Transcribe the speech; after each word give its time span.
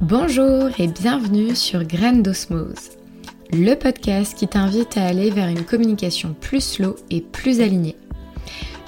Bonjour 0.00 0.70
et 0.78 0.86
bienvenue 0.86 1.54
sur 1.54 1.84
Graines 1.84 2.22
d'Osmose, 2.22 2.92
le 3.52 3.74
podcast 3.74 4.34
qui 4.34 4.48
t'invite 4.48 4.96
à 4.96 5.04
aller 5.04 5.28
vers 5.28 5.48
une 5.48 5.66
communication 5.66 6.34
plus 6.40 6.64
slow 6.64 6.96
et 7.10 7.20
plus 7.20 7.60
alignée. 7.60 7.96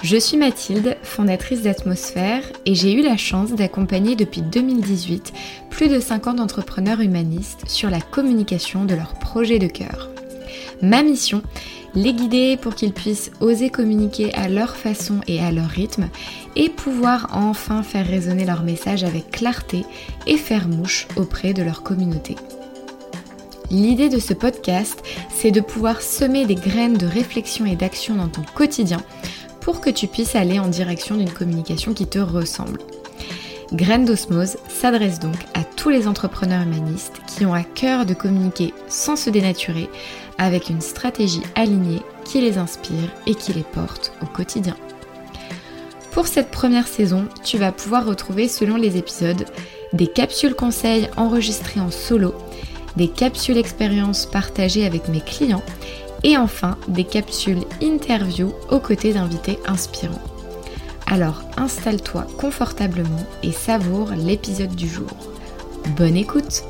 Je 0.01 0.17
suis 0.17 0.37
Mathilde, 0.37 0.97
fondatrice 1.03 1.61
d'Atmosphère, 1.61 2.41
et 2.65 2.73
j'ai 2.73 2.93
eu 2.93 3.03
la 3.03 3.15
chance 3.15 3.53
d'accompagner 3.53 4.15
depuis 4.15 4.41
2018 4.41 5.33
plus 5.69 5.87
de 5.87 5.99
50 5.99 6.39
entrepreneurs 6.39 7.01
humanistes 7.01 7.65
sur 7.67 7.91
la 7.91 8.01
communication 8.01 8.83
de 8.83 8.95
leurs 8.95 9.13
projets 9.13 9.59
de 9.59 9.67
cœur. 9.67 10.09
Ma 10.81 11.03
mission 11.03 11.43
les 11.95 12.13
guider 12.13 12.57
pour 12.57 12.75
qu'ils 12.75 12.93
puissent 12.93 13.31
oser 13.39 13.69
communiquer 13.69 14.33
à 14.33 14.49
leur 14.49 14.75
façon 14.75 15.19
et 15.27 15.39
à 15.39 15.51
leur 15.51 15.67
rythme 15.67 16.09
et 16.55 16.69
pouvoir 16.69 17.29
enfin 17.33 17.83
faire 17.83 18.05
résonner 18.05 18.45
leur 18.45 18.63
message 18.63 19.03
avec 19.03 19.31
clarté 19.31 19.85
et 20.27 20.37
faire 20.37 20.67
mouche 20.67 21.07
auprès 21.15 21.53
de 21.53 21.63
leur 21.63 21.83
communauté. 21.83 22.35
L'idée 23.69 24.09
de 24.09 24.19
ce 24.19 24.33
podcast, 24.33 25.01
c'est 25.33 25.51
de 25.51 25.61
pouvoir 25.61 26.01
semer 26.01 26.45
des 26.45 26.55
graines 26.55 26.97
de 26.97 27.07
réflexion 27.07 27.65
et 27.65 27.75
d'action 27.75 28.15
dans 28.15 28.27
ton 28.27 28.43
quotidien 28.53 29.01
pour 29.61 29.81
que 29.81 29.89
tu 29.89 30.07
puisses 30.07 30.35
aller 30.35 30.59
en 30.59 30.67
direction 30.67 31.15
d'une 31.15 31.31
communication 31.31 31.93
qui 31.93 32.05
te 32.05 32.19
ressemble. 32.19 32.79
Graines 33.71 34.05
d'osmose 34.05 34.57
s'adresse 34.67 35.19
donc 35.19 35.37
à 35.55 35.63
tous 35.63 35.89
les 35.89 36.07
entrepreneurs 36.07 36.61
humanistes 36.61 37.21
qui 37.25 37.45
ont 37.45 37.53
à 37.55 37.63
cœur 37.63 38.05
de 38.05 38.13
communiquer 38.13 38.73
sans 38.87 39.15
se 39.15 39.31
dénaturer 39.31 39.89
avec 40.37 40.69
une 40.69 40.81
stratégie 40.81 41.41
alignée 41.55 42.01
qui 42.25 42.41
les 42.41 42.59
inspire 42.59 43.09
et 43.25 43.33
qui 43.33 43.53
les 43.53 43.63
porte 43.63 44.13
au 44.21 44.25
quotidien. 44.25 44.75
Pour 46.13 46.27
cette 46.27 46.51
première 46.51 46.87
saison, 46.87 47.27
tu 47.43 47.57
vas 47.57 47.71
pouvoir 47.71 48.05
retrouver 48.05 48.47
selon 48.47 48.75
les 48.75 48.97
épisodes 48.97 49.45
des 49.93 50.07
capsules 50.07 50.55
conseils 50.55 51.09
enregistrées 51.17 51.79
en 51.79 51.89
solo, 51.89 52.35
des 52.95 53.07
capsules 53.07 53.57
expériences 53.57 54.27
partagées 54.27 54.85
avec 54.85 55.07
mes 55.07 55.21
clients 55.21 55.63
et 56.23 56.37
enfin 56.37 56.77
des 56.87 57.03
capsules 57.03 57.63
interview 57.81 58.53
aux 58.69 58.79
côtés 58.79 59.13
d'invités 59.13 59.57
inspirants. 59.65 60.21
Alors 61.07 61.43
installe-toi 61.57 62.27
confortablement 62.37 63.25
et 63.41 63.51
savoure 63.51 64.11
l'épisode 64.11 64.75
du 64.75 64.87
jour. 64.87 65.09
Bonne 65.97 66.15
écoute 66.15 66.63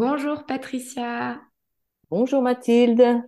Bonjour 0.00 0.46
Patricia. 0.46 1.42
Bonjour 2.08 2.40
Mathilde. 2.40 3.22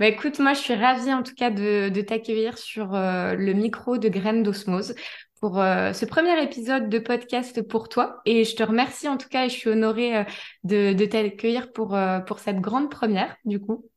Bah 0.00 0.08
écoute, 0.08 0.40
moi 0.40 0.54
je 0.54 0.58
suis 0.58 0.74
ravie 0.74 1.12
en 1.12 1.22
tout 1.22 1.36
cas 1.36 1.52
de, 1.52 2.00
t'accueillir 2.00 2.58
sur 2.58 2.96
euh, 2.96 3.36
le 3.36 3.52
micro 3.52 3.96
de 3.96 4.08
Graines 4.08 4.42
d'Osmose 4.42 4.96
pour 5.40 5.60
euh, 5.60 5.92
ce 5.92 6.04
premier 6.04 6.42
épisode 6.42 6.88
de 6.88 6.98
podcast 6.98 7.62
pour 7.62 7.88
toi. 7.88 8.22
Et 8.24 8.42
je 8.42 8.56
te 8.56 8.64
remercie 8.64 9.06
en 9.06 9.18
tout 9.18 9.28
cas 9.28 9.44
et 9.44 9.48
je 9.48 9.54
suis 9.54 9.70
honorée 9.70 10.16
euh, 10.16 10.24
de, 10.64 11.04
t'accueillir 11.04 11.70
pour, 11.72 11.96
pour 12.26 12.40
cette 12.40 12.60
grande 12.60 12.90
première 12.90 13.36
du 13.44 13.60
coup. 13.60 13.88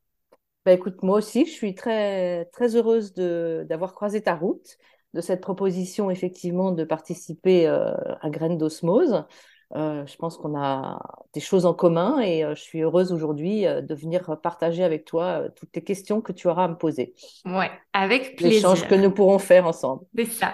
Bah 0.67 0.73
écoute, 0.73 1.01
moi 1.01 1.17
aussi 1.17 1.47
je 1.47 1.51
suis 1.51 1.73
très, 1.73 2.45
très 2.53 2.75
heureuse 2.75 3.15
d'avoir 3.15 3.95
croisé 3.95 4.21
ta 4.21 4.35
route, 4.35 4.77
de 5.15 5.21
cette 5.21 5.41
proposition 5.41 6.11
effectivement 6.11 6.73
de 6.73 6.83
participer 6.83 7.65
à 7.65 8.29
Graines 8.29 8.59
d'Osmose. 8.59 9.25
Euh, 9.75 10.05
je 10.07 10.15
pense 10.15 10.37
qu'on 10.37 10.59
a 10.59 10.99
des 11.33 11.39
choses 11.39 11.65
en 11.65 11.73
commun 11.73 12.19
et 12.21 12.43
euh, 12.43 12.55
je 12.55 12.61
suis 12.61 12.81
heureuse 12.81 13.13
aujourd'hui 13.13 13.67
euh, 13.67 13.81
de 13.81 13.93
venir 13.93 14.37
partager 14.41 14.83
avec 14.83 15.05
toi 15.05 15.43
toutes 15.55 15.75
les 15.75 15.83
questions 15.83 16.21
que 16.21 16.31
tu 16.31 16.47
auras 16.47 16.63
à 16.63 16.67
me 16.67 16.75
poser. 16.75 17.13
Ouais, 17.45 17.69
avec 17.93 18.35
plaisir. 18.35 18.55
L'échange 18.55 18.87
que 18.87 18.95
nous 18.95 19.11
pourrons 19.11 19.37
faire 19.37 19.67
ensemble. 19.67 20.05
C'est 20.15 20.25
ça. 20.25 20.53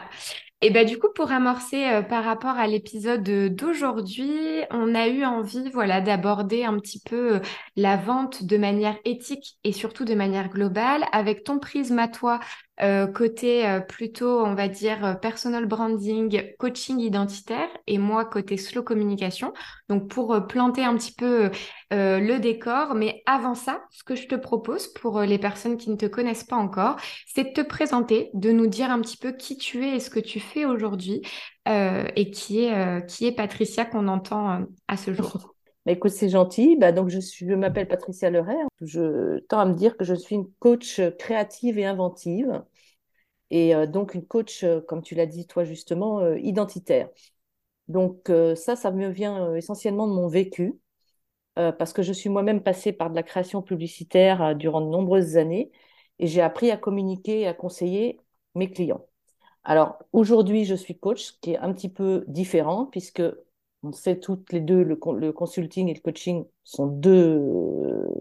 Et 0.62 0.70
ben 0.70 0.86
du 0.86 0.98
coup, 0.98 1.10
pour 1.14 1.32
amorcer 1.32 2.02
par 2.10 2.24
rapport 2.24 2.58
à 2.58 2.66
l'épisode 2.66 3.24
d'aujourd'hui, 3.54 4.64
on 4.72 4.96
a 4.96 5.08
eu 5.08 5.24
envie, 5.24 5.70
voilà, 5.70 6.02
d'aborder 6.02 6.64
un 6.64 6.80
petit 6.80 7.00
peu 7.00 7.42
la 7.76 7.98
vente 7.98 8.44
de 8.44 8.58
manière 8.58 8.98
éthique 9.04 9.58
et 9.64 9.74
surtout 9.74 10.06
de 10.06 10.16
manière 10.16 10.50
globale, 10.50 11.04
avec 11.12 11.44
ton 11.44 11.60
prisme 11.60 12.00
à 12.00 12.08
toi 12.08 12.40
euh, 12.82 13.08
côté 13.08 13.66
euh, 13.68 13.80
plutôt, 13.80 14.46
on 14.46 14.54
va 14.54 14.68
dire, 14.68 15.06
euh, 15.06 15.14
personal 15.14 15.66
branding, 15.66 16.54
coaching 16.60 17.00
identitaire, 17.00 17.70
et 17.88 17.98
moi 17.98 18.26
côté 18.26 18.58
slow 18.58 18.84
communication. 18.84 19.54
Donc 19.88 20.10
pour 20.10 20.46
planter 20.48 20.84
un 20.84 20.96
petit 20.96 21.14
peu 21.14 21.50
le 21.92 22.38
décor, 22.40 22.96
mais 22.96 23.24
avant 23.26 23.56
ça, 23.56 23.82
ce 23.92 24.04
que 24.04 24.16
je 24.16 24.28
te 24.28 24.36
propose 24.36 24.88
pour 24.88 25.22
les 25.22 25.38
personnes 25.38 25.78
qui 25.78 25.90
ne 25.90 25.96
te 25.96 26.06
connaissent 26.06 26.44
pas 26.44 26.58
encore, 26.58 26.98
c'est 27.26 27.46
de 27.46 27.54
te 27.54 27.62
présenter, 27.62 28.32
de 28.34 28.52
nous 28.52 28.68
dire 28.68 28.92
un 28.92 29.00
petit 29.00 29.18
peu 29.18 29.32
qui 29.32 29.58
tu 29.58 29.86
es 29.86 29.96
et 29.96 30.00
ce 30.00 30.10
que 30.10 30.20
tu 30.20 30.40
fais 30.40 30.66
aujourd'hui, 30.66 31.22
et 31.68 32.32
qui 32.32 32.66
est, 32.66 33.08
qui 33.08 33.28
est 33.28 33.32
Patricia 33.32 33.86
qu'on 33.86 34.08
entend 34.08 34.66
à 34.88 34.98
ce 34.98 35.14
jour. 35.14 35.52
Bah, 35.86 35.92
écoute, 35.92 36.12
c'est 36.12 36.30
gentil. 36.30 36.76
Bah, 36.78 36.92
donc, 36.92 37.10
je, 37.10 37.20
je 37.20 37.54
m'appelle 37.54 37.88
Patricia 37.88 38.30
Leray. 38.30 38.56
Je 38.82 39.40
tends 39.48 39.60
à 39.60 39.66
me 39.66 39.74
dire 39.76 39.98
que 39.98 40.04
je 40.04 40.16
suis 40.16 40.36
une 40.36 40.52
coach 40.60 41.00
créative 41.20 41.78
et 41.78 41.86
inventive. 41.86 42.64
Et 43.52 43.76
euh, 43.76 43.88
donc, 43.88 44.16
une 44.16 44.26
coach, 44.26 44.64
euh, 44.64 44.82
comme 44.82 45.02
tu 45.04 45.16
l'as 45.16 45.26
dit 45.28 45.48
toi 45.48 45.64
justement, 45.66 46.20
euh, 46.22 46.40
identitaire. 46.40 47.10
Donc, 47.90 48.32
ça, 48.56 48.76
ça 48.78 48.92
me 48.92 49.10
vient 49.10 49.56
essentiellement 49.56 50.08
de 50.08 50.14
mon 50.14 50.28
vécu. 50.28 50.80
parce 51.56 51.94
que 51.94 52.04
je 52.04 52.14
suis 52.14 52.30
moi-même 52.30 52.64
passée 52.64 52.94
par 52.94 53.10
de 53.10 53.16
la 53.16 53.24
création 53.24 53.62
publicitaire 53.62 54.56
durant 54.56 54.82
de 54.82 54.88
nombreuses 54.90 55.38
années 55.38 55.72
et 56.20 56.28
j'ai 56.28 56.42
appris 56.42 56.72
à 56.72 56.78
communiquer 56.78 57.42
et 57.42 57.48
à 57.48 57.54
conseiller 57.54 58.20
mes 58.56 58.70
clients. 58.72 59.06
Alors 59.66 60.00
aujourd'hui, 60.14 60.66
je 60.66 60.76
suis 60.76 60.98
coach, 61.00 61.24
ce 61.26 61.34
qui 61.42 61.52
est 61.54 61.58
un 61.60 61.74
petit 61.74 61.90
peu 61.90 62.26
différent 62.28 62.86
puisque 62.88 63.22
on 63.84 63.92
sait 63.92 64.20
toutes 64.20 64.52
les 64.52 64.62
deux, 64.62 64.84
le, 64.84 64.96
consulting 64.96 65.90
et 65.90 65.94
le 65.94 66.00
coaching 66.00 66.46
sont 66.64 66.88
deux, 66.88 67.42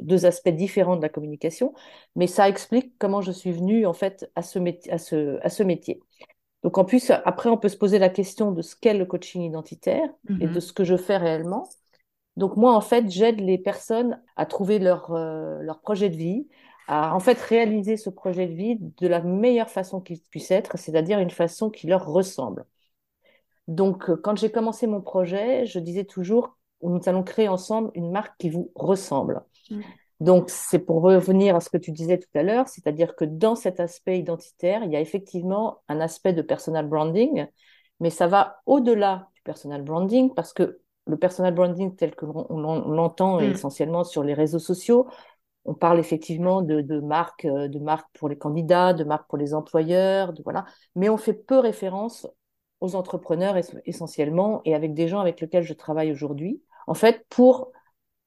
deux, 0.03 0.27
aspects 0.27 0.51
différents 0.51 0.97
de 0.97 1.03
la 1.03 1.09
communication, 1.09 1.73
mais 2.17 2.27
ça 2.27 2.49
explique 2.49 2.95
comment 2.99 3.23
je 3.23 3.33
suis 3.33 3.53
venue 3.53 3.87
en 3.87 3.95
fait 3.95 4.31
à 4.35 4.43
ce, 4.43 4.59
à 4.91 4.99
ce, 4.99 5.39
à 5.43 5.49
ce 5.49 5.63
métier. 5.63 6.01
Donc 6.63 6.79
en 6.79 6.85
plus, 6.85 7.11
après, 7.11 7.51
on 7.51 7.59
peut 7.59 7.69
se 7.69 7.77
poser 7.77 7.99
la 7.99 8.09
question 8.09 8.53
de 8.53 8.63
ce 8.63 8.75
qu'est 8.77 8.95
le 8.95 9.05
coaching 9.05 9.43
identitaire 9.43 10.09
et 10.29 10.47
de 10.47 10.47
mm-hmm. 10.47 10.61
ce 10.61 10.73
que 10.73 10.85
je 10.85 10.97
fais 10.97 11.19
réellement. 11.19 11.69
Donc 12.37 12.57
moi, 12.57 12.75
en 12.75 12.81
fait, 12.81 13.11
j'aide 13.11 13.41
les 13.41 13.59
personnes 13.59 14.21
à 14.37 14.47
trouver 14.47 14.79
leur, 14.79 15.13
euh, 15.13 15.61
leur 15.61 15.81
projet 15.81 16.09
de 16.09 16.17
vie, 16.17 16.49
à 16.89 17.15
en 17.15 17.21
fait 17.21 17.41
réaliser 17.41 17.97
ce 17.97 18.11
projet 18.11 18.47
de 18.47 18.55
vie 18.55 18.77
de 18.81 19.07
la 19.07 19.21
meilleure 19.21 19.71
façon 19.71 20.01
qu'il 20.01 20.21
puisse 20.21 20.51
être, 20.51 20.79
c'est-à-dire 20.79 21.19
une 21.19 21.31
façon 21.31 21.71
qui 21.71 21.87
leur 21.87 22.07
ressemble. 22.07 22.67
Donc, 23.69 24.11
euh, 24.11 24.17
quand 24.17 24.37
j'ai 24.37 24.51
commencé 24.51 24.87
mon 24.87 25.01
projet, 25.01 25.67
je 25.67 25.79
disais 25.79 26.05
toujours, 26.05 26.57
nous 26.83 27.01
allons 27.07 27.23
créer 27.23 27.49
ensemble 27.49 27.91
une 27.95 28.11
marque 28.11 28.37
qui 28.39 28.51
vous 28.51 28.71
ressemble. 28.75 29.43
Mm. 29.71 29.81
Donc, 30.21 30.49
c'est 30.49 30.79
pour 30.79 31.03
revenir 31.03 31.57
à 31.57 31.61
ce 31.61 31.69
que 31.69 31.77
tu 31.77 31.93
disais 31.93 32.19
tout 32.19 32.29
à 32.35 32.43
l'heure, 32.43 32.69
c'est-à-dire 32.69 33.17
que 33.17 33.25
dans 33.25 33.57
cet 33.57 33.81
aspect 33.81 34.19
identitaire, 34.19 34.85
il 34.85 34.93
y 34.93 34.97
a 34.97 35.01
effectivement 35.01 35.83
un 35.89 36.01
aspect 36.01 36.33
de 36.33 36.43
personal 36.43 36.89
branding, 36.89 37.47
mais 38.01 38.11
ça 38.11 38.27
va 38.27 38.61
au-delà 38.67 39.29
du 39.35 39.43
personal 39.43 39.83
branding 39.83 40.33
parce 40.35 40.53
que 40.53 40.81
le 41.07 41.17
personal 41.19 41.55
branding 41.55 41.95
tel 41.97 42.15
que 42.15 42.25
l'on 42.25 42.89
l'entend 42.89 43.41
mm. 43.41 43.45
essentiellement 43.45 44.05
sur 44.05 44.23
les 44.23 44.35
réseaux 44.35 44.59
sociaux, 44.59 45.09
on 45.65 45.75
parle 45.75 45.99
effectivement 45.99 46.63
de, 46.63 46.81
de 46.81 47.01
marques, 47.01 47.47
euh, 47.47 47.69
de 47.69 47.79
marques 47.79 48.09
pour 48.19 48.29
les 48.29 48.37
candidats, 48.37 48.93
de 48.93 49.05
marques 49.05 49.29
pour 49.29 49.39
les 49.39 49.55
employeurs, 49.55 50.33
de, 50.33 50.43
voilà, 50.43 50.67
mais 50.95 51.09
on 51.09 51.17
fait 51.17 51.33
peu 51.33 51.59
référence 51.59 52.27
aux 52.85 52.95
entrepreneurs 52.95 53.57
essentiellement 53.87 54.61
et 54.65 54.75
avec 54.75 54.95
des 54.95 55.09
gens 55.09 55.21
avec 55.21 55.41
lesquels 55.41 55.65
je 55.65 55.75
travaille 55.75 56.13
aujourd'hui, 56.13 56.63
en 56.87 56.95
fait, 56.95 57.25
pour 57.29 57.73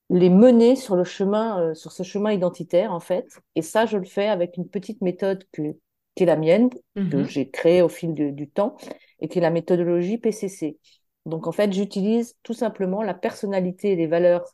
les 0.09 0.29
mener 0.29 0.75
sur 0.75 0.95
le 0.95 1.03
chemin, 1.03 1.61
euh, 1.61 1.73
sur 1.73 1.91
ce 1.91 2.03
chemin 2.03 2.31
identitaire, 2.31 2.93
en 2.93 2.99
fait. 2.99 3.27
Et 3.55 3.61
ça, 3.61 3.85
je 3.85 3.97
le 3.97 4.05
fais 4.05 4.27
avec 4.27 4.57
une 4.57 4.67
petite 4.67 5.01
méthode 5.01 5.43
que, 5.51 5.77
qui 6.15 6.23
est 6.23 6.25
la 6.25 6.37
mienne, 6.37 6.69
que 6.95 6.99
mm-hmm. 6.99 7.23
j'ai 7.25 7.49
créée 7.49 7.81
au 7.81 7.89
fil 7.89 8.13
du 8.13 8.49
temps, 8.49 8.77
et 9.19 9.27
qui 9.27 9.39
est 9.39 9.41
la 9.41 9.49
méthodologie 9.51 10.17
PCC. 10.17 10.79
Donc, 11.25 11.45
en 11.45 11.51
fait, 11.51 11.73
j'utilise 11.73 12.35
tout 12.43 12.53
simplement 12.53 13.03
la 13.03 13.13
personnalité 13.13 13.91
et 13.91 13.95
les 13.95 14.07
valeurs 14.07 14.45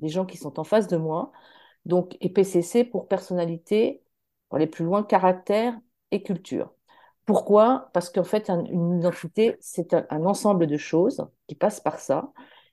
des 0.00 0.08
gens 0.08 0.26
qui 0.26 0.36
sont 0.36 0.58
en 0.58 0.64
face 0.64 0.88
de 0.88 0.96
moi. 0.96 1.30
Donc, 1.84 2.16
et 2.20 2.28
PCC 2.28 2.84
pour 2.84 3.06
personnalité, 3.06 4.02
pour 4.48 4.56
aller 4.56 4.66
plus 4.66 4.84
loin, 4.84 5.04
caractère 5.04 5.78
et 6.10 6.22
culture. 6.22 6.74
Pourquoi? 7.24 7.90
Parce 7.92 8.10
qu'en 8.10 8.24
fait, 8.24 8.48
une 8.50 8.98
identité, 8.98 9.56
c'est 9.60 9.94
un, 9.94 10.24
ensemble 10.24 10.66
de 10.66 10.76
choses 10.76 11.26
qui 11.46 11.54
passent 11.54 11.80
par 11.80 11.98
ça. 11.98 12.32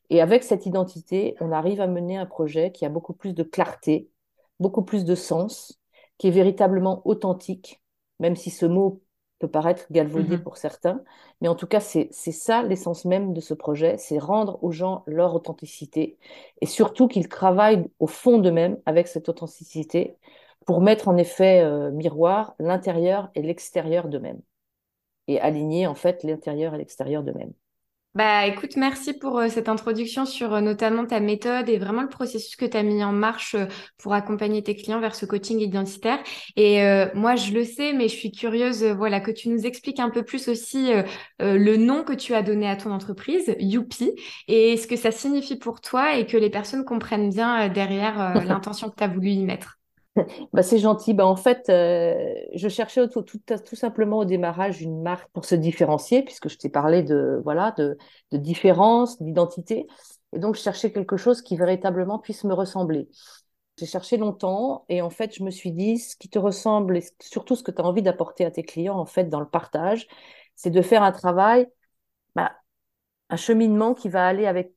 Et 0.09 0.21
avec 0.21 0.43
cette 0.43 0.65
identité, 0.65 1.35
on 1.39 1.51
arrive 1.51 1.81
à 1.81 1.87
mener 1.87 2.17
un 2.17 2.25
projet 2.25 2.71
qui 2.71 2.85
a 2.85 2.89
beaucoup 2.89 3.13
plus 3.13 3.33
de 3.33 3.43
clarté, 3.43 4.09
beaucoup 4.59 4.81
plus 4.81 5.05
de 5.05 5.13
sens, 5.13 5.79
qui 6.17 6.27
est 6.27 6.31
véritablement 6.31 7.01
authentique, 7.05 7.81
même 8.19 8.35
si 8.35 8.49
ce 8.49 8.65
mot 8.65 9.01
peut 9.37 9.47
paraître 9.47 9.85
galvaudé 9.91 10.37
mm-hmm. 10.37 10.43
pour 10.43 10.57
certains. 10.57 11.01
Mais 11.41 11.47
en 11.47 11.55
tout 11.55 11.67
cas, 11.67 11.79
c'est 11.79 12.11
ça 12.11 12.63
l'essence 12.63 13.05
même 13.05 13.33
de 13.33 13.39
ce 13.41 13.53
projet, 13.53 13.97
c'est 13.97 14.17
rendre 14.17 14.61
aux 14.63 14.71
gens 14.71 15.03
leur 15.05 15.33
authenticité 15.35 16.17
et 16.59 16.65
surtout 16.65 17.07
qu'ils 17.07 17.29
travaillent 17.29 17.85
au 17.99 18.07
fond 18.07 18.39
d'eux-mêmes 18.39 18.77
avec 18.85 19.07
cette 19.07 19.29
authenticité 19.29 20.17
pour 20.65 20.81
mettre 20.81 21.07
en 21.07 21.17
effet 21.17 21.61
euh, 21.61 21.91
miroir 21.91 22.56
l'intérieur 22.59 23.29
et 23.35 23.41
l'extérieur 23.41 24.07
d'eux-mêmes 24.07 24.41
et 25.27 25.39
aligner 25.39 25.88
en 25.88 25.95
fait 25.95 26.23
l'intérieur 26.23 26.73
et 26.73 26.77
l'extérieur 26.77 27.23
d'eux-mêmes. 27.23 27.53
Bah 28.15 28.47
écoute, 28.47 28.75
merci 28.75 29.13
pour 29.13 29.38
euh, 29.38 29.50
cette 29.50 29.69
introduction 29.69 30.25
sur 30.25 30.56
euh, 30.56 30.61
notamment 30.61 31.06
ta 31.06 31.19
méthode 31.19 31.69
et 31.69 31.77
vraiment 31.77 32.01
le 32.01 32.09
processus 32.09 32.56
que 32.56 32.65
tu 32.65 32.75
as 32.75 32.81
mis 32.81 33.03
en 33.03 33.11
marche 33.11 33.53
euh, 33.53 33.67
pour 34.00 34.13
accompagner 34.13 34.63
tes 34.63 34.75
clients 34.75 35.00
vers 35.00 35.13
ce 35.13 35.27
coaching 35.27 35.59
identitaire. 35.59 36.17
Et 36.56 36.81
moi, 37.13 37.35
je 37.35 37.53
le 37.53 37.63
sais, 37.63 37.94
mais 37.94 38.07
je 38.07 38.15
suis 38.15 38.31
curieuse, 38.31 38.83
voilà, 38.83 39.19
que 39.19 39.29
tu 39.29 39.50
nous 39.50 39.65
expliques 39.65 40.00
un 40.00 40.09
peu 40.09 40.23
plus 40.23 40.47
aussi 40.47 40.91
le 41.39 41.77
nom 41.77 42.03
que 42.03 42.13
tu 42.13 42.33
as 42.33 42.41
donné 42.41 42.67
à 42.67 42.75
ton 42.75 42.91
entreprise, 42.91 43.56
Youpi, 43.59 44.11
et 44.47 44.77
ce 44.77 44.88
que 44.88 44.95
ça 44.95 45.11
signifie 45.11 45.57
pour 45.57 45.81
toi 45.81 46.15
et 46.17 46.25
que 46.25 46.38
les 46.38 46.50
personnes 46.50 46.85
comprennent 46.85 47.29
bien 47.29 47.69
derrière 47.69 48.33
l'intention 48.45 48.89
que 48.89 48.95
tu 48.95 49.03
as 49.03 49.07
voulu 49.07 49.29
y 49.29 49.44
mettre. 49.44 49.78
Bah, 50.54 50.63
c'est 50.63 50.80
gentil. 50.80 51.13
Bah, 51.13 51.25
en 51.25 51.36
fait, 51.36 51.69
euh, 51.69 52.33
je 52.56 52.68
cherchais 52.68 53.07
tout, 53.07 53.24
simplement 53.74 54.19
au 54.19 54.25
démarrage 54.25 54.81
une 54.81 55.01
marque 55.01 55.30
pour 55.31 55.45
se 55.45 55.56
différencier, 55.56 56.24
puisque 56.24 56.50
je 56.50 56.57
t'ai 56.57 56.69
parlé 56.69 57.04
de, 57.04 57.42
voilà, 57.44 57.74
de, 57.77 57.98
différence, 58.31 59.21
d'identité. 59.21 59.88
Et 60.33 60.39
donc, 60.39 60.56
je 60.56 60.62
cherchais 60.62 60.92
quelque 60.92 61.18
chose 61.18 61.42
qui 61.42 61.57
véritablement 61.57 62.19
puisse 62.19 62.44
me 62.44 62.54
ressembler. 62.54 63.10
J'ai 63.77 63.86
cherché 63.86 64.18
longtemps 64.18 64.86
et 64.89 65.01
en 65.01 65.10
fait, 65.10 65.33
je 65.36 65.44
me 65.44 65.51
suis 65.51 65.71
dit, 65.71 65.98
ce 65.98 66.16
qui 66.18 66.30
te 66.30 66.39
ressemble 66.39 66.98
et 66.98 67.04
surtout 67.21 67.56
ce 67.56 67.63
que 67.63 67.71
tu 67.71 67.81
as 67.81 67.86
envie 67.86 68.01
d'apporter 68.01 68.45
à 68.45 68.51
tes 68.51 68.63
clients, 68.63 68.98
en 68.98 69.06
fait, 69.06 69.25
dans 69.25 69.39
le 69.39 69.48
partage, 69.48 70.07
c'est 70.56 70.69
de 70.69 70.81
faire 70.81 71.04
un 71.04 71.13
travail, 71.13 71.68
bah, 72.36 72.51
un 73.30 73.38
cheminement 73.38 73.94
qui 73.94 74.10
va 74.10 74.27
aller 74.27 74.48
avec, 74.48 74.74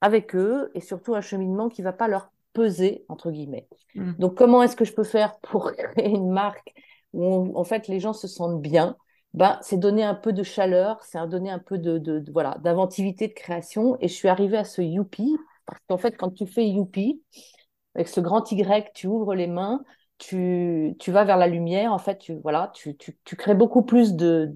avec 0.00 0.36
eux 0.36 0.70
et 0.74 0.80
surtout 0.80 1.14
un 1.14 1.20
cheminement 1.20 1.68
qui 1.68 1.82
va 1.82 1.92
pas 1.92 2.08
leur 2.08 2.30
peser, 2.58 3.04
entre 3.08 3.30
guillemets. 3.30 3.68
Mm. 3.94 4.12
Donc, 4.18 4.34
comment 4.34 4.62
est-ce 4.62 4.76
que 4.76 4.84
je 4.84 4.92
peux 4.92 5.04
faire 5.04 5.38
pour 5.40 5.72
créer 5.76 6.08
une 6.08 6.30
marque 6.30 6.74
où, 7.12 7.56
en 7.56 7.64
fait, 7.64 7.88
les 7.88 8.00
gens 8.00 8.12
se 8.12 8.26
sentent 8.26 8.60
bien? 8.60 8.96
Ben, 9.34 9.58
c'est 9.62 9.78
donner 9.78 10.02
un 10.02 10.14
peu 10.14 10.32
de 10.32 10.42
chaleur, 10.42 11.02
c'est 11.04 11.18
donner 11.28 11.50
un 11.50 11.58
peu 11.58 11.78
de, 11.78 12.24
voilà 12.32 12.56
d'inventivité, 12.62 13.28
de 13.28 13.34
création. 13.34 13.96
Et 14.00 14.08
je 14.08 14.14
suis 14.14 14.28
arrivée 14.28 14.56
à 14.56 14.64
ce 14.64 14.82
youpi 14.82 15.36
parce 15.66 15.80
qu'en 15.88 15.98
fait, 15.98 16.16
quand 16.16 16.30
tu 16.30 16.46
fais 16.46 16.66
youpi 16.66 17.22
avec 17.94 18.08
ce 18.08 18.20
grand 18.20 18.50
Y, 18.50 18.92
tu 18.94 19.06
ouvres 19.06 19.34
les 19.34 19.46
mains, 19.46 19.84
tu, 20.16 20.96
tu 20.98 21.12
vas 21.12 21.24
vers 21.24 21.36
la 21.36 21.46
lumière. 21.46 21.92
En 21.92 21.98
fait, 21.98 22.18
tu 22.18 22.34
voilà, 22.42 22.72
tu, 22.74 22.96
tu, 22.96 23.18
tu 23.24 23.36
crées 23.36 23.54
beaucoup 23.54 23.82
plus 23.82 24.14
de, 24.14 24.50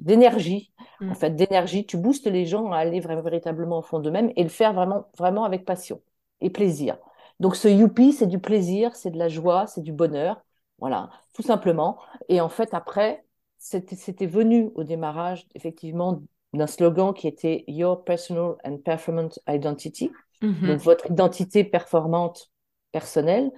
d'énergie. 0.00 0.72
En 1.00 1.06
mm. 1.06 1.14
fait, 1.14 1.30
d'énergie, 1.30 1.86
tu 1.86 1.96
boostes 1.96 2.26
les 2.26 2.46
gens 2.46 2.72
à 2.72 2.78
aller 2.78 3.00
véritablement 3.00 3.78
au 3.78 3.82
fond 3.82 4.00
d'eux-mêmes 4.00 4.32
et 4.34 4.42
le 4.42 4.48
faire 4.48 4.74
vraiment 4.74 5.06
vraiment 5.16 5.44
avec 5.44 5.64
passion 5.64 6.02
et 6.40 6.50
plaisir. 6.50 6.98
Donc 7.40 7.56
ce 7.56 7.68
youpi, 7.68 8.12
c'est 8.12 8.26
du 8.26 8.38
plaisir, 8.38 8.94
c'est 8.96 9.10
de 9.10 9.18
la 9.18 9.28
joie, 9.28 9.66
c'est 9.66 9.82
du 9.82 9.92
bonheur, 9.92 10.42
voilà, 10.78 11.10
tout 11.32 11.42
simplement. 11.42 11.98
Et 12.28 12.40
en 12.40 12.48
fait, 12.48 12.74
après, 12.74 13.24
c'était 13.58 14.26
venu 14.26 14.70
au 14.74 14.84
démarrage, 14.84 15.46
effectivement, 15.54 16.22
d'un 16.52 16.66
slogan 16.66 17.14
qui 17.14 17.28
était 17.28 17.64
Your 17.68 18.04
Personal 18.04 18.56
and 18.64 18.78
Performance 18.78 19.40
Identity, 19.48 20.10
mm-hmm. 20.42 20.66
donc 20.66 20.80
votre 20.80 21.10
identité 21.10 21.64
performante 21.64 22.50
personnelle. 22.92 23.50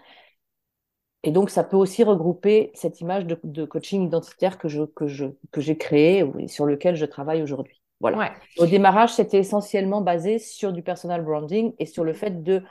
Et 1.24 1.30
donc, 1.30 1.50
ça 1.50 1.62
peut 1.62 1.76
aussi 1.76 2.02
regrouper 2.02 2.72
cette 2.74 3.00
image 3.00 3.26
de, 3.26 3.64
coaching 3.64 4.04
identitaire 4.06 4.58
que 4.58 4.68
je 4.68 4.82
que 4.82 5.06
je 5.06 5.26
que 5.52 5.60
j'ai 5.60 5.78
créé 5.78 6.24
et 6.38 6.48
sur 6.48 6.66
lequel 6.66 6.96
je 6.96 7.06
travaille 7.06 7.42
aujourd'hui. 7.42 7.81
Voilà. 8.02 8.32
Au 8.58 8.66
démarrage, 8.66 9.14
c'était 9.14 9.38
essentiellement 9.38 10.00
basé 10.00 10.38
sur 10.38 10.72
du 10.72 10.82
personal 10.82 11.24
branding 11.24 11.72
et 11.78 11.86
sur 11.86 12.02
le 12.04 12.12
fait 12.12 12.42
de 12.42 12.62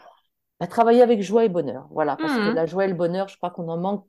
bah, 0.60 0.68
travailler 0.68 1.02
avec 1.02 1.22
joie 1.22 1.46
et 1.46 1.50
bonheur. 1.50 1.88
Voilà, 1.92 2.18
parce 2.18 2.34
que 2.34 2.52
mmh. 2.52 2.54
la 2.54 2.66
joie 2.66 2.86
et 2.86 2.90
le 2.90 2.94
bonheur, 2.94 3.30
je 3.30 3.38
crois 3.38 3.50
qu'on 3.50 3.68
en 3.70 3.78
manque 3.78 4.06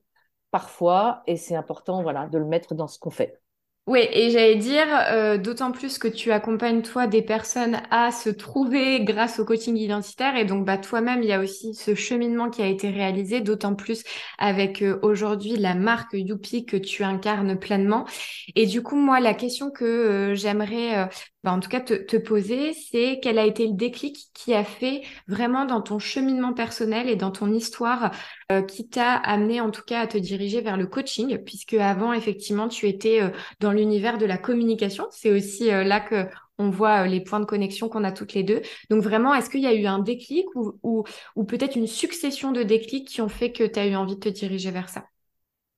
parfois 0.50 1.22
et 1.26 1.36
c'est 1.36 1.54
important 1.54 2.02
voilà, 2.02 2.26
de 2.26 2.38
le 2.38 2.44
mettre 2.44 2.74
dans 2.74 2.88
ce 2.88 2.98
qu'on 2.98 3.10
fait. 3.10 3.40
Oui, 3.88 3.98
et 4.12 4.30
j'allais 4.30 4.54
dire, 4.54 4.86
euh, 5.10 5.38
d'autant 5.38 5.72
plus 5.72 5.98
que 5.98 6.06
tu 6.06 6.30
accompagnes 6.30 6.82
toi 6.82 7.08
des 7.08 7.20
personnes 7.20 7.82
à 7.90 8.12
se 8.12 8.30
trouver 8.30 9.02
grâce 9.02 9.40
au 9.40 9.44
coaching 9.44 9.76
identitaire, 9.76 10.36
et 10.36 10.44
donc 10.44 10.64
bah 10.64 10.78
toi-même, 10.78 11.20
il 11.24 11.28
y 11.28 11.32
a 11.32 11.40
aussi 11.40 11.74
ce 11.74 11.96
cheminement 11.96 12.48
qui 12.48 12.62
a 12.62 12.68
été 12.68 12.90
réalisé, 12.90 13.40
d'autant 13.40 13.74
plus 13.74 14.04
avec 14.38 14.82
euh, 14.82 15.00
aujourd'hui 15.02 15.56
la 15.56 15.74
marque 15.74 16.12
Youpi 16.12 16.64
que 16.64 16.76
tu 16.76 17.02
incarnes 17.02 17.58
pleinement. 17.58 18.06
Et 18.54 18.66
du 18.66 18.82
coup, 18.84 18.94
moi, 18.94 19.18
la 19.18 19.34
question 19.34 19.72
que 19.72 19.84
euh, 19.84 20.34
j'aimerais 20.36 21.08
bah, 21.42 21.50
en 21.52 21.58
tout 21.58 21.68
cas 21.68 21.80
te, 21.80 21.94
te 21.94 22.16
poser, 22.16 22.72
c'est 22.74 23.18
quel 23.20 23.36
a 23.36 23.44
été 23.44 23.66
le 23.66 23.74
déclic 23.74 24.16
qui 24.32 24.54
a 24.54 24.62
fait 24.62 25.02
vraiment 25.26 25.64
dans 25.64 25.80
ton 25.82 25.98
cheminement 25.98 26.52
personnel 26.52 27.08
et 27.08 27.16
dans 27.16 27.32
ton 27.32 27.52
histoire 27.52 28.12
qui 28.60 28.88
t'a 28.88 29.14
amené 29.14 29.60
en 29.60 29.70
tout 29.70 29.82
cas 29.82 30.00
à 30.00 30.06
te 30.06 30.18
diriger 30.18 30.60
vers 30.60 30.76
le 30.76 30.86
coaching, 30.86 31.38
puisque 31.38 31.74
avant 31.74 32.12
effectivement 32.12 32.68
tu 32.68 32.88
étais 32.88 33.22
euh, 33.22 33.30
dans 33.60 33.72
l'univers 33.72 34.18
de 34.18 34.26
la 34.26 34.36
communication. 34.36 35.06
C'est 35.10 35.32
aussi 35.32 35.70
euh, 35.70 35.84
là 35.84 36.00
que 36.00 36.26
on 36.58 36.68
voit 36.68 37.06
les 37.06 37.22
points 37.22 37.40
de 37.40 37.46
connexion 37.46 37.88
qu'on 37.88 38.04
a 38.04 38.12
toutes 38.12 38.34
les 38.34 38.42
deux. 38.42 38.60
Donc 38.90 39.02
vraiment, 39.02 39.34
est-ce 39.34 39.48
qu'il 39.48 39.62
y 39.62 39.66
a 39.66 39.74
eu 39.74 39.86
un 39.86 39.98
déclic 39.98 40.46
ou 40.54 41.04
peut-être 41.48 41.76
une 41.76 41.86
succession 41.86 42.52
de 42.52 42.62
déclics 42.62 43.08
qui 43.08 43.20
ont 43.20 43.28
fait 43.28 43.52
que 43.52 43.64
tu 43.64 43.80
as 43.80 43.86
eu 43.86 43.96
envie 43.96 44.14
de 44.14 44.20
te 44.20 44.28
diriger 44.28 44.70
vers 44.70 44.88
ça? 44.88 45.06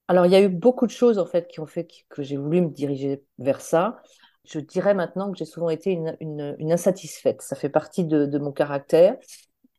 Alors, 0.09 0.27
il 0.27 0.33
y 0.33 0.35
a 0.35 0.43
eu 0.43 0.49
beaucoup 0.49 0.87
de 0.87 0.91
choses 0.91 1.19
en 1.19 1.27
fait 1.27 1.47
qui 1.47 1.61
ont 1.61 1.67
fait 1.67 1.89
que 2.11 2.23
j'ai 2.23 2.37
voulu 2.37 2.61
me 2.61 2.71
diriger 2.71 3.23
vers 3.39 3.61
ça 3.61 4.03
je 4.45 4.59
dirais 4.59 4.95
maintenant 4.95 5.33
que 5.33 5.39
j'ai 5.39 5.45
souvent 5.45 5.71
été 5.71 5.93
une, 6.21 6.57
insatisfaite. 6.71 7.43
Ça 7.43 7.57
fait 7.57 7.69
partie 7.69 8.05
de, 8.05 8.39
mon 8.39 8.53
caractère. 8.53 9.17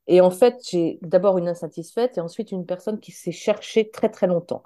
Et 0.07 0.21
en 0.21 0.31
fait, 0.31 0.59
j'ai 0.69 0.99
d'abord 1.01 1.37
une 1.37 1.47
insatisfaite 1.47 2.17
et 2.17 2.21
ensuite 2.21 2.51
une 2.51 2.65
personne 2.65 2.99
qui 2.99 3.11
s'est 3.11 3.31
cherchée 3.31 3.89
très 3.89 4.09
très 4.09 4.27
longtemps. 4.27 4.63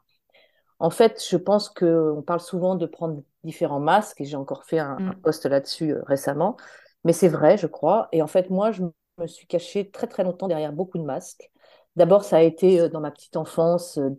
En 0.79 0.89
fait, 0.89 1.23
je 1.29 1.37
pense 1.37 1.69
qu'on 1.69 2.23
parle 2.25 2.39
souvent 2.39 2.75
de 2.75 2.85
prendre 2.85 3.23
différents 3.43 3.79
masques 3.79 4.21
et 4.21 4.25
j'ai 4.25 4.37
encore 4.37 4.65
fait 4.65 4.79
un, 4.79 4.99
mm. 4.99 5.15
post 5.21 5.45
là-dessus 5.45 5.91
euh, 5.93 6.01
récemment. 6.05 6.57
Mais 7.03 7.13
c'est 7.13 7.27
vrai, 7.27 7.57
je 7.57 7.67
crois. 7.67 8.09
Et 8.11 8.21
en 8.21 8.27
fait, 8.27 8.49
moi, 8.49 8.71
je 8.71 8.83
me 9.17 9.27
suis 9.27 9.47
cachée 9.47 9.89
très 9.89 10.07
très 10.07 10.23
longtemps 10.23 10.47
derrière 10.47 10.73
beaucoup 10.73 10.97
de 10.97 11.03
masques. 11.03 11.51
D'abord, 11.95 12.23
ça 12.23 12.37
a 12.37 12.41
été 12.41 12.79
euh, 12.81 12.89
dans 12.89 13.01
ma 13.01 13.11
petite 13.11 13.37
enfance. 13.37 13.97
Euh, 13.97 14.09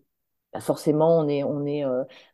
bah, 0.52 0.60
forcément, 0.60 1.18
on 1.18 1.28
est, 1.28 1.44
on 1.44 1.64
est 1.64 1.84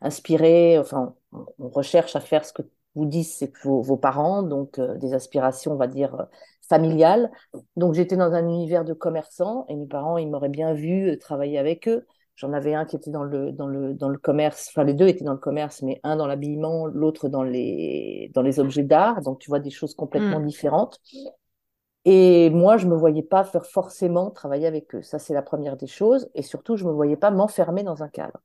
inspiré, 0.01 0.79
enfin, 0.79 1.15
on 1.31 1.69
recherche 1.69 2.15
à 2.15 2.19
faire 2.19 2.45
ce 2.45 2.53
que 2.53 2.63
vous 2.97 3.05
disent 3.05 3.47
vos, 3.63 3.81
vos, 3.81 3.97
parents, 3.97 4.43
donc 4.43 4.79
euh, 4.79 4.95
des 4.97 5.13
aspirations, 5.13 5.73
on 5.73 5.77
va 5.77 5.87
dire, 5.87 6.27
Donc 7.75 7.93
j'étais 7.93 8.17
dans 8.17 8.33
un 8.33 8.47
univers 8.47 8.85
de 8.85 8.93
commerçants 8.93 9.65
et 9.69 9.75
mes 9.75 9.87
parents, 9.87 10.17
ils 10.17 10.29
m'auraient 10.29 10.49
bien 10.49 10.73
vu 10.73 11.09
euh, 11.09 11.17
travailler 11.17 11.57
avec 11.57 11.87
eux. 11.87 12.05
J'en 12.35 12.53
avais 12.53 12.75
un 12.75 12.85
qui 12.85 12.95
était 12.95 13.09
dans 13.09 13.23
le, 13.23 13.51
dans, 13.51 13.67
le, 13.67 13.95
dans 13.95 14.09
le 14.09 14.17
commerce, 14.17 14.67
enfin 14.69 14.83
les 14.83 14.93
deux 14.93 15.07
étaient 15.07 15.23
dans 15.23 15.33
le 15.33 15.39
commerce, 15.39 15.81
mais 15.81 15.99
un 16.03 16.15
dans 16.15 16.27
l'habillement, 16.27 16.85
l'autre 16.85 17.29
dans 17.29 17.41
les, 17.41 18.29
dans 18.35 18.43
les 18.43 18.59
objets 18.59 18.83
d'art. 18.83 19.21
Donc 19.21 19.39
tu 19.39 19.49
vois 19.49 19.59
des 19.59 19.71
choses 19.71 19.95
complètement 19.95 20.39
mmh. 20.39 20.45
différentes. 20.45 20.99
Et 22.09 22.49
moi, 22.51 22.77
je 22.77 22.87
me 22.87 22.95
voyais 22.95 23.21
pas 23.21 23.43
faire 23.43 23.65
forcément 23.65 24.31
travailler 24.31 24.65
avec 24.65 24.95
eux. 24.95 25.01
Ça, 25.01 25.19
c'est 25.19 25.33
la 25.33 25.41
première 25.41 25.75
des 25.75 25.87
choses. 25.87 26.29
Et 26.35 26.41
surtout, 26.41 26.77
je 26.77 26.85
me 26.85 26.91
voyais 26.91 27.17
pas 27.17 27.31
m'enfermer 27.31 27.83
dans 27.83 28.01
un 28.01 28.07
cadre. 28.07 28.39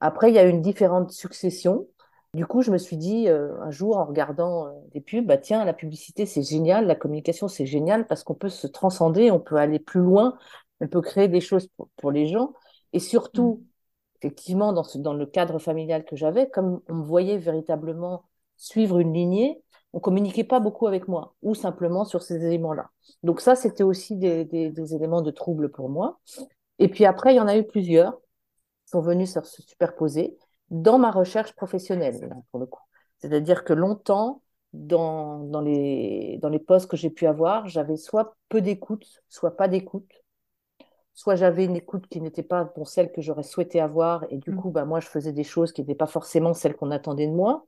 Après, 0.00 0.30
il 0.30 0.34
y 0.34 0.38
a 0.38 0.44
une 0.44 0.62
différente 0.62 1.10
succession. 1.10 1.86
Du 2.34 2.46
coup, 2.46 2.62
je 2.62 2.72
me 2.72 2.78
suis 2.78 2.96
dit 2.96 3.28
euh, 3.28 3.56
un 3.60 3.70
jour 3.70 3.96
en 3.96 4.04
regardant 4.04 4.66
euh, 4.66 4.72
des 4.92 5.00
pubs, 5.00 5.24
bah 5.24 5.38
tiens, 5.38 5.64
la 5.64 5.72
publicité 5.72 6.26
c'est 6.26 6.42
génial, 6.42 6.86
la 6.86 6.96
communication 6.96 7.46
c'est 7.46 7.64
génial 7.64 8.08
parce 8.08 8.24
qu'on 8.24 8.34
peut 8.34 8.48
se 8.48 8.66
transcender, 8.66 9.30
on 9.30 9.38
peut 9.38 9.54
aller 9.54 9.78
plus 9.78 10.00
loin, 10.00 10.36
on 10.80 10.88
peut 10.88 11.00
créer 11.00 11.28
des 11.28 11.40
choses 11.40 11.68
pour, 11.96 12.10
les 12.10 12.26
gens. 12.26 12.52
Et 12.92 12.98
surtout, 12.98 13.62
mm. 13.62 13.66
effectivement, 14.16 14.72
dans, 14.72 14.82
ce, 14.82 14.98
dans 14.98 15.14
le 15.14 15.26
cadre 15.26 15.60
familial 15.60 16.04
que 16.04 16.16
j'avais, 16.16 16.50
comme 16.50 16.80
on 16.88 16.94
me 16.94 17.04
voyait 17.04 17.38
véritablement 17.38 18.24
suivre 18.56 18.98
une 18.98 19.12
lignée, 19.12 19.62
on 19.92 20.00
communiquait 20.00 20.42
pas 20.42 20.58
beaucoup 20.58 20.88
avec 20.88 21.06
moi 21.06 21.36
ou 21.42 21.54
simplement 21.54 22.04
sur 22.04 22.22
ces 22.22 22.44
éléments-là. 22.44 22.90
Donc 23.22 23.40
ça, 23.40 23.54
c'était 23.54 23.84
aussi 23.84 24.16
des, 24.16 24.44
des, 24.44 24.94
éléments 24.94 25.22
de 25.22 25.30
trouble 25.30 25.70
pour 25.70 25.88
moi. 25.88 26.18
Et 26.80 26.88
puis 26.88 27.04
après, 27.04 27.32
il 27.32 27.36
y 27.36 27.40
en 27.40 27.46
a 27.46 27.56
eu 27.56 27.64
plusieurs 27.64 28.14
qui 28.16 28.90
sont 28.90 29.00
venus 29.00 29.32
se 29.32 29.62
superposer 29.62 30.36
dans 30.70 30.98
ma 30.98 31.10
recherche 31.10 31.54
professionnelle, 31.54 32.34
pour 32.50 32.60
le 32.60 32.66
coup. 32.66 32.82
C'est-à-dire 33.18 33.64
que 33.64 33.72
longtemps, 33.72 34.42
dans, 34.72 35.38
dans, 35.38 35.60
les, 35.60 36.38
dans 36.42 36.48
les 36.48 36.58
postes 36.58 36.90
que 36.90 36.96
j'ai 36.96 37.10
pu 37.10 37.26
avoir, 37.26 37.68
j'avais 37.68 37.96
soit 37.96 38.36
peu 38.48 38.60
d'écoute, 38.60 39.22
soit 39.28 39.56
pas 39.56 39.68
d'écoute. 39.68 40.10
Soit 41.16 41.36
j'avais 41.36 41.64
une 41.64 41.76
écoute 41.76 42.08
qui 42.08 42.20
n'était 42.20 42.42
pas 42.42 42.64
bon, 42.64 42.84
celle 42.84 43.12
que 43.12 43.22
j'aurais 43.22 43.44
souhaité 43.44 43.80
avoir, 43.80 44.24
et 44.30 44.38
du 44.38 44.50
mmh. 44.50 44.56
coup, 44.56 44.70
bah, 44.70 44.84
moi, 44.84 44.98
je 44.98 45.06
faisais 45.06 45.32
des 45.32 45.44
choses 45.44 45.72
qui 45.72 45.80
n'étaient 45.80 45.94
pas 45.94 46.08
forcément 46.08 46.54
celles 46.54 46.74
qu'on 46.74 46.90
attendait 46.90 47.28
de 47.28 47.32
moi. 47.32 47.66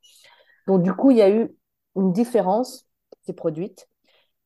Donc, 0.66 0.82
du 0.82 0.92
coup, 0.92 1.12
il 1.12 1.18
y 1.18 1.22
a 1.22 1.30
eu 1.30 1.54
une 1.94 2.12
différence 2.12 2.88
qui 3.12 3.26
s'est 3.26 3.32
produite. 3.32 3.88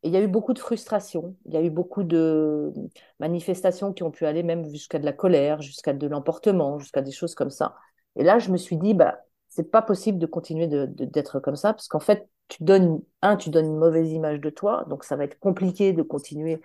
Et 0.02 0.08
il 0.08 0.14
y 0.14 0.16
a 0.16 0.22
eu 0.22 0.28
beaucoup 0.28 0.54
de 0.54 0.58
frustration, 0.58 1.36
il 1.44 1.52
y 1.52 1.58
a 1.58 1.62
eu 1.62 1.68
beaucoup 1.68 2.04
de 2.04 2.72
manifestations 3.18 3.92
qui 3.92 4.02
ont 4.02 4.10
pu 4.10 4.24
aller 4.24 4.42
même 4.42 4.66
jusqu'à 4.66 4.98
de 4.98 5.04
la 5.04 5.12
colère, 5.12 5.60
jusqu'à 5.60 5.92
de 5.92 6.06
l'emportement, 6.06 6.78
jusqu'à 6.78 7.02
des 7.02 7.10
choses 7.10 7.34
comme 7.34 7.50
ça. 7.50 7.74
Et 8.16 8.24
là, 8.24 8.38
je 8.38 8.50
me 8.50 8.56
suis 8.56 8.76
dit, 8.76 8.94
bah, 8.94 9.20
c'est 9.48 9.70
pas 9.70 9.82
possible 9.82 10.18
de 10.18 10.26
continuer 10.26 10.66
d'être 10.68 11.40
comme 11.40 11.56
ça, 11.56 11.72
parce 11.72 11.88
qu'en 11.88 12.00
fait, 12.00 12.28
tu 12.48 12.64
donnes, 12.64 13.00
un, 13.22 13.36
tu 13.36 13.50
donnes 13.50 13.66
une 13.66 13.78
mauvaise 13.78 14.10
image 14.10 14.40
de 14.40 14.50
toi, 14.50 14.84
donc 14.88 15.04
ça 15.04 15.16
va 15.16 15.24
être 15.24 15.38
compliqué 15.38 15.92
de 15.92 16.02
continuer 16.02 16.60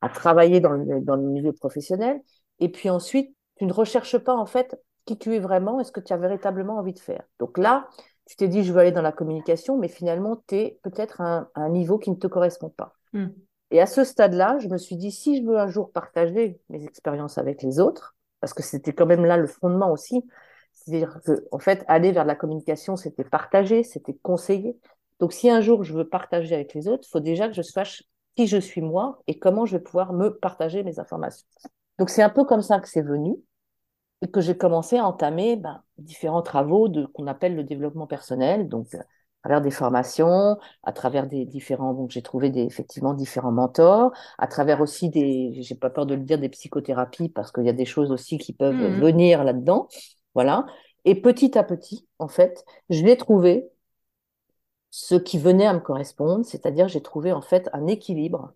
à 0.00 0.08
travailler 0.08 0.60
dans 0.60 0.72
le, 0.72 1.00
dans 1.00 1.16
le 1.16 1.22
milieu 1.22 1.52
professionnel. 1.52 2.20
Et 2.60 2.68
puis 2.68 2.90
ensuite, 2.90 3.34
Tu 3.56 3.66
ne 3.66 3.72
recherches 3.72 4.18
pas 4.18 4.34
en 4.34 4.46
fait 4.46 4.76
qui 5.04 5.16
tu 5.16 5.34
es 5.34 5.38
vraiment 5.38 5.80
et 5.80 5.84
ce 5.84 5.92
que 5.92 6.00
tu 6.00 6.12
as 6.12 6.16
véritablement 6.16 6.78
envie 6.78 6.92
de 6.92 6.98
faire. 6.98 7.22
Donc 7.38 7.56
là, 7.58 7.88
tu 8.26 8.36
t'es 8.36 8.48
dit, 8.48 8.64
je 8.64 8.72
veux 8.72 8.80
aller 8.80 8.92
dans 8.92 9.02
la 9.02 9.12
communication, 9.12 9.78
mais 9.78 9.88
finalement, 9.88 10.42
tu 10.48 10.56
es 10.56 10.78
peut-être 10.82 11.20
à, 11.20 11.48
un 11.54 11.68
niveau 11.68 11.98
qui 11.98 12.10
ne 12.10 12.16
te 12.16 12.26
correspond 12.26 12.70
pas. 12.70 12.94
Hmm. 13.12 13.28
Et 13.70 13.80
à 13.80 13.86
ce 13.86 14.04
stade-là, 14.04 14.58
je 14.58 14.68
me 14.68 14.78
suis 14.78 14.96
dit, 14.96 15.10
si 15.10 15.40
je 15.40 15.46
veux 15.46 15.58
un 15.58 15.68
jour 15.68 15.92
partager 15.92 16.60
mes 16.68 16.84
expériences 16.84 17.38
avec 17.38 17.62
les 17.62 17.80
autres, 17.80 18.16
parce 18.40 18.54
que 18.54 18.62
c'était 18.62 18.92
quand 18.92 19.06
même 19.06 19.24
là 19.24 19.36
le 19.36 19.46
fondement 19.46 19.92
aussi, 19.92 20.24
c'est-à-dire 20.84 21.20
que, 21.24 21.46
en 21.50 21.58
fait, 21.58 21.84
aller 21.88 22.12
vers 22.12 22.24
la 22.24 22.34
communication, 22.34 22.96
c'était 22.96 23.24
partager, 23.24 23.82
c'était 23.82 24.14
conseiller. 24.14 24.76
Donc, 25.18 25.32
si 25.32 25.48
un 25.48 25.60
jour 25.60 25.82
je 25.82 25.94
veux 25.94 26.08
partager 26.08 26.54
avec 26.54 26.74
les 26.74 26.88
autres, 26.88 27.04
il 27.06 27.10
faut 27.10 27.20
déjà 27.20 27.48
que 27.48 27.54
je 27.54 27.62
sache 27.62 28.02
qui 28.36 28.46
je 28.46 28.58
suis 28.58 28.82
moi 28.82 29.22
et 29.26 29.38
comment 29.38 29.64
je 29.64 29.76
vais 29.76 29.82
pouvoir 29.82 30.12
me 30.12 30.30
partager 30.30 30.82
mes 30.82 30.98
informations. 30.98 31.46
Donc, 31.98 32.10
c'est 32.10 32.22
un 32.22 32.28
peu 32.28 32.44
comme 32.44 32.62
ça 32.62 32.80
que 32.80 32.88
c'est 32.88 33.02
venu 33.02 33.36
et 34.22 34.30
que 34.30 34.40
j'ai 34.40 34.56
commencé 34.56 34.98
à 34.98 35.06
entamer 35.06 35.56
ben, 35.56 35.82
différents 35.98 36.42
travaux 36.42 36.88
de 36.88 37.06
qu'on 37.06 37.26
appelle 37.26 37.54
le 37.56 37.64
développement 37.64 38.06
personnel, 38.06 38.68
donc 38.68 38.94
euh, 38.94 38.98
à 38.98 39.48
travers 39.48 39.60
des 39.62 39.70
formations, 39.70 40.58
à 40.82 40.92
travers 40.92 41.26
des 41.26 41.44
différents, 41.44 41.92
donc 41.92 42.10
j'ai 42.10 42.22
trouvé 42.22 42.50
des, 42.50 42.62
effectivement 42.62 43.12
différents 43.12 43.52
mentors, 43.52 44.12
à 44.38 44.46
travers 44.46 44.80
aussi 44.80 45.10
des, 45.10 45.52
j'ai 45.60 45.74
pas 45.74 45.90
peur 45.90 46.06
de 46.06 46.14
le 46.14 46.22
dire, 46.22 46.38
des 46.38 46.48
psychothérapies 46.48 47.28
parce 47.28 47.52
qu'il 47.52 47.64
y 47.64 47.68
a 47.68 47.74
des 47.74 47.84
choses 47.84 48.10
aussi 48.10 48.38
qui 48.38 48.54
peuvent 48.54 48.74
mmh. 48.74 49.00
venir 49.00 49.44
là-dedans, 49.44 49.88
voilà. 50.34 50.66
Et 51.04 51.20
petit 51.20 51.56
à 51.58 51.64
petit, 51.64 52.06
en 52.18 52.28
fait, 52.28 52.64
je 52.90 53.04
l'ai 53.04 53.16
trouvé 53.16 53.68
ce 54.90 55.16
qui 55.16 55.38
venait 55.38 55.66
à 55.66 55.74
me 55.74 55.80
correspondre, 55.80 56.44
c'est-à-dire 56.44 56.88
j'ai 56.88 57.02
trouvé 57.02 57.32
en 57.32 57.42
fait 57.42 57.68
un 57.72 57.86
équilibre 57.86 58.54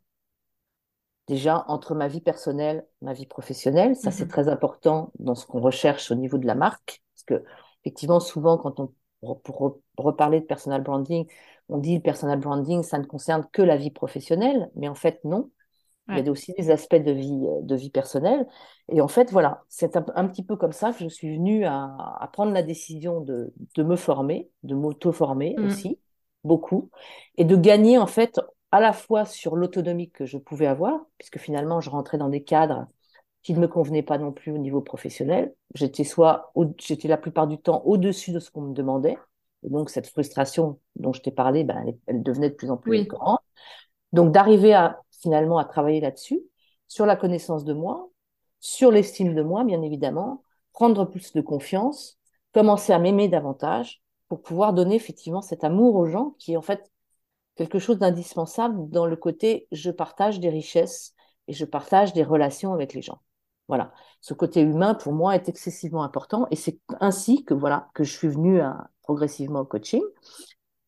déjà 1.28 1.64
entre 1.68 1.94
ma 1.94 2.08
vie 2.08 2.20
personnelle, 2.20 2.86
ma 3.02 3.12
vie 3.12 3.26
professionnelle. 3.26 3.94
Ça, 3.94 4.10
c'est 4.10 4.24
mhm. 4.24 4.30
très 4.30 4.48
important 4.48 5.12
dans 5.18 5.34
ce 5.34 5.46
qu'on 5.46 5.60
recherche 5.60 6.10
au 6.10 6.14
niveau 6.14 6.38
de 6.38 6.46
la 6.46 6.54
marque. 6.54 7.02
Parce 7.14 7.24
que, 7.24 7.44
effectivement, 7.82 8.18
souvent, 8.18 8.56
quand 8.56 8.80
on, 8.80 8.92
pour 9.34 9.80
reparler 9.96 10.40
de 10.40 10.46
personal 10.46 10.82
branding, 10.82 11.26
on 11.68 11.78
dit 11.78 11.96
le 11.96 12.02
personal 12.02 12.40
branding, 12.40 12.82
ça 12.82 12.98
ne 12.98 13.04
concerne 13.04 13.46
que 13.52 13.62
la 13.62 13.76
vie 13.76 13.90
professionnelle. 13.90 14.70
Mais 14.74 14.88
en 14.88 14.94
fait, 14.94 15.20
non. 15.24 15.50
Il 16.10 16.24
y 16.24 16.28
a 16.28 16.30
aussi 16.30 16.54
des 16.56 16.70
aspects 16.70 16.96
de 16.96 17.12
vie, 17.12 17.46
de 17.62 17.76
vie 17.76 17.90
personnelle. 17.90 18.46
Et 18.88 19.02
en 19.02 19.08
fait, 19.08 19.30
voilà, 19.30 19.64
c'est 19.68 19.96
un, 19.96 20.26
petit 20.26 20.42
peu 20.42 20.56
comme 20.56 20.72
ça 20.72 20.92
que 20.92 21.00
je 21.00 21.08
suis 21.08 21.36
venue 21.36 21.66
à, 21.66 22.30
prendre 22.32 22.52
la 22.52 22.62
décision 22.62 23.20
de, 23.20 23.52
de 23.74 23.82
me 23.82 23.96
former, 23.96 24.48
de 24.62 24.74
m'auto-former 24.74 25.54
mm. 25.58 25.66
aussi, 25.66 25.98
beaucoup, 26.44 26.90
et 27.36 27.44
de 27.44 27.56
gagner 27.56 27.98
en 27.98 28.06
fait 28.06 28.40
à 28.72 28.80
la 28.80 28.92
fois 28.92 29.24
sur 29.24 29.56
l'autonomie 29.56 30.10
que 30.10 30.24
je 30.24 30.38
pouvais 30.38 30.66
avoir, 30.66 31.00
puisque 31.18 31.38
finalement 31.38 31.80
je 31.80 31.90
rentrais 31.90 32.18
dans 32.18 32.28
des 32.28 32.42
cadres 32.42 32.86
qui 33.42 33.54
ne 33.54 33.60
me 33.60 33.68
convenaient 33.68 34.02
pas 34.02 34.18
non 34.18 34.32
plus 34.32 34.52
au 34.52 34.58
niveau 34.58 34.80
professionnel. 34.80 35.54
J'étais 35.74 36.04
soit, 36.04 36.52
j'étais 36.78 37.08
la 37.08 37.16
plupart 37.16 37.46
du 37.46 37.58
temps 37.58 37.82
au-dessus 37.84 38.32
de 38.32 38.40
ce 38.40 38.50
qu'on 38.50 38.62
me 38.62 38.74
demandait, 38.74 39.16
et 39.62 39.70
donc 39.70 39.90
cette 39.90 40.08
frustration 40.08 40.78
dont 40.96 41.12
je 41.12 41.22
t'ai 41.22 41.30
parlé, 41.30 41.64
ben, 41.64 41.84
elle, 42.06 42.22
devenait 42.22 42.50
de 42.50 42.54
plus 42.54 42.70
en 42.70 42.76
plus 42.76 43.04
grande. 43.04 43.38
Donc 44.12 44.32
d'arriver 44.32 44.74
à 44.74 45.00
finalement 45.20 45.58
à 45.58 45.64
travailler 45.64 46.00
là-dessus, 46.00 46.40
sur 46.86 47.06
la 47.06 47.16
connaissance 47.16 47.64
de 47.64 47.72
moi, 47.72 48.10
sur 48.60 48.90
l'estime 48.90 49.34
de 49.34 49.42
moi, 49.42 49.64
bien 49.64 49.82
évidemment, 49.82 50.42
prendre 50.72 51.04
plus 51.04 51.32
de 51.32 51.40
confiance, 51.40 52.18
commencer 52.52 52.92
à 52.92 52.98
m'aimer 52.98 53.28
davantage 53.28 54.02
pour 54.28 54.42
pouvoir 54.42 54.72
donner 54.72 54.96
effectivement 54.96 55.42
cet 55.42 55.64
amour 55.64 55.96
aux 55.96 56.06
gens 56.06 56.34
qui 56.38 56.52
est 56.52 56.56
en 56.56 56.62
fait 56.62 56.90
quelque 57.56 57.78
chose 57.78 57.98
d'indispensable 57.98 58.88
dans 58.90 59.06
le 59.06 59.16
côté 59.16 59.66
je 59.72 59.90
partage 59.90 60.38
des 60.40 60.50
richesses 60.50 61.14
et 61.48 61.52
je 61.52 61.64
partage 61.64 62.12
des 62.12 62.22
relations 62.22 62.72
avec 62.72 62.94
les 62.94 63.02
gens. 63.02 63.20
Voilà, 63.68 63.92
ce 64.20 64.32
côté 64.32 64.60
humain 64.62 64.94
pour 64.94 65.12
moi 65.12 65.34
est 65.34 65.48
excessivement 65.48 66.02
important 66.02 66.46
et 66.50 66.56
c'est 66.56 66.78
ainsi 67.00 67.44
que 67.44 67.54
voilà 67.54 67.88
que 67.94 68.04
je 68.04 68.16
suis 68.16 68.28
venue 68.28 68.60
progressivement 69.02 69.60
au 69.60 69.64
coaching. 69.66 70.02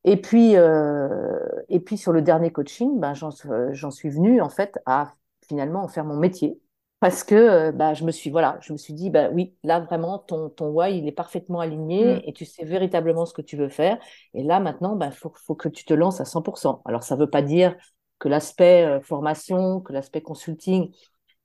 Et 0.04 0.16
puis 0.16 0.56
euh, 0.56 1.38
et 1.68 1.80
puis 1.80 1.98
sur 1.98 2.12
le 2.12 2.22
dernier 2.22 2.50
coaching, 2.50 2.98
ben 2.98 3.12
j'en 3.14 3.90
suis 3.90 4.08
venue 4.08 4.40
en 4.40 4.48
fait 4.48 4.78
à 4.86 5.14
finalement 5.46 5.82
en 5.82 5.88
faire 5.88 6.04
mon 6.04 6.16
métier 6.16 6.58
parce 7.00 7.24
que 7.24 7.34
euh, 7.34 7.72
bah, 7.72 7.94
je 7.94 8.04
me 8.04 8.10
suis 8.12 8.30
voilà, 8.30 8.58
je 8.62 8.72
me 8.72 8.78
suis 8.78 8.94
dit 8.94 9.10
bah 9.10 9.30
oui, 9.32 9.54
là 9.64 9.80
vraiment 9.80 10.18
ton 10.18 10.50
ton 10.50 10.68
why 10.68 10.96
il 10.96 11.08
est 11.08 11.12
parfaitement 11.12 11.60
aligné 11.60 12.16
mm. 12.16 12.22
et 12.26 12.32
tu 12.32 12.44
sais 12.44 12.64
véritablement 12.64 13.26
ce 13.26 13.34
que 13.34 13.42
tu 13.42 13.56
veux 13.56 13.68
faire 13.68 13.98
et 14.34 14.42
là 14.42 14.60
maintenant 14.60 14.96
bah 14.96 15.10
faut 15.10 15.32
faut 15.34 15.54
que 15.54 15.68
tu 15.68 15.84
te 15.84 15.94
lances 15.94 16.20
à 16.20 16.24
100%. 16.24 16.82
Alors 16.84 17.02
ça 17.02 17.16
veut 17.16 17.30
pas 17.30 17.42
dire 17.42 17.74
que 18.18 18.28
l'aspect 18.28 18.84
euh, 18.86 19.00
formation, 19.00 19.80
que 19.80 19.92
l'aspect 19.92 20.20
consulting 20.22 20.92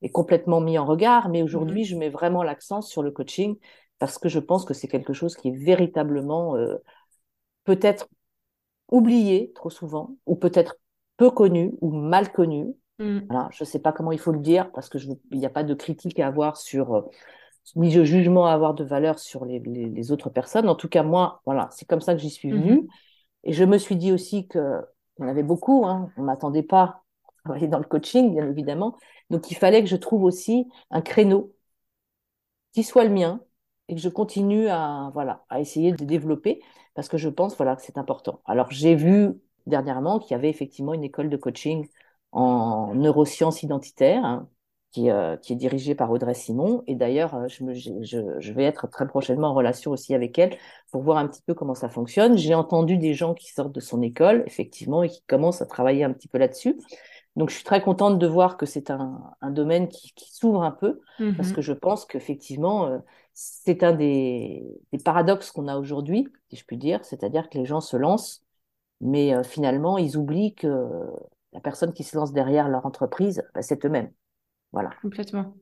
est 0.01 0.09
complètement 0.09 0.61
mis 0.61 0.77
en 0.77 0.85
regard, 0.85 1.29
mais 1.29 1.41
aujourd'hui 1.41 1.81
mm. 1.83 1.85
je 1.85 1.95
mets 1.95 2.09
vraiment 2.09 2.43
l'accent 2.43 2.81
sur 2.81 3.01
le 3.01 3.11
coaching 3.11 3.57
parce 3.99 4.17
que 4.17 4.29
je 4.29 4.39
pense 4.39 4.65
que 4.65 4.73
c'est 4.73 4.89
quelque 4.89 5.13
chose 5.13 5.35
qui 5.35 5.49
est 5.49 5.57
véritablement 5.57 6.57
euh, 6.57 6.75
peut-être 7.63 8.07
oublié 8.89 9.51
trop 9.55 9.69
souvent 9.69 10.15
ou 10.25 10.35
peut-être 10.35 10.75
peu 11.17 11.31
connu 11.31 11.73
ou 11.81 11.91
mal 11.91 12.31
connu 12.31 12.75
Mm. 12.99 13.27
je 13.51 13.63
ne 13.63 13.65
sais 13.65 13.79
pas 13.79 13.91
comment 13.91 14.13
il 14.13 14.19
faut 14.19 14.31
le 14.31 14.39
dire 14.39 14.71
parce 14.71 14.87
que 14.87 14.97
il 14.97 15.39
n'y 15.39 15.45
a 15.45 15.49
pas 15.49 15.63
de 15.63 15.73
critique 15.73 16.19
à 16.19 16.27
avoir 16.27 16.55
sur, 16.55 16.95
euh, 16.95 17.01
ni 17.75 17.93
de 17.93 18.03
jugement 18.03 18.47
à 18.47 18.53
avoir 18.53 18.73
de 18.73 18.83
valeur 18.83 19.19
sur 19.19 19.45
les, 19.45 20.11
autres 20.11 20.29
personnes. 20.29 20.69
En 20.69 20.75
tout 20.75 20.87
cas, 20.87 21.03
moi, 21.03 21.41
voilà, 21.45 21.67
c'est 21.71 21.85
comme 21.85 22.01
ça 22.01 22.13
que 22.13 22.21
j'y 22.21 22.29
suis 22.29 22.51
mm-hmm. 22.51 22.61
venue. 22.61 22.87
Et 23.43 23.53
je 23.53 23.63
me 23.63 23.77
suis 23.77 23.95
dit 23.95 24.11
aussi 24.11 24.47
que 24.47 24.81
en 25.19 25.27
avait 25.27 25.43
beaucoup, 25.43 25.85
hein, 25.85 26.09
on 26.17 26.23
m'attendait 26.23 26.63
pas 26.63 26.83
à 26.83 27.31
travailler 27.43 27.67
dans 27.67 27.79
le 27.79 27.85
coaching, 27.85 28.33
bien 28.33 28.49
évidemment. 28.49 28.97
Donc, 29.29 29.51
il 29.51 29.55
fallait 29.55 29.81
que 29.81 29.89
je 29.89 29.95
trouve 29.95 30.23
aussi 30.23 30.67
un 30.91 31.01
créneau 31.01 31.53
qui 32.73 32.83
soit 32.83 33.05
le 33.05 33.09
mien 33.11 33.41
et 33.87 33.95
que 33.95 34.01
je 34.01 34.09
continue 34.09 34.67
à, 34.67 35.11
voilà, 35.13 35.43
à 35.49 35.59
essayer 35.59 35.91
de 35.91 36.03
développer 36.03 36.61
parce 36.95 37.09
que 37.09 37.17
je 37.17 37.29
pense, 37.29 37.55
voilà, 37.57 37.75
que 37.75 37.83
c'est 37.83 37.97
important. 37.97 38.41
Alors, 38.45 38.71
j'ai 38.71 38.95
vu 38.95 39.33
dernièrement 39.67 40.17
qu'il 40.17 40.31
y 40.31 40.35
avait 40.35 40.49
effectivement 40.49 40.93
une 40.93 41.03
école 41.03 41.29
de 41.29 41.37
coaching 41.37 41.87
en 42.31 42.95
neurosciences 42.95 43.63
identitaires, 43.63 44.23
hein, 44.23 44.49
qui, 44.91 45.09
euh, 45.09 45.35
qui, 45.35 45.51
est 45.53 45.57
dirigée 45.57 45.93
par 45.93 46.09
Audrey 46.09 46.33
Simon. 46.33 46.83
Et 46.87 46.95
d'ailleurs, 46.95 47.35
euh, 47.35 47.47
je, 47.49 47.73
je, 47.73 48.21
je, 48.39 48.53
vais 48.53 48.63
être 48.63 48.87
très 48.87 49.05
prochainement 49.05 49.49
en 49.49 49.53
relation 49.53 49.91
aussi 49.91 50.15
avec 50.15 50.39
elle 50.39 50.57
pour 50.91 51.01
voir 51.01 51.17
un 51.17 51.27
petit 51.27 51.41
peu 51.41 51.53
comment 51.53 51.75
ça 51.75 51.89
fonctionne. 51.89 52.37
J'ai 52.37 52.55
entendu 52.55 52.97
des 52.97 53.13
gens 53.13 53.33
qui 53.33 53.51
sortent 53.51 53.75
de 53.75 53.81
son 53.81 54.01
école, 54.01 54.43
effectivement, 54.47 55.03
et 55.03 55.09
qui 55.09 55.21
commencent 55.27 55.61
à 55.61 55.65
travailler 55.65 56.05
un 56.05 56.13
petit 56.13 56.29
peu 56.29 56.37
là-dessus. 56.37 56.77
Donc, 57.35 57.49
je 57.49 57.55
suis 57.55 57.65
très 57.65 57.81
contente 57.81 58.17
de 58.19 58.27
voir 58.27 58.55
que 58.55 58.65
c'est 58.65 58.89
un, 58.89 59.19
un, 59.41 59.51
domaine 59.51 59.89
qui, 59.89 60.13
qui 60.13 60.33
s'ouvre 60.33 60.63
un 60.63 60.71
peu, 60.71 61.01
parce 61.17 61.49
mm-hmm. 61.49 61.53
que 61.53 61.61
je 61.61 61.73
pense 61.73 62.05
qu'effectivement, 62.05 62.85
euh, 62.85 62.99
c'est 63.35 63.83
un 63.83 63.93
des, 63.93 64.63
paradoxes 65.03 65.51
qu'on 65.51 65.67
a 65.67 65.77
aujourd'hui, 65.77 66.27
si 66.49 66.55
je 66.55 66.65
puis 66.65 66.77
dire, 66.77 67.03
c'est-à-dire 67.05 67.49
que 67.49 67.57
les 67.57 67.65
gens 67.65 67.81
se 67.81 67.97
lancent, 67.97 68.43
mais 69.01 69.43
finalement, 69.43 69.97
ils 69.97 70.17
oublient 70.17 70.55
que 70.55 70.67
la 71.51 71.59
personne 71.59 71.93
qui 71.93 72.03
se 72.03 72.17
lance 72.17 72.33
derrière 72.33 72.69
leur 72.69 72.85
entreprise, 72.85 73.43
bah, 73.53 73.61
c'est 73.61 73.85
eux-mêmes. 73.85 74.11
Voilà. 74.71 74.89
Complètement. 75.01 75.53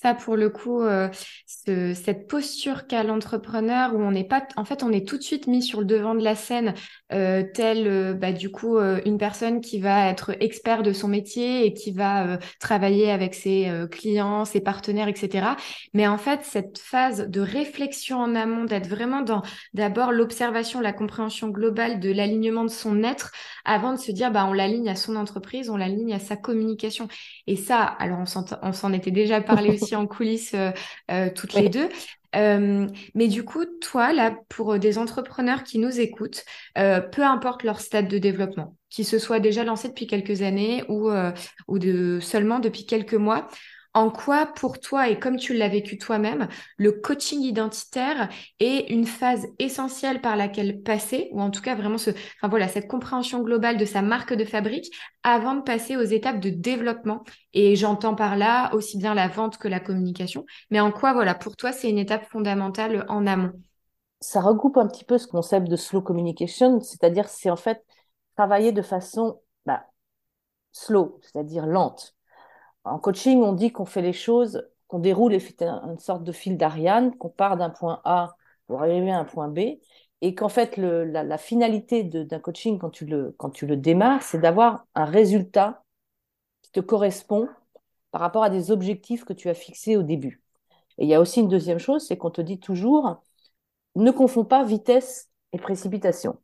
Ça, 0.00 0.14
pour 0.14 0.36
le 0.36 0.48
coup, 0.48 0.82
euh, 0.82 1.08
cette 1.44 2.28
posture 2.28 2.86
qu'a 2.86 3.02
l'entrepreneur 3.02 3.96
où 3.96 3.98
on 4.00 4.12
n'est 4.12 4.22
pas, 4.22 4.46
en 4.54 4.64
fait, 4.64 4.84
on 4.84 4.92
est 4.92 5.06
tout 5.06 5.18
de 5.18 5.22
suite 5.24 5.48
mis 5.48 5.60
sur 5.60 5.80
le 5.80 5.86
devant 5.86 6.14
de 6.14 6.22
la 6.22 6.36
scène, 6.36 6.74
euh, 7.12 7.42
tel, 7.52 7.88
euh, 7.88 8.14
bah, 8.14 8.30
du 8.30 8.48
coup, 8.48 8.78
une 8.78 9.18
personne 9.18 9.60
qui 9.60 9.80
va 9.80 10.08
être 10.08 10.36
expert 10.40 10.84
de 10.84 10.92
son 10.92 11.08
métier 11.08 11.66
et 11.66 11.74
qui 11.74 11.90
va 11.90 12.38
travailler 12.60 13.10
avec 13.10 13.34
ses 13.34 13.68
clients, 13.90 14.44
ses 14.44 14.60
partenaires, 14.60 15.08
etc. 15.08 15.56
Mais 15.94 16.06
en 16.06 16.18
fait, 16.18 16.44
cette 16.44 16.78
phase 16.78 17.28
de 17.28 17.40
réflexion 17.40 18.18
en 18.18 18.36
amont, 18.36 18.64
d'être 18.64 18.86
vraiment 18.86 19.22
dans 19.22 19.42
d'abord 19.74 20.12
l'observation, 20.12 20.80
la 20.80 20.92
compréhension 20.92 21.48
globale 21.48 21.98
de 21.98 22.12
l'alignement 22.12 22.62
de 22.62 22.70
son 22.70 23.02
être, 23.02 23.32
avant 23.64 23.92
de 23.94 23.98
se 23.98 24.12
dire, 24.12 24.30
bah, 24.30 24.46
on 24.46 24.52
l'aligne 24.52 24.88
à 24.88 24.94
son 24.94 25.16
entreprise, 25.16 25.70
on 25.70 25.76
l'aligne 25.76 26.14
à 26.14 26.20
sa 26.20 26.36
communication. 26.36 27.08
Et 27.48 27.56
ça, 27.56 27.82
alors 27.82 28.20
on 28.62 28.72
s'en 28.72 28.92
était 28.92 29.10
déjà 29.18 29.40
parlé 29.40 29.70
aussi 29.70 29.96
en 29.96 30.06
coulisses 30.06 30.54
euh, 30.54 30.70
euh, 31.10 31.28
toutes 31.34 31.54
les 31.54 31.68
deux. 31.68 31.88
Euh, 32.36 32.86
mais 33.14 33.28
du 33.28 33.44
coup, 33.44 33.64
toi, 33.80 34.12
là, 34.12 34.36
pour 34.48 34.78
des 34.78 34.98
entrepreneurs 34.98 35.64
qui 35.64 35.78
nous 35.78 35.98
écoutent, 35.98 36.44
peu 36.74 37.22
importe 37.22 37.62
leur 37.62 37.80
stade 37.80 38.06
de 38.06 38.18
développement, 38.18 38.76
qu'ils 38.90 39.06
se 39.06 39.18
soient 39.18 39.40
déjà 39.40 39.64
lancés 39.64 39.88
depuis 39.88 40.06
quelques 40.06 40.42
années 40.42 40.84
ou, 40.88 41.10
ou 41.68 41.78
de, 41.78 42.18
seulement 42.20 42.58
depuis 42.58 42.84
quelques 42.84 43.14
mois, 43.14 43.48
en 43.98 44.10
quoi, 44.10 44.46
pour 44.46 44.78
toi, 44.78 45.08
et 45.08 45.18
comme 45.18 45.38
tu 45.38 45.54
l'as 45.54 45.68
vécu 45.68 45.98
toi-même, 45.98 46.46
le 46.76 46.92
coaching 46.92 47.42
identitaire 47.42 48.28
est 48.60 48.90
une 48.90 49.06
phase 49.06 49.48
essentielle 49.58 50.20
par 50.20 50.36
laquelle 50.36 50.82
passer, 50.82 51.28
ou 51.32 51.40
en 51.40 51.50
tout 51.50 51.60
cas 51.60 51.74
vraiment 51.74 51.98
ce, 51.98 52.10
enfin 52.10 52.48
voilà, 52.48 52.68
cette 52.68 52.86
compréhension 52.86 53.42
globale 53.42 53.76
de 53.76 53.84
sa 53.84 54.00
marque 54.00 54.32
de 54.32 54.44
fabrique 54.44 54.94
avant 55.24 55.56
de 55.56 55.62
passer 55.62 55.96
aux 55.96 56.02
étapes 56.02 56.38
de 56.38 56.48
développement. 56.48 57.24
Et 57.54 57.74
j'entends 57.74 58.14
par 58.14 58.36
là 58.36 58.72
aussi 58.72 58.98
bien 58.98 59.14
la 59.14 59.26
vente 59.26 59.58
que 59.58 59.66
la 59.66 59.80
communication. 59.80 60.46
Mais 60.70 60.78
en 60.78 60.92
quoi, 60.92 61.12
voilà, 61.12 61.34
pour 61.34 61.56
toi, 61.56 61.72
c'est 61.72 61.90
une 61.90 61.98
étape 61.98 62.30
fondamentale 62.30 63.04
en 63.08 63.26
amont? 63.26 63.50
Ça 64.20 64.40
regroupe 64.40 64.76
un 64.76 64.86
petit 64.86 65.04
peu 65.04 65.18
ce 65.18 65.26
concept 65.26 65.66
de 65.68 65.76
slow 65.76 66.02
communication, 66.02 66.80
c'est-à-dire 66.80 67.28
c'est 67.28 67.50
en 67.50 67.56
fait 67.56 67.84
travailler 68.36 68.70
de 68.70 68.82
façon 68.82 69.40
bah, 69.66 69.86
slow, 70.70 71.18
c'est-à-dire 71.22 71.66
lente 71.66 72.14
en 72.90 72.98
coaching, 72.98 73.42
on 73.42 73.52
dit 73.52 73.72
qu'on 73.72 73.84
fait 73.84 74.02
les 74.02 74.12
choses 74.12 74.68
qu'on 74.88 74.98
déroule 74.98 75.34
une 75.34 75.98
sorte 75.98 76.24
de 76.24 76.32
fil 76.32 76.56
d'Ariane, 76.56 77.16
qu'on 77.16 77.28
part 77.28 77.56
d'un 77.56 77.70
point 77.70 78.00
A 78.04 78.36
pour 78.66 78.80
arriver 78.82 79.10
à 79.10 79.18
un 79.18 79.24
point 79.24 79.48
B, 79.48 79.58
et 80.20 80.34
qu'en 80.34 80.48
fait, 80.48 80.76
la, 80.76 81.38
finalité 81.38 82.02
d'un 82.02 82.40
coaching, 82.40 82.78
quand 82.78 82.90
tu 82.90 83.04
le, 83.06 83.34
quand 83.38 83.50
tu 83.50 83.66
le 83.66 83.76
démarres, 83.76 84.22
c'est 84.22 84.38
d'avoir 84.40 84.86
un 84.94 85.04
résultat 85.04 85.84
qui 86.62 86.72
te 86.72 86.80
correspond 86.80 87.48
par 88.10 88.20
rapport 88.20 88.42
à 88.42 88.50
des 88.50 88.70
objectifs 88.70 89.24
que 89.24 89.32
tu 89.32 89.48
as 89.48 89.54
fixés 89.54 89.96
au 89.96 90.02
début. 90.02 90.42
Et 90.96 91.04
il 91.04 91.08
y 91.08 91.14
a 91.14 91.20
aussi 91.20 91.40
une 91.40 91.48
deuxième 91.48 91.78
chose, 91.78 92.06
c'est 92.06 92.16
qu'on 92.16 92.30
te 92.30 92.40
dit 92.40 92.58
toujours, 92.58 93.22
ne 93.94 94.10
confonds 94.10 94.44
pas 94.44 94.64
vitesse 94.64 95.30
et 95.52 95.58
précipitation. 95.58 96.40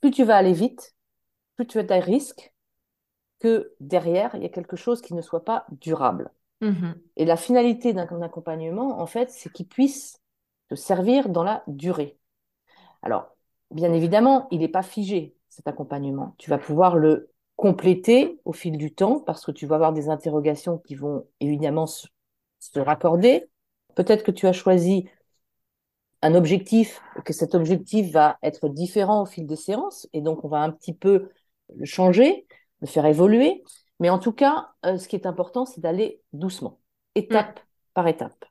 Plus 0.00 0.10
tu 0.10 0.24
vas 0.24 0.36
aller 0.36 0.52
vite, 0.52 0.94
plus 1.56 1.66
tu 1.66 1.78
as 1.78 1.82
des 1.82 1.98
risques 1.98 2.51
que 3.42 3.74
derrière, 3.80 4.34
il 4.36 4.42
y 4.42 4.46
a 4.46 4.50
quelque 4.50 4.76
chose 4.76 5.02
qui 5.02 5.14
ne 5.14 5.20
soit 5.20 5.44
pas 5.44 5.66
durable. 5.80 6.30
Mm-hmm. 6.60 6.94
Et 7.16 7.24
la 7.24 7.36
finalité 7.36 7.92
d'un 7.92 8.22
accompagnement, 8.22 9.00
en 9.00 9.06
fait, 9.06 9.30
c'est 9.30 9.52
qu'il 9.52 9.66
puisse 9.66 10.20
te 10.68 10.76
servir 10.76 11.28
dans 11.28 11.42
la 11.42 11.64
durée. 11.66 12.16
Alors, 13.02 13.34
bien 13.72 13.92
évidemment, 13.92 14.46
il 14.52 14.60
n'est 14.60 14.68
pas 14.68 14.84
figé, 14.84 15.34
cet 15.48 15.66
accompagnement. 15.66 16.36
Tu 16.38 16.50
vas 16.50 16.58
pouvoir 16.58 16.94
le 16.94 17.30
compléter 17.56 18.40
au 18.44 18.52
fil 18.52 18.78
du 18.78 18.94
temps 18.94 19.18
parce 19.18 19.44
que 19.44 19.50
tu 19.50 19.66
vas 19.66 19.74
avoir 19.74 19.92
des 19.92 20.08
interrogations 20.08 20.78
qui 20.78 20.94
vont 20.94 21.26
évidemment 21.40 21.86
se, 21.86 22.06
raccorder. 22.76 23.50
Peut-être 23.96 24.22
que 24.22 24.30
tu 24.30 24.46
as 24.46 24.52
choisi 24.52 25.08
un 26.22 26.36
objectif, 26.36 27.02
que 27.24 27.32
cet 27.32 27.56
objectif 27.56 28.12
va 28.12 28.38
être 28.44 28.68
différent 28.68 29.22
au 29.22 29.26
fil 29.26 29.48
des 29.48 29.56
séances, 29.56 30.08
et 30.12 30.20
donc 30.20 30.44
on 30.44 30.48
va 30.48 30.60
un 30.60 30.70
petit 30.70 30.94
peu 30.94 31.30
le 31.74 31.84
changer, 31.84 32.46
faire 32.86 33.06
évoluer. 33.06 33.62
Mais 34.00 34.10
en 34.10 34.18
tout 34.18 34.32
cas, 34.32 34.70
euh, 34.84 34.98
ce 34.98 35.08
qui 35.08 35.16
est 35.16 35.26
important, 35.26 35.64
c'est 35.64 35.80
d'aller 35.80 36.20
doucement, 36.32 36.80
étape 37.14 37.60
par 37.94 38.08
étape. 38.08 38.44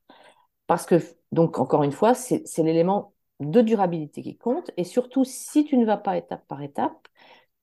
Parce 0.68 0.86
que, 0.86 0.96
donc, 1.32 1.60
encore 1.60 1.84
une 1.84 1.92
fois, 1.92 2.14
c'est 2.14 2.44
l'élément 2.58 3.14
de 3.40 3.62
durabilité 3.62 4.22
qui 4.22 4.38
compte. 4.38 4.72
Et 4.78 4.84
surtout, 4.84 5.26
si 5.26 5.66
tu 5.66 5.78
ne 5.78 5.86
vas 5.86 5.98
pas 5.98 6.18
étape 6.18 6.48
par 6.48 6.62
étape, 6.62 7.08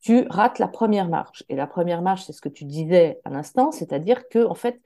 tu 0.01 0.27
rates 0.29 0.59
la 0.59 0.69
première 0.69 1.09
marche. 1.09 1.45
Et 1.49 1.57
la 1.57 1.67
première 1.67 2.03
marche, 2.03 2.25
c'est 2.25 2.33
ce 2.33 2.41
que 2.41 2.49
tu 2.49 2.65
disais 2.65 3.21
à 3.25 3.31
l'instant, 3.31 3.71
c'est-à-dire 3.73 4.29
que, 4.29 4.45
en 4.45 4.55
fait, 4.55 4.81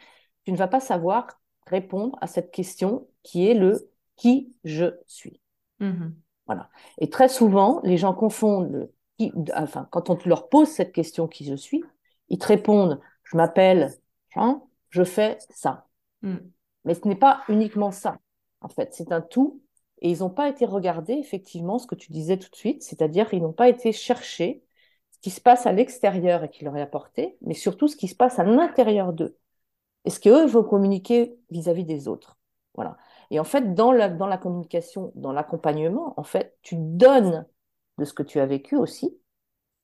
tu 0.44 0.52
ne 0.52 0.56
vas 0.56 0.68
pas 0.68 0.80
savoir 0.80 1.26
répondre 1.66 2.16
à 2.20 2.26
cette 2.26 2.50
question 2.50 3.08
qui 3.22 3.48
est 3.48 3.54
le 3.54 3.90
qui 4.16 4.54
je 4.64 4.96
suis. 5.06 5.40
Mm-hmm. 5.80 6.12
Voilà. 6.46 6.68
Et 6.98 7.08
très 7.08 7.28
souvent, 7.28 7.80
les 7.82 7.96
gens 7.96 8.14
confondent 8.14 8.70
le 8.70 8.92
qui, 9.30 9.52
enfin, 9.54 9.88
quand 9.90 10.10
on 10.10 10.18
leur 10.24 10.48
pose 10.48 10.68
cette 10.68 10.92
question 10.92 11.28
qui 11.28 11.44
je 11.44 11.54
suis, 11.54 11.82
ils 12.28 12.38
te 12.38 12.46
répondent 12.46 13.00
je 13.24 13.36
m'appelle 13.36 13.92
Jean, 14.30 14.68
je 14.90 15.04
fais 15.04 15.38
ça. 15.50 15.86
Mm. 16.22 16.36
Mais 16.84 16.94
ce 16.94 17.06
n'est 17.06 17.16
pas 17.16 17.42
uniquement 17.48 17.90
ça. 17.90 18.18
En 18.60 18.68
fait, 18.68 18.92
c'est 18.92 19.12
un 19.12 19.20
tout 19.20 19.62
et 20.00 20.10
ils 20.10 20.18
n'ont 20.18 20.30
pas 20.30 20.48
été 20.48 20.66
regardés, 20.66 21.14
effectivement, 21.14 21.78
ce 21.78 21.86
que 21.86 21.94
tu 21.94 22.10
disais 22.12 22.36
tout 22.36 22.50
de 22.50 22.56
suite, 22.56 22.82
c'est-à-dire 22.82 23.30
qu'ils 23.30 23.42
n'ont 23.42 23.52
pas 23.52 23.68
été 23.68 23.92
chercher 23.92 24.64
ce 25.12 25.18
qui 25.20 25.30
se 25.30 25.40
passe 25.40 25.64
à 25.66 25.72
l'extérieur 25.72 26.42
et 26.42 26.50
qui 26.50 26.64
leur 26.64 26.76
est 26.76 26.82
apporté, 26.82 27.38
mais 27.40 27.54
surtout 27.54 27.86
ce 27.86 27.96
qui 27.96 28.08
se 28.08 28.16
passe 28.16 28.38
à 28.38 28.44
l'intérieur 28.44 29.12
d'eux. 29.12 29.38
Et 30.04 30.10
ce 30.10 30.18
qu'eux 30.18 30.46
vont 30.46 30.64
communiquer 30.64 31.38
vis-à-vis 31.50 31.84
des 31.84 32.08
autres? 32.08 32.36
Voilà. 32.74 32.96
Et 33.30 33.38
en 33.38 33.44
fait, 33.44 33.74
dans 33.74 33.92
la, 33.92 34.08
dans 34.08 34.26
la 34.26 34.38
communication, 34.38 35.12
dans 35.14 35.32
l'accompagnement, 35.32 36.14
en 36.16 36.24
fait, 36.24 36.58
tu 36.62 36.74
donnes 36.76 37.46
de 37.98 38.04
ce 38.04 38.12
que 38.12 38.22
tu 38.22 38.40
as 38.40 38.46
vécu 38.46 38.76
aussi 38.76 39.18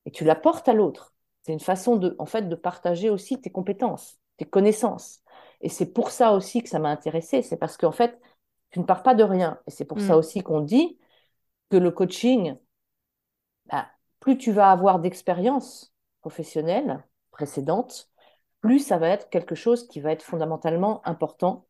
et 0.06 0.10
tu 0.10 0.24
l'apportes 0.24 0.68
à 0.68 0.72
l'autre. 0.72 1.14
C'est 1.42 1.52
une 1.52 1.60
façon 1.60 1.96
de, 1.96 2.14
en 2.18 2.26
fait, 2.26 2.48
de 2.48 2.54
partager 2.54 3.10
aussi 3.10 3.40
tes 3.40 3.50
compétences, 3.50 4.18
tes 4.36 4.44
connaissances. 4.44 5.22
Et 5.60 5.68
c'est 5.68 5.92
pour 5.92 6.10
ça 6.10 6.32
aussi 6.32 6.62
que 6.62 6.68
ça 6.68 6.78
m'a 6.78 6.90
intéressé. 6.90 7.42
C'est 7.42 7.56
parce 7.56 7.76
qu'en 7.76 7.92
fait, 7.92 8.20
tu 8.70 8.80
ne 8.80 8.84
pars 8.84 9.02
pas 9.02 9.14
de 9.14 9.24
rien. 9.24 9.58
Et 9.66 9.70
c'est 9.70 9.84
pour 9.84 10.00
ça 10.00 10.14
mm. 10.14 10.18
aussi 10.18 10.42
qu'on 10.42 10.60
dit 10.60 10.98
que 11.70 11.76
le 11.76 11.90
coaching, 11.90 12.56
bah, 13.66 13.88
plus 14.20 14.38
tu 14.38 14.52
vas 14.52 14.70
avoir 14.70 14.98
d'expérience 15.00 15.94
professionnelle 16.20 17.04
précédente, 17.30 18.10
plus 18.60 18.80
ça 18.80 18.98
va 18.98 19.08
être 19.08 19.30
quelque 19.30 19.54
chose 19.54 19.86
qui 19.88 20.00
va 20.00 20.12
être 20.12 20.22
fondamentalement 20.22 21.06
important 21.06 21.66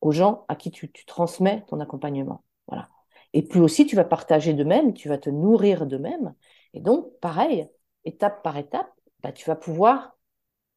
aux 0.00 0.12
gens 0.12 0.44
à 0.48 0.56
qui 0.56 0.70
tu, 0.70 0.90
transmets 1.06 1.64
ton 1.68 1.80
accompagnement. 1.80 2.44
Voilà. 2.68 2.88
Et 3.32 3.42
plus 3.42 3.60
aussi 3.60 3.86
tu 3.86 3.96
vas 3.96 4.04
partager 4.04 4.54
de 4.54 4.64
même, 4.64 4.94
tu 4.94 5.08
vas 5.08 5.18
te 5.18 5.30
nourrir 5.30 5.86
de 5.86 5.96
même. 5.96 6.34
Et 6.74 6.80
donc, 6.80 7.18
pareil, 7.20 7.68
étape 8.04 8.42
par 8.42 8.56
étape, 8.56 8.90
bah, 9.22 9.32
tu 9.32 9.44
vas 9.46 9.56
pouvoir 9.56 10.16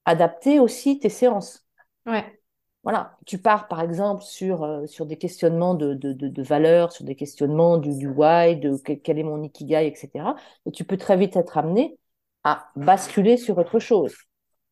adapter 0.06 0.60
aussi 0.60 1.00
tes 1.00 1.10
séances. 1.10 1.66
Ouais. 2.06 2.40
Voilà, 2.84 3.18
tu 3.26 3.38
pars 3.38 3.70
par 3.70 3.80
exemple 3.80 4.24
sur, 4.24 4.64
euh, 4.64 4.86
sur 4.88 5.06
des 5.06 5.18
questionnements 5.18 5.74
de, 5.74 5.94
de, 5.94 6.12
de, 6.12 6.44
valeurs, 6.44 6.92
sur 6.92 7.06
des 7.06 7.16
questionnements 7.16 7.78
du, 7.78 7.96
du 7.96 8.10
why, 8.10 8.58
de 8.58 8.76
quel 8.76 9.18
est 9.18 9.24
mon 9.24 9.42
ikigai, 9.42 9.88
etc. 9.88 10.36
Et 10.66 10.72
tu 10.72 10.84
peux 10.84 10.98
très 10.98 11.16
vite 11.16 11.38
être 11.38 11.58
amené 11.58 11.98
à 12.44 12.70
basculer 12.76 13.38
sur 13.38 13.58
autre 13.58 13.80
chose. 13.80 14.14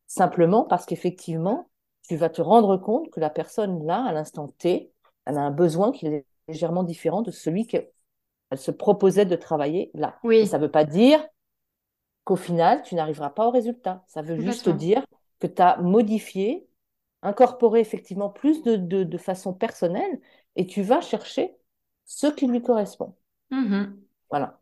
Simplement 0.06 0.64
parce 0.64 0.84
qu'effectivement, 0.84 1.70
tu 2.06 2.16
vas 2.16 2.28
te 2.28 2.42
rendre 2.42 2.76
compte 2.76 3.08
que 3.10 3.20
la 3.20 3.30
personne 3.30 3.86
là, 3.86 4.04
à 4.04 4.12
l'instant 4.12 4.48
T, 4.58 4.92
elle 5.24 5.38
a 5.38 5.40
un 5.40 5.50
besoin 5.50 5.90
qui 5.90 6.06
est 6.06 6.26
légèrement 6.48 6.82
différent 6.82 7.22
de 7.22 7.30
celui 7.30 7.66
qu'elle 7.66 7.88
se 8.54 8.70
proposait 8.70 9.26
de 9.26 9.36
travailler 9.36 9.90
là. 9.94 10.18
Oui. 10.24 10.46
ça 10.46 10.58
ne 10.58 10.64
veut 10.64 10.70
pas 10.70 10.84
dire 10.84 11.24
qu'au 12.24 12.36
final, 12.36 12.82
tu 12.82 12.94
n'arriveras 12.94 13.30
pas 13.30 13.46
au 13.46 13.50
résultat. 13.50 14.04
Ça 14.06 14.22
veut 14.22 14.38
juste 14.40 14.68
dire 14.68 15.04
que 15.40 15.46
tu 15.46 15.60
as 15.60 15.76
modifié 15.78 16.66
incorporer 17.22 17.80
effectivement 17.80 18.30
plus 18.30 18.62
de, 18.62 18.76
de, 18.76 19.18
façon 19.18 19.54
personnelle 19.54 20.20
et 20.56 20.66
tu 20.66 20.82
vas 20.82 21.00
chercher 21.00 21.54
ce 22.04 22.26
qui 22.26 22.46
lui 22.46 22.60
correspond. 22.60 23.14
Mm-hmm. 23.52 23.92
Voilà. 24.30 24.60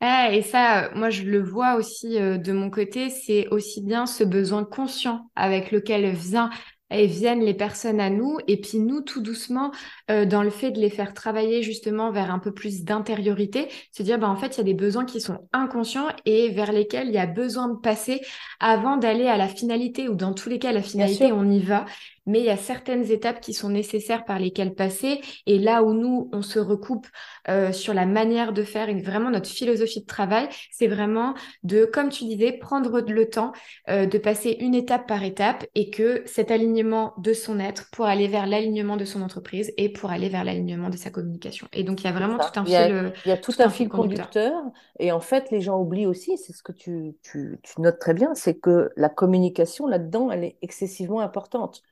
Ah, 0.00 0.32
et 0.32 0.42
ça, 0.42 0.90
moi, 0.94 1.10
je 1.10 1.24
le 1.24 1.42
vois 1.42 1.74
aussi 1.74 2.18
euh, 2.18 2.38
de 2.38 2.52
mon 2.52 2.70
côté, 2.70 3.10
c'est 3.10 3.48
aussi 3.48 3.82
bien 3.82 4.06
ce 4.06 4.24
besoin 4.24 4.64
conscient 4.64 5.30
avec 5.36 5.70
lequel 5.70 6.10
vient 6.14 6.50
et 6.90 7.06
viennent 7.06 7.44
les 7.44 7.54
personnes 7.54 8.00
à 8.00 8.10
nous. 8.10 8.38
Et 8.46 8.60
puis 8.60 8.78
nous 8.78 9.00
tout 9.00 9.20
doucement 9.20 9.72
euh, 10.10 10.24
dans 10.24 10.42
le 10.42 10.50
fait 10.50 10.70
de 10.70 10.80
les 10.80 10.90
faire 10.90 11.14
travailler 11.14 11.62
justement 11.62 12.10
vers 12.10 12.30
un 12.30 12.38
peu 12.38 12.52
plus 12.52 12.84
d'intériorité 12.84 13.68
se 13.92 14.02
dire 14.02 14.18
bah 14.18 14.28
en 14.28 14.36
fait 14.36 14.56
il 14.56 14.58
y 14.58 14.60
a 14.60 14.64
des 14.64 14.74
besoins 14.74 15.04
qui 15.04 15.20
sont 15.20 15.48
inconscients 15.52 16.08
et 16.24 16.50
vers 16.50 16.72
lesquels 16.72 17.08
il 17.08 17.14
y 17.14 17.18
a 17.18 17.26
besoin 17.26 17.68
de 17.68 17.78
passer 17.78 18.20
avant 18.60 18.96
d'aller 18.96 19.26
à 19.26 19.36
la 19.36 19.48
finalité 19.48 20.08
ou 20.08 20.14
dans 20.14 20.34
tous 20.34 20.48
les 20.48 20.58
cas 20.58 20.72
la 20.72 20.82
finalité 20.82 21.32
on 21.32 21.48
y 21.50 21.60
va 21.60 21.86
mais 22.28 22.40
il 22.40 22.44
y 22.44 22.50
a 22.50 22.56
certaines 22.56 23.10
étapes 23.10 23.40
qui 23.40 23.54
sont 23.54 23.70
nécessaires 23.70 24.24
par 24.24 24.38
lesquelles 24.38 24.74
passer. 24.74 25.20
Et 25.46 25.58
là 25.58 25.82
où 25.82 25.94
nous, 25.94 26.28
on 26.32 26.42
se 26.42 26.58
recoupe 26.58 27.06
euh, 27.48 27.72
sur 27.72 27.94
la 27.94 28.04
manière 28.04 28.52
de 28.52 28.62
faire 28.62 28.90
et 28.90 29.00
vraiment 29.00 29.30
notre 29.30 29.48
philosophie 29.48 30.02
de 30.02 30.06
travail, 30.06 30.48
c'est 30.70 30.86
vraiment 30.86 31.34
de, 31.62 31.86
comme 31.86 32.10
tu 32.10 32.24
disais, 32.24 32.52
prendre 32.52 33.00
le 33.00 33.30
temps 33.30 33.52
euh, 33.88 34.04
de 34.04 34.18
passer 34.18 34.58
une 34.60 34.74
étape 34.74 35.08
par 35.08 35.24
étape 35.24 35.66
et 35.74 35.88
que 35.88 36.22
cet 36.26 36.50
alignement 36.50 37.14
de 37.16 37.32
son 37.32 37.58
être 37.58 37.88
pour 37.92 38.04
aller 38.04 38.28
vers 38.28 38.46
l'alignement 38.46 38.98
de 38.98 39.06
son 39.06 39.22
entreprise 39.22 39.72
et 39.78 39.88
pour 39.88 40.10
aller 40.10 40.28
vers 40.28 40.44
l'alignement 40.44 40.90
de 40.90 40.98
sa 40.98 41.08
communication. 41.08 41.66
Et 41.72 41.82
donc, 41.82 42.02
il 42.02 42.04
y 42.04 42.08
a 42.08 42.12
vraiment 42.12 42.36
tout 42.36 42.60
un 42.60 42.64
fil. 42.64 43.12
Il 43.24 43.28
y 43.30 43.32
a 43.32 43.38
tout, 43.38 43.54
un, 43.58 43.70
fil 43.70 43.88
conducteur. 43.88 44.52
Et 44.98 45.12
en 45.12 45.20
fait, 45.20 45.50
les 45.50 45.62
gens 45.62 45.80
oublient 45.80 46.06
aussi, 46.06 46.36
c'est 46.36 46.52
ce 46.52 46.62
que 46.62 46.72
tu, 46.72 47.16
tu 47.22 47.58
notes 47.78 47.98
très 47.98 48.12
bien, 48.12 48.34
c'est 48.34 48.58
que 48.58 48.90
la 48.96 49.08
communication 49.08 49.86
là-dedans, 49.86 50.30
elle 50.30 50.44
est 50.44 50.58
excessivement 50.60 51.20
importante. 51.20 51.82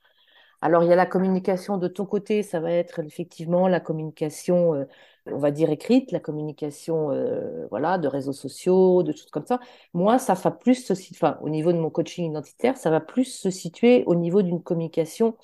Alors, 0.62 0.82
il 0.82 0.88
y 0.88 0.92
a 0.92 0.96
la 0.96 1.06
communication 1.06 1.78
de 1.78 1.88
ton 1.88 2.06
côté, 2.06 2.42
ça 2.42 2.60
va 2.60 2.72
être 2.72 3.00
effectivement 3.00 3.68
la 3.68 3.80
communication, 3.80 4.74
euh, 4.74 4.84
on 5.26 5.38
va 5.38 5.50
dire 5.50 5.70
écrite, 5.70 6.12
la 6.12 6.20
communication 6.20 7.10
euh, 7.10 7.66
voilà, 7.70 7.98
de 7.98 8.08
réseaux 8.08 8.32
sociaux, 8.32 9.02
de 9.02 9.12
choses 9.12 9.30
comme 9.30 9.46
ça. 9.46 9.60
Moi, 9.92 10.18
ça 10.18 10.34
va 10.34 10.50
plus 10.50 10.74
se 10.74 10.92
enfin, 11.14 11.38
au 11.42 11.48
niveau 11.48 11.72
de 11.72 11.78
mon 11.78 11.90
coaching 11.90 12.30
identitaire, 12.30 12.76
ça 12.76 12.90
va 12.90 13.00
plus 13.00 13.24
se 13.24 13.50
situer 13.50 14.04
au 14.06 14.14
niveau 14.14 14.42
d'une 14.42 14.62
communication 14.62 15.36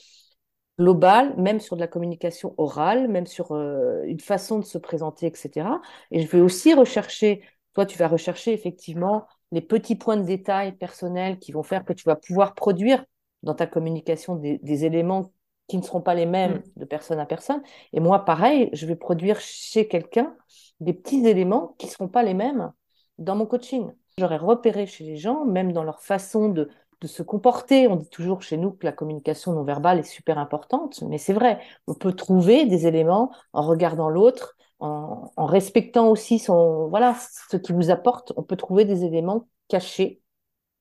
globale, 0.79 1.35
même 1.37 1.61
sur 1.61 1.77
de 1.77 1.81
la 1.81 1.89
communication 1.89 2.55
orale, 2.59 3.09
même 3.09 3.27
sur 3.27 3.53
euh, 3.53 4.03
une 4.05 4.21
façon 4.21 4.59
de 4.59 4.65
se 4.65 4.79
présenter, 4.79 5.27
etc. 5.27 5.81
Et 6.11 6.23
je 6.23 6.29
vais 6.29 6.41
aussi 6.41 6.75
rechercher, 6.75 7.43
toi, 7.75 7.87
tu 7.87 7.99
vas 7.99 8.09
rechercher 8.09 8.53
effectivement 8.53 9.27
les 9.53 9.61
petits 9.61 9.97
points 9.97 10.17
de 10.17 10.25
détail 10.25 10.73
personnels 10.77 11.39
qui 11.39 11.53
vont 11.53 11.63
faire 11.63 11.85
que 11.85 11.93
tu 11.93 12.05
vas 12.05 12.17
pouvoir 12.17 12.55
produire 12.55 13.05
dans 13.43 13.55
ta 13.55 13.67
communication 13.67 14.37
des, 14.37 14.85
éléments 14.85 15.33
qui 15.69 15.77
ne 15.77 15.83
seront 15.83 16.01
pas 16.01 16.15
les 16.15 16.27
mêmes 16.27 16.57
mm. 16.57 16.63
de 16.81 16.85
personne 16.85 17.19
à 17.19 17.27
personne. 17.27 17.63
Et 17.93 18.01
moi, 18.01 18.25
pareil, 18.25 18.71
je 18.73 18.87
vais 18.87 18.97
produire 18.97 19.41
chez 19.41 19.89
quelqu'un 19.89 20.35
des 20.81 20.93
petits 20.93 21.27
éléments 21.27 21.75
qui 21.79 21.87
ne 21.87 21.91
seront 21.93 22.09
pas 22.09 22.23
les 22.23 22.35
mêmes 22.35 22.73
dans 23.19 23.37
mon 23.37 23.47
coaching. 23.47 23.91
J'aurais 24.19 24.37
repéré 24.37 24.87
chez 24.87 25.05
les 25.05 25.17
gens, 25.17 25.45
même 25.45 25.73
dans 25.73 25.85
leur 25.85 26.01
façon 26.01 26.49
de, 26.49 26.69
de 27.01 27.07
se 27.07 27.23
comporter. 27.23 27.89
On 27.89 27.97
dit 27.97 28.11
toujours 28.11 28.43
chez 28.43 28.57
nous 28.57 28.73
que 28.73 28.85
la 28.85 28.93
communication 28.93 29.53
non 29.53 29.65
verbale 29.65 30.01
est 30.01 30.03
super 30.05 30.39
importante, 30.39 31.03
mais 31.03 31.19
c'est 31.19 31.33
vrai. 31.33 31.61
On 31.87 31.95
peut 31.95 32.13
trouver 32.13 32.67
des 32.67 32.87
éléments 32.87 33.33
en 33.53 33.63
regardant 33.63 34.09
l'autre, 34.09 34.57
en, 34.81 35.31
en, 35.37 35.47
respectant 35.47 36.09
aussi 36.09 36.39
son, 36.39 36.89
voilà, 36.89 37.17
ce 37.51 37.57
qui 37.57 37.73
vous 37.73 37.91
apporte. 37.91 38.33
On 38.37 38.43
peut 38.43 38.57
trouver 38.57 38.85
des 38.85 39.05
éléments 39.05 39.49
cachés 39.69 40.21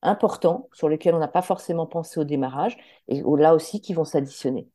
importants 0.01 0.69
sur 0.73 0.89
lesquels 0.89 1.15
on 1.15 1.19
n'a 1.19 1.27
pas 1.27 1.41
forcément 1.41 1.85
pensé 1.87 2.19
au 2.19 2.23
démarrage 2.23 2.77
et 3.07 3.21
là 3.37 3.53
aussi 3.55 3.81
qui 3.81 3.93
vont 3.93 4.05
s'additionner. 4.05 4.69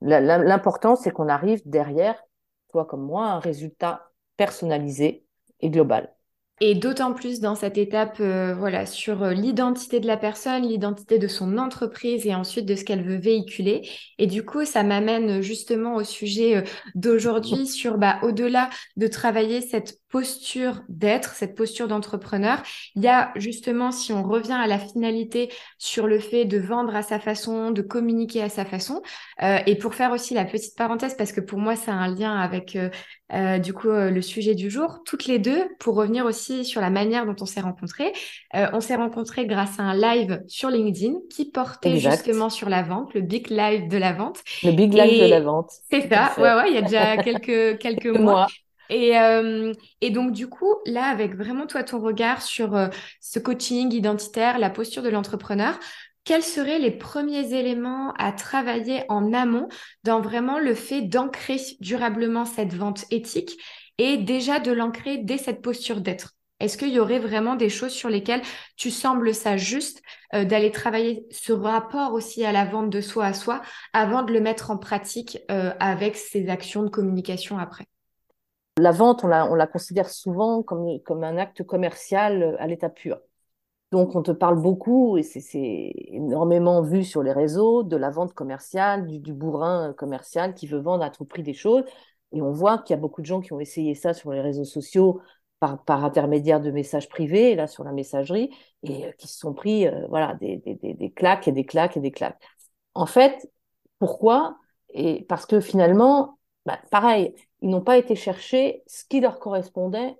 L'important, 0.00 0.96
c'est 0.96 1.10
qu'on 1.10 1.28
arrive 1.28 1.62
derrière, 1.68 2.22
toi 2.68 2.84
comme 2.84 3.04
moi, 3.04 3.26
à 3.26 3.32
un 3.32 3.40
résultat 3.40 4.10
personnalisé 4.36 5.26
et 5.60 5.70
global. 5.70 6.14
Et 6.60 6.74
d'autant 6.74 7.12
plus 7.12 7.38
dans 7.38 7.54
cette 7.54 7.78
étape, 7.78 8.16
euh, 8.20 8.54
voilà, 8.54 8.84
sur 8.84 9.22
euh, 9.22 9.32
l'identité 9.32 10.00
de 10.00 10.08
la 10.08 10.16
personne, 10.16 10.66
l'identité 10.66 11.18
de 11.18 11.28
son 11.28 11.56
entreprise 11.56 12.26
et 12.26 12.34
ensuite 12.34 12.66
de 12.66 12.74
ce 12.74 12.84
qu'elle 12.84 13.04
veut 13.04 13.16
véhiculer. 13.16 13.88
Et 14.18 14.26
du 14.26 14.44
coup, 14.44 14.64
ça 14.64 14.82
m'amène 14.82 15.40
justement 15.40 15.94
au 15.94 16.02
sujet 16.02 16.56
euh, 16.56 16.62
d'aujourd'hui 16.96 17.66
sur, 17.68 17.96
bah, 17.96 18.18
au-delà 18.22 18.70
de 18.96 19.06
travailler 19.06 19.60
cette 19.60 19.98
posture 20.08 20.82
d'être, 20.88 21.34
cette 21.34 21.54
posture 21.54 21.86
d'entrepreneur, 21.86 22.62
il 22.96 23.04
y 23.04 23.08
a 23.08 23.30
justement, 23.36 23.92
si 23.92 24.12
on 24.12 24.24
revient 24.24 24.58
à 24.58 24.66
la 24.66 24.78
finalité 24.78 25.52
sur 25.76 26.06
le 26.06 26.18
fait 26.18 26.44
de 26.44 26.58
vendre 26.58 26.96
à 26.96 27.02
sa 27.02 27.20
façon, 27.20 27.70
de 27.70 27.82
communiquer 27.82 28.42
à 28.42 28.48
sa 28.48 28.64
façon, 28.64 29.02
et 29.66 29.76
pour 29.76 29.94
faire 29.94 30.12
aussi 30.12 30.32
la 30.32 30.46
petite 30.46 30.76
parenthèse, 30.78 31.14
parce 31.14 31.32
que 31.32 31.42
pour 31.42 31.58
moi, 31.58 31.76
ça 31.76 31.92
a 31.92 31.96
un 31.96 32.14
lien 32.14 32.34
avec 32.38 32.74
euh, 32.74 32.88
du 33.30 33.72
coup 33.74 33.90
euh, 33.90 34.10
le 34.10 34.22
sujet 34.22 34.54
du 34.54 34.70
jour, 34.70 35.00
toutes 35.04 35.26
les 35.26 35.38
deux, 35.38 35.68
pour 35.78 35.94
revenir 35.94 36.24
aussi 36.24 36.64
sur 36.64 36.80
la 36.80 36.90
manière 36.90 37.26
dont 37.26 37.36
on 37.40 37.46
s'est 37.46 37.60
rencontrés. 37.60 38.12
Euh, 38.54 38.68
on 38.72 38.80
s'est 38.80 38.96
rencontrés 38.96 39.46
grâce 39.46 39.78
à 39.78 39.82
un 39.82 39.94
live 39.94 40.42
sur 40.46 40.70
LinkedIn 40.70 41.14
qui 41.30 41.44
portait 41.44 41.98
justement 41.98 42.48
sur 42.50 42.68
la 42.68 42.82
vente, 42.82 43.12
le 43.14 43.20
Big 43.20 43.48
Live 43.50 43.88
de 43.88 43.98
la 43.98 44.12
vente. 44.12 44.38
Le 44.62 44.72
Big 44.72 44.92
Live 44.92 45.22
de 45.22 45.28
la 45.28 45.40
vente. 45.40 45.70
C'est 45.90 46.08
ça, 46.08 46.32
ouais, 46.38 46.54
ouais, 46.54 46.70
il 46.70 46.74
y 46.74 46.78
a 46.78 46.82
déjà 46.82 47.16
quelques, 47.22 47.78
quelques 47.78 48.06
mois. 48.06 48.46
Et, 48.90 49.12
et, 50.00 50.08
donc, 50.08 50.32
du 50.32 50.48
coup, 50.48 50.74
là, 50.86 51.04
avec 51.04 51.36
vraiment 51.36 51.66
toi, 51.66 51.82
ton 51.82 52.00
regard 52.00 52.40
sur 52.40 52.74
ce 53.20 53.38
coaching 53.38 53.92
identitaire, 53.92 54.58
la 54.58 54.70
posture 54.70 55.02
de 55.02 55.10
l'entrepreneur, 55.10 55.78
quels 56.28 56.42
seraient 56.42 56.78
les 56.78 56.90
premiers 56.90 57.54
éléments 57.54 58.12
à 58.18 58.32
travailler 58.32 59.02
en 59.08 59.32
amont 59.32 59.66
dans 60.04 60.20
vraiment 60.20 60.58
le 60.58 60.74
fait 60.74 61.00
d'ancrer 61.00 61.56
durablement 61.80 62.44
cette 62.44 62.74
vente 62.74 63.06
éthique 63.10 63.58
et 63.96 64.18
déjà 64.18 64.60
de 64.60 64.70
l'ancrer 64.70 65.16
dès 65.16 65.38
cette 65.38 65.62
posture 65.62 66.02
d'être? 66.02 66.34
Est-ce 66.60 66.76
qu'il 66.76 66.92
y 66.92 67.00
aurait 67.00 67.18
vraiment 67.18 67.56
des 67.56 67.70
choses 67.70 67.92
sur 67.92 68.10
lesquelles 68.10 68.42
tu 68.76 68.90
sembles 68.90 69.32
ça 69.34 69.56
juste 69.56 70.02
euh, 70.34 70.44
d'aller 70.44 70.70
travailler 70.70 71.24
ce 71.30 71.54
rapport 71.54 72.12
aussi 72.12 72.44
à 72.44 72.52
la 72.52 72.66
vente 72.66 72.90
de 72.90 73.00
soi 73.00 73.24
à 73.24 73.32
soi 73.32 73.62
avant 73.94 74.22
de 74.22 74.30
le 74.30 74.42
mettre 74.42 74.70
en 74.70 74.76
pratique 74.76 75.38
euh, 75.50 75.72
avec 75.80 76.14
ces 76.14 76.50
actions 76.50 76.82
de 76.82 76.90
communication 76.90 77.56
après? 77.56 77.86
La 78.76 78.92
vente, 78.92 79.24
on 79.24 79.28
la, 79.28 79.50
on 79.50 79.54
la 79.54 79.66
considère 79.66 80.10
souvent 80.10 80.62
comme, 80.62 81.00
comme 81.06 81.24
un 81.24 81.38
acte 81.38 81.62
commercial 81.62 82.54
à 82.58 82.66
l'état 82.66 82.90
pur. 82.90 83.18
Donc, 83.90 84.14
on 84.14 84.22
te 84.22 84.32
parle 84.32 84.60
beaucoup, 84.60 85.16
et 85.16 85.22
c'est 85.22 85.92
énormément 86.08 86.82
vu 86.82 87.04
sur 87.04 87.22
les 87.22 87.32
réseaux, 87.32 87.82
de 87.82 87.96
la 87.96 88.10
vente 88.10 88.34
commerciale, 88.34 89.06
du, 89.06 89.32
bourrin 89.32 89.94
commercial 89.94 90.54
qui 90.54 90.66
veut 90.66 90.80
vendre 90.80 91.02
à 91.02 91.10
tout 91.10 91.24
prix 91.24 91.42
des 91.42 91.54
choses. 91.54 91.84
Et 92.32 92.42
on 92.42 92.52
voit 92.52 92.78
qu'il 92.78 92.94
y 92.94 92.98
a 92.98 93.00
beaucoup 93.00 93.22
de 93.22 93.26
gens 93.26 93.40
qui 93.40 93.54
ont 93.54 93.60
essayé 93.60 93.94
ça 93.94 94.12
sur 94.12 94.30
les 94.32 94.42
réseaux 94.42 94.64
sociaux 94.64 95.22
par, 95.58 95.82
par 95.84 96.04
intermédiaire 96.04 96.60
de 96.60 96.70
messages 96.70 97.08
privés, 97.08 97.54
là, 97.54 97.66
sur 97.66 97.82
la 97.82 97.92
messagerie, 97.92 98.50
et 98.82 99.06
euh, 99.06 99.12
qui 99.12 99.26
se 99.26 99.38
sont 99.38 99.54
pris 99.54 99.86
euh, 99.88 100.06
voilà, 100.08 100.34
des, 100.34 100.58
des, 100.58 100.74
des, 100.74 101.10
claques 101.10 101.48
et 101.48 101.52
des 101.52 101.64
claques 101.64 101.96
et 101.96 102.00
des 102.00 102.12
claques. 102.12 102.42
En 102.94 103.06
fait, 103.06 103.50
pourquoi? 103.98 104.58
Et 104.90 105.24
Parce 105.28 105.46
que 105.46 105.60
finalement, 105.60 106.38
bah, 106.66 106.78
pareil, 106.90 107.34
ils 107.62 107.70
n'ont 107.70 107.80
pas 107.80 107.96
été 107.96 108.14
chercher 108.16 108.82
ce 108.86 109.04
qui 109.06 109.20
leur 109.20 109.38
correspondait 109.38 110.14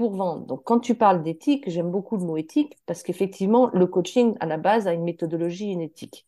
pour 0.00 0.14
vendre. 0.16 0.46
Donc, 0.46 0.62
quand 0.64 0.80
tu 0.80 0.94
parles 0.94 1.22
d'éthique, 1.22 1.64
j'aime 1.68 1.90
beaucoup 1.90 2.16
le 2.16 2.24
mot 2.24 2.38
éthique 2.38 2.78
parce 2.86 3.02
qu'effectivement, 3.02 3.68
le 3.74 3.86
coaching, 3.86 4.34
à 4.40 4.46
la 4.46 4.56
base, 4.56 4.88
a 4.88 4.94
une 4.94 5.04
méthodologie, 5.04 5.72
une 5.72 5.82
éthique. 5.82 6.24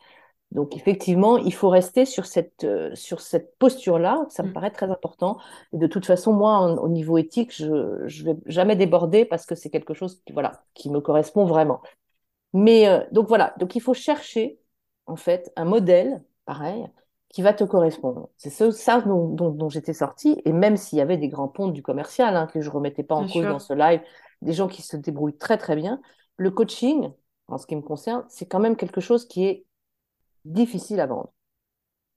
Donc, 0.51 0.77
effectivement, 0.77 1.39
il 1.39 1.55
faut 1.55 1.71
rester 1.71 2.05
sur 2.05 2.27
cette, 2.27 2.65
euh, 2.65 2.95
sur 2.95 3.23
cette 3.23 3.57
posture-là. 3.59 4.27
Ça 4.29 4.43
me 4.43 4.51
mm. 4.51 4.53
paraît 4.53 4.73
très 4.73 4.91
important. 4.91 5.39
Et 5.73 5.79
de 5.79 5.87
toute 5.87 6.05
façon, 6.05 6.35
moi, 6.35 6.61
au 6.83 6.89
niveau 6.91 7.17
éthique, 7.17 7.51
je 7.57 7.65
ne 7.67 8.25
vais 8.25 8.37
jamais 8.45 8.77
déborder 8.77 9.25
parce 9.25 9.47
que 9.47 9.55
c'est 9.55 9.71
quelque 9.71 9.95
chose 9.95 10.21
qui, 10.27 10.35
voilà, 10.35 10.65
qui 10.75 10.91
me 10.91 11.01
correspond 11.01 11.47
vraiment. 11.47 11.81
Mais 12.53 12.89
euh, 12.89 13.01
donc, 13.11 13.27
voilà. 13.29 13.55
Donc, 13.59 13.75
il 13.75 13.81
faut 13.81 13.95
chercher, 13.95 14.59
en 15.07 15.17
fait, 15.17 15.51
un 15.57 15.65
modèle, 15.65 16.23
pareil, 16.45 16.87
qui 17.33 17.43
va 17.43 17.55
te 17.55 17.65
correspondre. 17.65 18.29
C'est 18.37 18.51
ça 18.51 19.01
dont, 19.01 19.69
j'étais 19.69 19.95
sortie, 19.95 20.41
et 20.45 20.53
même 20.53 20.77
s'il 20.77 20.99
y 20.99 21.01
avait 21.01 21.17
des 21.17 21.29
grands 21.29 21.49
ponts 21.49 21.69
du 21.69 21.83
commercial, 21.83 22.37
hein, 22.37 22.47
que 22.47 22.61
je 22.61 22.69
ne 22.69 22.75
remettais 22.75 23.03
pas 23.03 23.15
en 23.15 23.27
cause 23.27 23.45
dans 23.45 23.59
ce 23.59 23.73
live, 23.73 24.03
des 24.43 24.53
gens 24.53 24.69
qui 24.69 24.83
se 24.83 24.97
débrouillent 24.97 25.39
très 25.39 25.57
très 25.57 25.75
bien, 25.75 26.01
le 26.37 26.51
coaching, 26.51 27.11
en 27.49 27.59
ce 27.59 27.67
qui 27.67 27.75
me 27.75 27.81
concerne, 27.81 28.25
c'est 28.29 28.47
quand 28.47 28.61
même 28.61 28.77
quelque 28.77 29.01
chose 29.01 29.27
qui 29.27 29.47
est 29.47 29.67
difficile 30.45 31.01
à 31.01 31.07
vendre. 31.07 31.33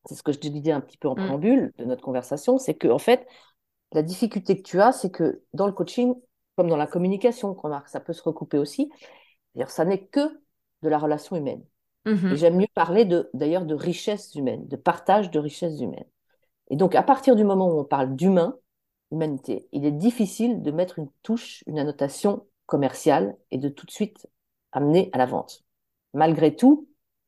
C'est 0.06 0.16
ce 0.16 0.24
que 0.24 0.34
je 0.34 0.40
te 0.40 0.48
disais 0.48 0.72
un 0.72 0.82
petit 0.82 0.98
peu 0.98 1.08
en 1.08 1.14
mm. 1.14 1.26
préambule 1.26 1.74
de 1.78 1.86
notre 1.86 2.04
conversation, 2.04 2.58
c'est 2.58 2.76
que 2.76 2.90
en 2.90 3.00
fait, 3.00 3.26
la 3.94 4.04
difficulté 4.04 4.58
que 4.58 4.64
tu 4.64 4.82
as, 4.82 4.92
c'est 4.92 5.12
que 5.12 5.44
dans 5.54 5.66
le 5.66 5.72
coaching, 5.72 6.14
comme 6.58 6.68
dans 6.68 6.78
la 6.78 6.88
communication, 6.88 7.54
remarque, 7.54 7.88
ça 7.88 8.02
peut 8.02 8.14
se 8.14 8.22
recouper 8.22 8.58
aussi, 8.58 8.92
ça 9.68 9.86
n'est 9.86 10.06
que 10.08 10.42
de 10.82 10.90
la 10.90 10.98
relation 10.98 11.38
humaine. 11.38 11.64
Mhm. 12.06 12.36
J'aime 12.36 12.58
mieux 12.58 12.68
parler 12.74 13.06
de, 13.06 13.30
d'ailleurs 13.34 13.66
de 13.66 13.76
richesse 13.76 14.36
humaine, 14.36 14.68
de 14.68 14.76
partage 14.76 15.32
de 15.32 15.40
richesse 15.40 15.80
humaine. 15.80 16.06
Et 16.70 16.76
donc, 16.76 16.96
à 16.96 17.04
partir 17.04 17.36
du 17.36 17.44
moment 17.44 17.68
où 17.68 17.80
on 17.80 17.84
parle 17.84 18.16
d'humain, 18.16 18.58
humanité, 19.12 19.68
il 19.72 19.86
est 19.86 19.92
difficile 19.92 20.62
de 20.62 20.72
mettre 20.72 21.00
une 21.00 21.10
touche, 21.24 21.64
une 21.68 21.80
annotation 21.80 22.46
commerciale 22.66 23.38
et 23.52 23.58
de 23.58 23.70
tout 23.70 23.86
de 23.86 23.92
suite 23.92 24.28
amener 24.72 25.10
à 25.14 25.18
la 25.18 25.26
vente. 25.26 25.64
Malgré 26.14 26.56
tout, 26.56 26.88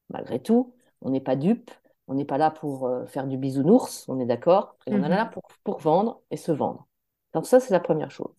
malgré 0.09 0.41
tout, 0.41 0.73
on 1.01 1.09
n'est 1.09 1.21
pas 1.21 1.35
dupe, 1.35 1.71
on 2.07 2.15
n'est 2.15 2.25
pas 2.25 2.37
là 2.37 2.51
pour 2.51 2.87
euh, 2.87 3.05
faire 3.05 3.27
du 3.27 3.37
bisounours, 3.37 4.07
on 4.07 4.19
est 4.19 4.25
d'accord, 4.25 4.77
et 4.85 4.93
on 4.93 5.03
est 5.03 5.09
là 5.09 5.25
mhm. 5.25 5.31
pour, 5.31 5.43
pour 5.63 5.79
vendre 5.79 6.21
et 6.31 6.37
se 6.37 6.51
vendre. 6.51 6.87
Donc 7.33 7.45
ça, 7.45 7.59
c'est 7.59 7.73
la 7.73 7.79
première 7.79 8.11
chose. 8.11 8.33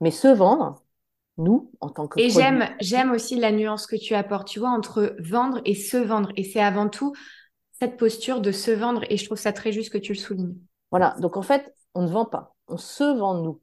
Mais 0.00 0.10
se 0.10 0.28
vendre, 0.28 0.82
nous, 1.38 1.70
en 1.80 1.88
tant 1.88 2.08
que 2.08 2.20
Et 2.20 2.30
j'aime, 2.30 2.68
j'aime 2.80 3.10
aussi 3.12 3.36
la 3.36 3.52
nuance 3.52 3.86
que 3.86 3.96
tu 3.96 4.14
apportes, 4.14 4.48
tu 4.48 4.58
vois, 4.60 4.70
entre 4.70 5.16
vendre 5.18 5.60
et 5.64 5.74
se 5.74 5.96
vendre. 5.96 6.30
Et 6.36 6.44
c'est 6.44 6.60
avant 6.60 6.88
tout 6.88 7.12
cette 7.80 7.96
posture 7.96 8.40
de 8.40 8.52
se 8.52 8.70
vendre. 8.70 9.02
Et 9.08 9.16
je 9.16 9.24
trouve 9.24 9.38
ça 9.38 9.52
très 9.52 9.72
juste 9.72 9.92
que 9.92 9.98
tu 9.98 10.12
le 10.12 10.18
soulignes. 10.18 10.56
Voilà. 10.90 11.16
Donc, 11.20 11.36
en 11.36 11.42
fait, 11.42 11.74
on 11.94 12.02
ne 12.02 12.08
vend 12.08 12.26
pas. 12.26 12.54
On 12.68 12.76
se 12.76 13.04
vend 13.04 13.34
nous. 13.42 13.60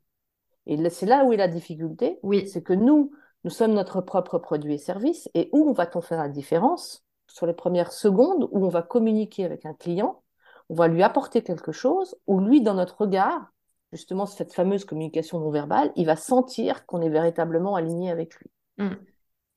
Et 0.66 0.90
c'est 0.90 1.06
là 1.06 1.26
où 1.26 1.34
est 1.34 1.38
la 1.38 1.48
difficulté. 1.48 2.20
Oui. 2.24 2.48
C'est 2.48 2.64
que 2.64 2.74
nous, 2.74 3.12
nous 3.44 3.52
sommes 3.52 3.74
notre 3.74 4.02
propre 4.02 4.40
produit 4.40 4.74
et 4.74 4.78
service. 4.78 5.30
Et 5.34 5.50
où 5.54 5.74
va-t-on 5.74 6.02
faire 6.02 6.20
la 6.20 6.30
différence? 6.30 7.06
Sur 7.28 7.46
les 7.46 7.54
premières 7.54 7.92
secondes 7.92 8.50
où 8.52 8.66
on 8.66 8.70
va 8.70 8.82
communiquer 8.82 9.46
avec 9.46 9.66
un 9.66 9.76
client, 9.76 10.24
on 10.70 10.76
va 10.76 10.88
lui 10.88 11.04
apporter 11.04 11.44
quelque 11.44 11.72
chose, 11.72 12.16
ou 12.26 12.40
lui, 12.40 12.62
dans 12.62 12.74
notre 12.74 13.02
regard, 13.02 13.52
justement 13.92 14.26
cette 14.26 14.54
fameuse 14.54 14.86
communication 14.86 15.40
non 15.40 15.50
verbale, 15.50 15.92
il 15.96 16.06
va 16.06 16.16
sentir 16.16 16.86
qu'on 16.86 17.02
est 17.02 17.10
véritablement 17.10 17.76
aligné 17.76 18.12
avec 18.12 18.36
lui. 18.36 18.50
Mm. 18.78 18.96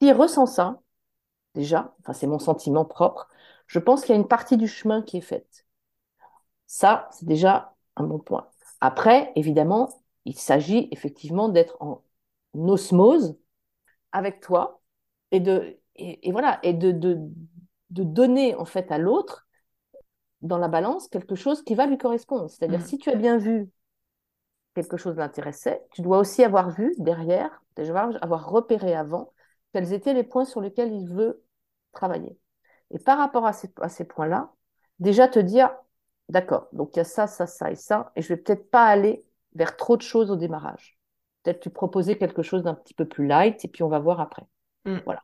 S'il 0.01 0.13
ressent 0.13 0.47
ça, 0.47 0.81
déjà, 1.55 1.95
enfin 2.01 2.13
c'est 2.13 2.27
mon 2.27 2.39
sentiment 2.39 2.85
propre, 2.85 3.29
je 3.67 3.79
pense 3.79 4.03
qu'il 4.03 4.15
y 4.15 4.19
a 4.19 4.21
une 4.21 4.29
partie 4.29 4.57
du 4.57 4.69
chemin 4.69 5.03
qui 5.03 5.19
est 5.19 5.23
faite. 5.23 5.67
Ça, 6.67 7.09
c'est 7.13 7.27
déjà 7.27 7.75
un 7.97 8.05
bon 8.05 8.19
point. 8.19 8.49
Après, 8.81 9.33
évidemment, 9.37 9.91
il 10.25 10.39
s'agit 10.39 10.89
effectivement 10.91 11.49
d'être 11.49 11.77
en 11.81 12.03
osmose 12.55 13.37
avec 14.13 14.41
toi 14.41 14.81
et 15.31 15.41
de 15.41 15.79
et, 15.97 16.33
voilà 16.33 16.59
et 16.63 16.73
de, 16.73 16.91
de, 16.91 17.19
de, 17.91 18.03
donner 18.03 18.55
en 18.55 18.65
fait 18.65 18.91
à 18.91 18.99
l'autre 18.99 19.47
dans 20.41 20.59
la 20.59 20.69
balance 20.69 21.09
quelque 21.09 21.35
chose 21.35 21.63
qui 21.63 21.75
va 21.75 21.87
lui 21.87 21.99
correspondre. 21.99 22.49
C'est-à-dire 22.49 22.81
mm. 22.81 22.85
si 22.85 22.99
tu 22.99 23.11
as 23.11 23.15
bien 23.15 23.37
vu 23.37 23.71
quelque 24.75 24.97
chose 24.97 25.17
l'intéressait, 25.17 25.85
tu 25.93 26.03
dois 26.03 26.19
aussi 26.19 26.45
avoir 26.45 26.71
vu 26.71 26.95
derrière, 26.99 27.63
déjà 27.77 28.09
avoir 28.21 28.49
repéré 28.49 28.95
avant, 28.95 29.33
quels 29.73 29.93
étaient 29.93 30.15
les 30.15 30.25
points 30.25 30.45
sur 30.45 30.61
lesquels 30.61 30.93
il 30.93 31.09
veut 31.09 31.43
travailler. 31.93 32.39
Et 32.91 32.99
par 32.99 33.19
rapport 33.19 33.47
à 33.47 33.53
ces, 33.53 33.71
à 33.81 33.89
ces 33.89 34.05
points-là, 34.05 34.53
déjà 34.99 35.29
te 35.29 35.39
dire, 35.39 35.75
d'accord, 36.29 36.69
donc 36.73 36.95
il 36.95 36.99
y 36.99 37.01
a 37.01 37.05
ça, 37.05 37.27
ça, 37.27 37.47
ça 37.47 37.71
et 37.71 37.77
ça, 37.77 38.13
et 38.17 38.23
je 38.23 38.29
vais 38.29 38.37
peut-être 38.37 38.71
pas 38.71 38.87
aller 38.87 39.25
vers 39.55 39.77
trop 39.77 39.97
de 39.97 40.03
choses 40.03 40.31
au 40.31 40.37
démarrage. 40.37 40.99
Peut-être 41.43 41.61
tu 41.61 41.71
proposer 41.71 42.17
quelque 42.17 42.43
chose 42.43 42.63
d'un 42.63 42.75
petit 42.75 42.95
peu 42.95 43.07
plus 43.07 43.27
light, 43.27 43.65
et 43.65 43.69
puis 43.69 43.83
on 43.83 43.89
va 43.89 43.99
voir 43.99 44.21
après. 44.21 44.47
Mm. 44.85 44.99
Voilà. 45.05 45.23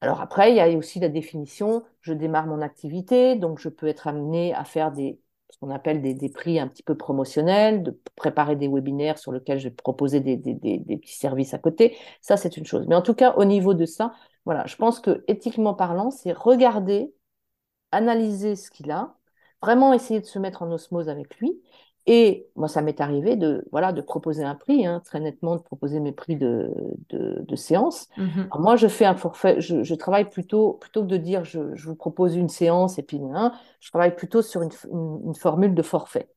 Alors 0.00 0.20
après, 0.20 0.50
il 0.50 0.56
y 0.56 0.60
a 0.60 0.68
aussi 0.76 1.00
la 1.00 1.08
définition, 1.08 1.84
je 2.00 2.12
démarre 2.12 2.46
mon 2.46 2.60
activité, 2.60 3.36
donc 3.36 3.58
je 3.58 3.68
peux 3.68 3.86
être 3.86 4.06
amené 4.06 4.54
à 4.54 4.64
faire 4.64 4.92
des, 4.92 5.18
ce 5.50 5.58
qu'on 5.58 5.70
appelle 5.70 6.02
des, 6.02 6.28
prix 6.28 6.58
un 6.58 6.68
petit 6.68 6.82
peu 6.82 6.96
promotionnels, 6.96 7.82
de 7.82 7.98
préparer 8.16 8.56
des 8.56 8.68
webinaires 8.68 9.18
sur 9.18 9.32
lesquels 9.32 9.58
je 9.58 9.68
vais 9.68 9.74
proposer 9.74 10.20
des, 10.20 10.36
petits 10.36 11.16
services 11.16 11.54
à 11.54 11.58
côté. 11.58 11.96
Ça, 12.20 12.36
c'est 12.36 12.56
une 12.56 12.66
chose. 12.66 12.86
Mais 12.88 12.94
en 12.94 13.02
tout 13.02 13.14
cas, 13.14 13.34
au 13.36 13.44
niveau 13.44 13.74
de 13.74 13.86
ça, 13.86 14.12
voilà, 14.44 14.66
je 14.66 14.76
pense 14.76 15.00
que 15.00 15.24
éthiquement 15.28 15.74
parlant, 15.74 16.10
c'est 16.10 16.32
regarder, 16.32 17.12
analyser 17.92 18.56
ce 18.56 18.70
qu'il 18.70 18.90
a, 18.90 19.16
vraiment 19.62 19.92
essayer 19.92 20.20
de 20.20 20.26
se 20.26 20.38
mettre 20.38 20.62
en 20.62 20.70
osmose 20.70 21.08
avec 21.08 21.36
lui 21.38 21.60
Et 22.06 22.48
moi, 22.54 22.68
ça 22.68 22.82
m'est 22.82 23.00
arrivé 23.00 23.36
de, 23.36 23.66
voilà, 23.72 23.92
de 23.92 24.00
proposer 24.00 24.44
un 24.44 24.54
prix, 24.54 24.86
hein, 24.86 25.00
très 25.04 25.18
nettement, 25.20 25.56
de 25.56 25.62
proposer 25.62 25.98
mes 26.00 26.12
prix 26.12 26.36
de, 26.36 26.70
de, 27.08 27.44
de 27.46 27.56
séance. 27.56 28.08
Mhm. 28.16 28.48
Alors 28.50 28.60
moi, 28.60 28.76
je 28.76 28.86
fais 28.86 29.04
un 29.06 29.16
forfait, 29.16 29.60
je, 29.60 29.82
je 29.82 29.94
travaille 29.94 30.30
plutôt, 30.30 30.74
plutôt 30.74 31.02
que 31.02 31.08
de 31.08 31.16
dire 31.16 31.44
je, 31.44 31.74
je 31.74 31.88
vous 31.88 31.96
propose 31.96 32.36
une 32.36 32.48
séance 32.48 32.98
et 32.98 33.02
puis 33.02 33.20
hein, 33.34 33.52
je 33.80 33.90
travaille 33.90 34.14
plutôt 34.14 34.40
sur 34.42 34.62
une, 34.62 34.70
une, 34.92 35.20
une 35.26 35.34
formule 35.34 35.74
de 35.74 35.82
forfait. 35.82 36.30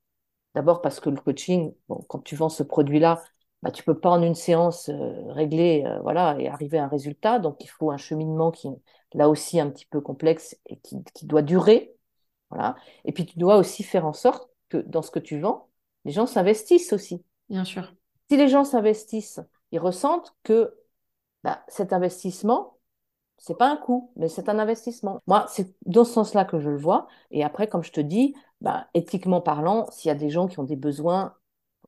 D'abord 0.55 0.81
parce 0.81 0.99
que 0.99 1.09
le 1.09 1.17
coaching, 1.17 1.73
bon, 1.87 2.03
quand 2.07 2.19
tu 2.23 2.35
vends 2.35 2.49
ce 2.49 2.63
produit-là, 2.63 3.23
bah, 3.61 3.71
tu 3.71 3.83
peux 3.83 3.99
pas 3.99 4.09
en 4.09 4.23
une 4.23 4.35
séance 4.35 4.89
euh, 4.89 5.31
régler 5.33 5.83
euh, 5.85 5.99
voilà, 6.01 6.35
et 6.39 6.47
arriver 6.47 6.79
à 6.79 6.85
un 6.85 6.87
résultat. 6.87 7.39
Donc, 7.39 7.63
il 7.63 7.67
faut 7.67 7.91
un 7.91 7.97
cheminement 7.97 8.51
qui 8.51 8.67
est 8.67 8.77
là 9.13 9.29
aussi 9.29 9.59
un 9.59 9.69
petit 9.69 9.85
peu 9.85 10.01
complexe 10.01 10.57
et 10.65 10.77
qui, 10.79 10.97
qui 11.13 11.25
doit 11.25 11.41
durer. 11.41 11.95
Voilà. 12.49 12.75
Et 13.05 13.11
puis, 13.11 13.25
tu 13.25 13.37
dois 13.39 13.57
aussi 13.57 13.83
faire 13.83 14.05
en 14.05 14.13
sorte 14.13 14.48
que 14.69 14.77
dans 14.77 15.01
ce 15.01 15.11
que 15.11 15.19
tu 15.19 15.39
vends, 15.39 15.67
les 16.05 16.11
gens 16.11 16.25
s'investissent 16.25 16.93
aussi. 16.93 17.23
Bien 17.49 17.65
sûr. 17.65 17.93
Si 18.29 18.37
les 18.37 18.47
gens 18.47 18.63
s'investissent, 18.63 19.41
ils 19.71 19.79
ressentent 19.79 20.35
que 20.43 20.75
bah, 21.43 21.63
cet 21.67 21.93
investissement, 21.93 22.77
c'est 23.37 23.57
pas 23.57 23.69
un 23.69 23.77
coût, 23.77 24.11
mais 24.15 24.27
c'est 24.27 24.49
un 24.49 24.59
investissement. 24.59 25.19
Moi, 25.27 25.45
c'est 25.49 25.73
dans 25.85 26.03
ce 26.03 26.13
sens-là 26.13 26.45
que 26.45 26.59
je 26.59 26.69
le 26.69 26.77
vois. 26.77 27.07
Et 27.31 27.43
après, 27.43 27.67
comme 27.67 27.83
je 27.83 27.91
te 27.91 28.01
dis, 28.01 28.35
bah, 28.61 28.87
éthiquement 28.93 29.41
parlant, 29.41 29.89
s'il 29.91 30.09
y 30.09 30.11
a 30.11 30.15
des 30.15 30.29
gens 30.29 30.47
qui 30.47 30.59
ont 30.59 30.63
des 30.63 30.75
besoins 30.75 31.35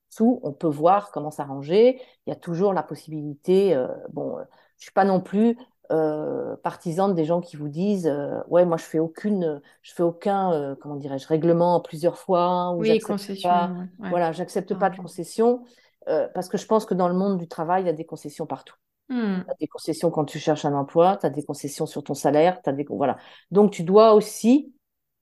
sous, 0.09 0.39
on 0.43 0.53
peut 0.53 0.67
voir 0.67 1.11
comment 1.11 1.31
s'arranger. 1.31 2.01
Il 2.25 2.29
y 2.29 2.33
a 2.33 2.35
toujours 2.35 2.73
la 2.73 2.83
possibilité. 2.83 3.75
euh, 3.75 3.87
bon, 4.11 4.37
euh, 4.37 4.43
je 4.77 4.83
suis 4.83 4.91
pas 4.93 5.05
non 5.05 5.21
plus 5.21 5.57
euh, 5.91 6.55
partisane 6.63 7.13
des 7.13 7.25
gens 7.25 7.41
qui 7.41 7.57
vous 7.57 7.69
disent, 7.69 8.07
euh, 8.07 8.39
ouais, 8.47 8.65
moi 8.65 8.77
je 8.77 8.83
fais 8.83 8.99
aucune, 8.99 9.61
je 9.81 9.93
fais 9.93 10.03
aucun, 10.03 10.51
euh, 10.53 10.75
comment 10.79 10.95
dirais-je, 10.95 11.27
règlement 11.27 11.75
en 11.75 11.79
plusieurs 11.81 12.17
fois 12.17 12.71
ou 12.71 12.79
Oui, 12.79 12.99
concession. 12.99 13.49
pas. 13.49 13.67
ouais. 13.99 14.09
Voilà, 14.09 14.31
j'accepte 14.31 14.71
Ah, 14.71 14.75
pas 14.75 14.89
de 14.89 14.95
ok. 14.95 15.01
concessions 15.03 15.63
euh, 16.07 16.27
parce 16.33 16.49
que 16.49 16.57
je 16.57 16.65
pense 16.65 16.85
que 16.85 16.93
dans 16.95 17.07
le 17.07 17.13
monde 17.13 17.37
du 17.37 17.47
travail, 17.47 17.83
il 17.83 17.85
y 17.85 17.89
a 17.89 17.93
des 17.93 18.05
concessions 18.05 18.47
partout. 18.47 18.75
Hmm. 19.09 19.41
Tu 19.45 19.51
as 19.51 19.55
des 19.59 19.67
concessions 19.67 20.09
quand 20.11 20.25
tu 20.25 20.39
cherches 20.39 20.65
un 20.65 20.73
emploi, 20.73 21.17
tu 21.17 21.25
as 21.25 21.29
des 21.29 21.43
concessions 21.43 21.85
sur 21.85 22.03
ton 22.03 22.13
salaire, 22.13 22.61
t'as 22.61 22.71
des... 22.71 22.85
voilà. 22.89 23.17
Donc 23.51 23.71
tu 23.71 23.83
dois 23.83 24.13
aussi, 24.13 24.73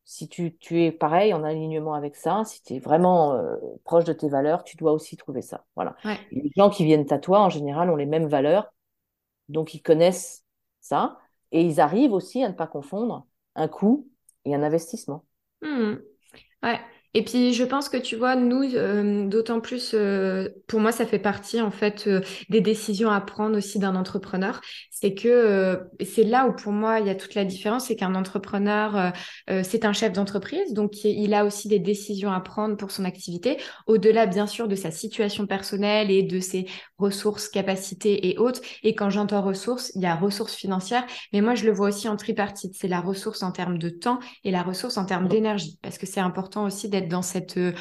si 0.05 0.27
tu, 0.29 0.55
tu 0.57 0.83
es 0.83 0.91
pareil, 0.91 1.33
en 1.33 1.43
alignement 1.43 1.93
avec 1.95 2.15
ça, 2.15 2.43
si 2.45 2.61
tu 2.63 2.75
es 2.75 2.79
vraiment 2.79 3.33
euh, 3.33 3.55
proche 3.83 4.05
de 4.05 4.13
tes 4.13 4.29
valeurs, 4.29 4.63
tu 4.63 4.77
dois 4.77 4.93
aussi 4.93 5.17
trouver 5.17 5.41
ça. 5.41 5.65
Voilà. 5.75 5.95
Ouais. 6.05 6.17
Les 6.31 6.51
gens 6.55 6.69
qui 6.69 6.85
viennent 6.85 7.11
à 7.11 7.19
toi, 7.19 7.41
en 7.41 7.49
général, 7.49 7.89
ont 7.89 7.95
les 7.95 8.05
mêmes 8.05 8.27
valeurs, 8.27 8.71
donc 9.49 9.73
ils 9.73 9.81
connaissent 9.81 10.45
et 11.51 11.61
ils 11.63 11.79
arrivent 11.79 12.13
aussi 12.13 12.43
à 12.43 12.49
ne 12.49 12.53
pas 12.53 12.67
confondre 12.67 13.27
un 13.55 13.67
coût 13.67 14.07
et 14.45 14.55
un 14.55 14.63
investissement. 14.63 15.25
Hmm. 15.61 15.95
Ouais. 16.63 16.79
Et 17.15 17.23
puis 17.23 17.53
je 17.53 17.63
pense 17.63 17.89
que 17.89 17.97
tu 17.97 18.15
vois, 18.15 18.35
nous, 18.35 18.63
euh, 18.75 19.27
d'autant 19.27 19.61
plus, 19.61 19.93
euh, 19.95 20.47
pour 20.67 20.79
moi, 20.79 20.91
ça 20.91 21.07
fait 21.07 21.19
partie 21.19 21.59
en 21.59 21.71
fait 21.71 22.05
euh, 22.07 22.21
des 22.49 22.61
décisions 22.61 23.09
à 23.09 23.19
prendre 23.19 23.57
aussi 23.57 23.79
d'un 23.79 23.95
entrepreneur. 23.95 24.61
C'est 25.01 25.13
que 25.13 25.29
euh, 25.29 25.77
c'est 26.03 26.25
là 26.25 26.45
où 26.45 26.53
pour 26.53 26.73
moi 26.73 26.99
il 26.99 27.07
y 27.07 27.09
a 27.09 27.15
toute 27.15 27.33
la 27.33 27.45
différence, 27.45 27.85
c'est 27.85 27.95
qu'un 27.95 28.15
entrepreneur, 28.15 28.97
euh, 28.97 29.09
euh, 29.49 29.61
c'est 29.63 29.85
un 29.85 29.93
chef 29.93 30.11
d'entreprise, 30.11 30.73
donc 30.73 31.05
il 31.05 31.33
a 31.33 31.45
aussi 31.45 31.69
des 31.69 31.79
décisions 31.79 32.33
à 32.33 32.41
prendre 32.41 32.75
pour 32.75 32.91
son 32.91 33.05
activité, 33.05 33.57
au-delà 33.87 34.25
bien 34.25 34.45
sûr 34.45 34.67
de 34.67 34.75
sa 34.75 34.91
situation 34.91 35.47
personnelle 35.47 36.11
et 36.11 36.23
de 36.23 36.41
ses 36.41 36.65
ressources, 36.97 37.47
capacités 37.47 38.29
et 38.29 38.37
autres. 38.37 38.59
Et 38.83 38.93
quand 38.93 39.09
j'entends 39.09 39.41
ressources, 39.41 39.93
il 39.95 40.01
y 40.01 40.05
a 40.05 40.15
ressources 40.15 40.55
financières, 40.55 41.05
mais 41.31 41.39
moi 41.39 41.55
je 41.55 41.63
le 41.63 41.71
vois 41.71 41.87
aussi 41.87 42.09
en 42.09 42.17
tripartite. 42.17 42.73
C'est 42.75 42.89
la 42.89 42.99
ressource 42.99 43.41
en 43.41 43.53
termes 43.53 43.77
de 43.77 43.87
temps 43.87 44.19
et 44.43 44.51
la 44.51 44.63
ressource 44.63 44.97
en 44.97 45.05
termes 45.05 45.29
d'énergie, 45.29 45.79
parce 45.81 45.97
que 45.97 46.07
c'est 46.07 46.19
important 46.19 46.65
aussi 46.65 46.89
d'être 46.89 47.07
dans 47.07 47.21
cette 47.21 47.57
euh, 47.57 47.71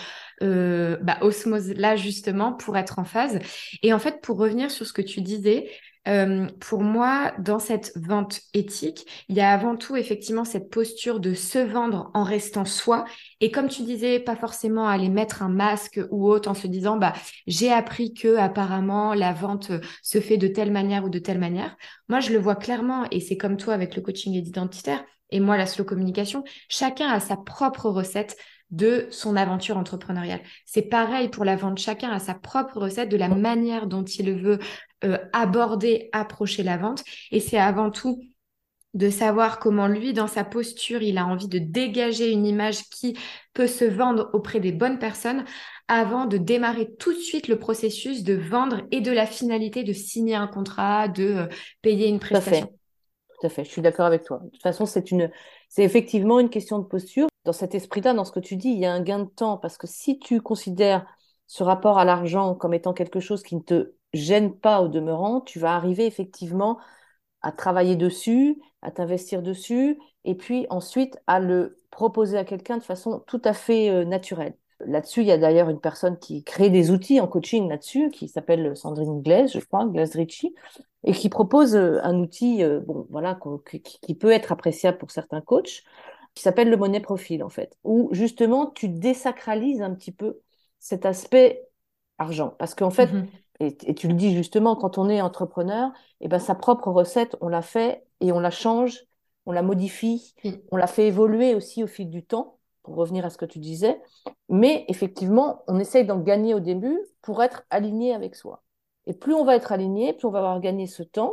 euh, 0.43 0.97
bah, 1.03 1.19
osmose-là 1.23 1.97
justement 1.97 2.53
pour 2.53 2.77
être 2.77 3.01
en 3.01 3.05
phase. 3.05 3.41
Et 3.83 3.93
en 3.93 3.99
fait, 3.99 4.21
pour 4.23 4.39
revenir 4.39 4.71
sur 4.71 4.87
ce 4.87 4.93
que 4.93 5.03
tu 5.03 5.21
disais, 5.21 5.69
euh, 6.09 6.47
pour 6.61 6.83
moi, 6.83 7.33
dans 7.39 7.59
cette 7.59 7.93
vente 7.97 8.41
éthique, 8.55 9.07
il 9.29 9.37
y 9.37 9.41
a 9.41 9.53
avant 9.53 9.77
tout 9.77 9.97
effectivement 9.97 10.45
cette 10.45 10.71
posture 10.71 11.21
de 11.21 11.35
se 11.35 11.59
vendre 11.59 12.11
en 12.15 12.23
restant 12.23 12.65
soi. 12.65 13.05
Et 13.41 13.51
comme 13.51 13.69
tu 13.69 13.83
disais, 13.83 14.19
pas 14.19 14.37
forcément 14.37 14.89
aller 14.89 15.11
mettre 15.11 15.43
un 15.43 15.49
masque 15.49 16.01
ou 16.11 16.29
autre 16.31 16.51
en 16.51 16.55
se 16.55 16.67
disant, 16.67 16.97
bah, 16.97 17.13
j'ai 17.47 17.73
appris 17.73 18.15
que 18.15 18.37
apparemment 18.37 19.15
la 19.15 19.33
vente 19.33 19.71
se 20.03 20.21
fait 20.21 20.39
de 20.39 20.49
telle 20.49 20.73
manière 20.73 21.05
ou 21.05 21.11
de 21.11 21.19
telle 21.19 21.39
manière. 21.39 21.77
Moi, 22.09 22.21
je 22.21 22.33
le 22.33 22.39
vois 22.39 22.57
clairement, 22.57 23.05
et 23.11 23.21
c'est 23.21 23.37
comme 23.37 23.57
toi 23.57 23.75
avec 23.75 23.95
le 23.95 24.03
coaching 24.03 24.33
identitaire 24.33 25.05
et 25.31 25.41
moi 25.41 25.57
la 25.57 25.67
slow 25.67 25.85
communication. 25.85 26.45
Chacun 26.69 27.09
a 27.09 27.21
sa 27.21 27.37
propre 27.37 27.91
recette 27.91 28.37
de 28.71 29.07
son 29.11 29.37
aventure 29.37 29.79
entrepreneuriale. 29.79 30.41
C'est 30.67 30.83
pareil 30.83 31.29
pour 31.29 31.45
la 31.45 31.57
vente. 31.57 31.79
Chacun 31.79 32.11
a 32.11 32.19
sa 32.19 32.35
propre 32.35 32.79
recette 32.79 33.09
de 33.09 33.17
la 33.17 33.29
manière 33.29 33.87
dont 33.87 34.05
il 34.05 34.35
veut 34.35 34.59
euh, 35.05 35.19
aborder, 35.33 36.09
approcher 36.13 36.63
la 36.63 36.77
vente. 36.77 37.05
Et 37.31 37.41
c'est 37.41 37.59
avant 37.59 37.91
tout 37.91 38.21
de 38.95 39.11
savoir 39.11 39.59
comment 39.59 39.87
lui, 39.87 40.13
dans 40.13 40.27
sa 40.27 40.45
posture, 40.45 41.03
il 41.03 41.19
a 41.19 41.27
envie 41.27 41.49
de 41.49 41.59
dégager 41.59 42.33
une 42.33 42.47
image 42.47 42.85
qui 42.85 43.17
peut 43.53 43.67
se 43.67 43.85
vendre 43.85 44.31
auprès 44.33 44.61
des 44.61 44.73
bonnes 44.73 44.99
personnes 44.99 45.45
avant 45.89 46.27
de 46.27 46.37
démarrer 46.37 46.95
tout 46.97 47.13
de 47.13 47.19
suite 47.19 47.49
le 47.49 47.59
processus 47.59 48.25
de 48.25 48.35
vendre 48.35 48.83
et 48.91 49.01
de 49.01 49.13
la 49.13 49.27
finalité 49.27 49.85
de 49.85 49.93
signer 49.93 50.35
un 50.35 50.47
contrat, 50.47 51.09
de 51.09 51.25
euh, 51.25 51.47
payer 51.83 52.09
une 52.09 52.19
Tout 52.19 52.37
à 52.37 52.41
fait. 52.41 52.51
prestation. 52.51 52.79
Tout 53.41 53.47
à 53.47 53.51
fait, 53.51 53.65
je 53.65 53.71
suis 53.71 53.83
d'accord 53.83 54.07
avec 54.07 54.25
toi. 54.25 54.41
De 54.43 54.51
toute 54.51 54.63
façon, 54.63 54.85
c'est 54.85 55.11
une, 55.11 55.31
c'est 55.69 55.85
effectivement 55.85 56.41
une 56.41 56.51
question 56.51 56.79
de 56.79 56.85
posture. 56.85 57.29
Dans 57.45 57.53
cet 57.53 57.75
esprit-là, 57.75 58.15
dans 58.15 58.25
ce 58.25 58.33
que 58.33 58.41
tu 58.41 58.57
dis, 58.57 58.71
il 58.71 58.79
y 58.79 58.87
a 58.87 58.93
un 58.93 59.01
gain 59.01 59.21
de 59.21 59.29
temps 59.29 59.59
parce 59.59 59.79
que 59.79 59.87
si 59.87 60.19
tu 60.19 60.41
considères 60.41 61.07
ce 61.47 61.63
rapport 61.63 61.99
à 61.99 62.05
l'argent 62.05 62.55
comme 62.55 62.75
étant 62.75 62.93
quelque 62.93 63.21
chose 63.21 63.43
qui 63.43 63.55
ne 63.57 63.61
te 63.61 63.93
gêne 64.13 64.55
pas 64.55 64.81
au 64.83 64.89
demeurant, 64.89 65.41
tu 65.41 65.59
vas 65.59 65.75
arriver 65.75 66.07
effectivement 66.07 66.79
à 67.43 67.53
travailler 67.53 67.97
dessus, 67.97 68.61
à 68.83 68.91
t'investir 68.91 69.43
dessus, 69.43 69.99
et 70.25 70.35
puis 70.35 70.67
ensuite 70.71 71.19
à 71.27 71.41
le 71.41 71.79
proposer 71.91 72.39
à 72.39 72.45
quelqu'un 72.45 72.79
de 72.79 72.83
façon 72.83 73.23
tout 73.27 73.43
à 73.45 73.53
fait 73.53 73.91
euh, 73.91 74.05
naturelle. 74.05 74.57
Là-dessus, 74.87 75.23
il 75.23 75.27
y 75.27 75.33
a 75.33 75.39
d'ailleurs 75.39 75.71
une 75.71 75.81
personne 75.81 76.19
qui 76.19 76.45
crée 76.45 76.71
des 76.71 76.91
outils 76.91 77.21
en 77.21 77.27
coaching 77.27 77.69
là-dessus, 77.69 78.11
qui 78.11 78.29
s'appelle 78.29 78.77
Sandrine 78.77 79.23
Glaise, 79.23 79.53
je 79.53 79.59
crois, 79.59 79.85
Glaise 79.87 80.15
Ritchie, 80.15 80.55
et 81.05 81.13
qui 81.13 81.29
propose 81.29 81.75
euh, 81.75 81.99
un 82.03 82.17
outil, 82.19 82.63
euh, 82.63 82.81
bon, 82.81 83.07
voilà, 83.11 83.39
qui, 84.03 84.15
peut 84.15 84.31
être 84.31 84.53
appréciable 84.53 84.99
pour 84.99 85.11
certains 85.11 85.41
coachs, 85.41 85.83
qui 86.35 86.43
s'appelle 86.43 86.71
le 86.71 86.77
money 86.77 87.01
profile, 87.01 87.43
en 87.43 87.49
fait, 87.49 87.77
où 87.83 88.09
justement 88.13 88.71
tu 88.71 88.89
désacralises 88.89 89.83
un 89.83 89.95
petit 89.95 90.13
peu 90.13 90.41
cet 90.79 91.07
aspect 91.07 91.67
argent. 92.19 92.55
Parce 92.59 92.75
qu'en 92.77 92.91
fait, 92.91 93.13
Mhm. 93.13 93.27
Et, 93.61 93.77
et 93.87 93.95
tu 93.95 94.09
le 94.09 94.15
dis 94.15 94.35
justement, 94.35 94.77
quand 94.77 94.99
on 94.99 95.09
est 95.09 95.21
entrepreneur, 95.21 95.91
et 96.21 96.29
ben, 96.29 96.39
sa 96.39 96.55
propre 96.55 96.91
recette, 96.91 97.37
on 97.41 97.49
la 97.49 97.63
fait 97.63 98.05
et 98.21 98.33
on 98.33 98.41
la 98.41 98.51
change, 98.51 99.05
on 99.47 99.53
la 99.53 99.63
modifie, 99.63 100.35
Oui. 100.45 100.63
on 100.71 100.77
la 100.77 100.87
fait 100.87 101.07
évoluer 101.09 101.55
aussi 101.55 101.83
au 101.83 101.87
fil 101.87 102.11
du 102.11 102.25
temps, 102.25 102.59
pour 102.83 102.97
revenir 102.97 103.25
à 103.25 103.31
ce 103.31 103.39
que 103.39 103.45
tu 103.45 103.59
disais. 103.59 104.01
Mais 104.49 104.85
effectivement, 104.89 105.63
on 105.69 105.79
essaye 105.79 106.07
d'en 106.07 106.19
gagner 106.19 106.55
au 106.55 106.61
début 106.61 106.99
pour 107.23 107.43
être 107.43 107.65
aligné 107.71 108.15
avec 108.15 108.35
soi. 108.35 108.63
Et 109.07 109.15
plus 109.15 109.35
on 109.35 109.45
va 109.45 109.57
être 109.57 109.73
aligné, 109.73 110.13
plus 110.13 110.27
on 110.27 110.31
va 110.31 110.39
avoir 110.39 110.61
gagné 110.61 110.87
ce 110.87 111.03
temps, 111.03 111.33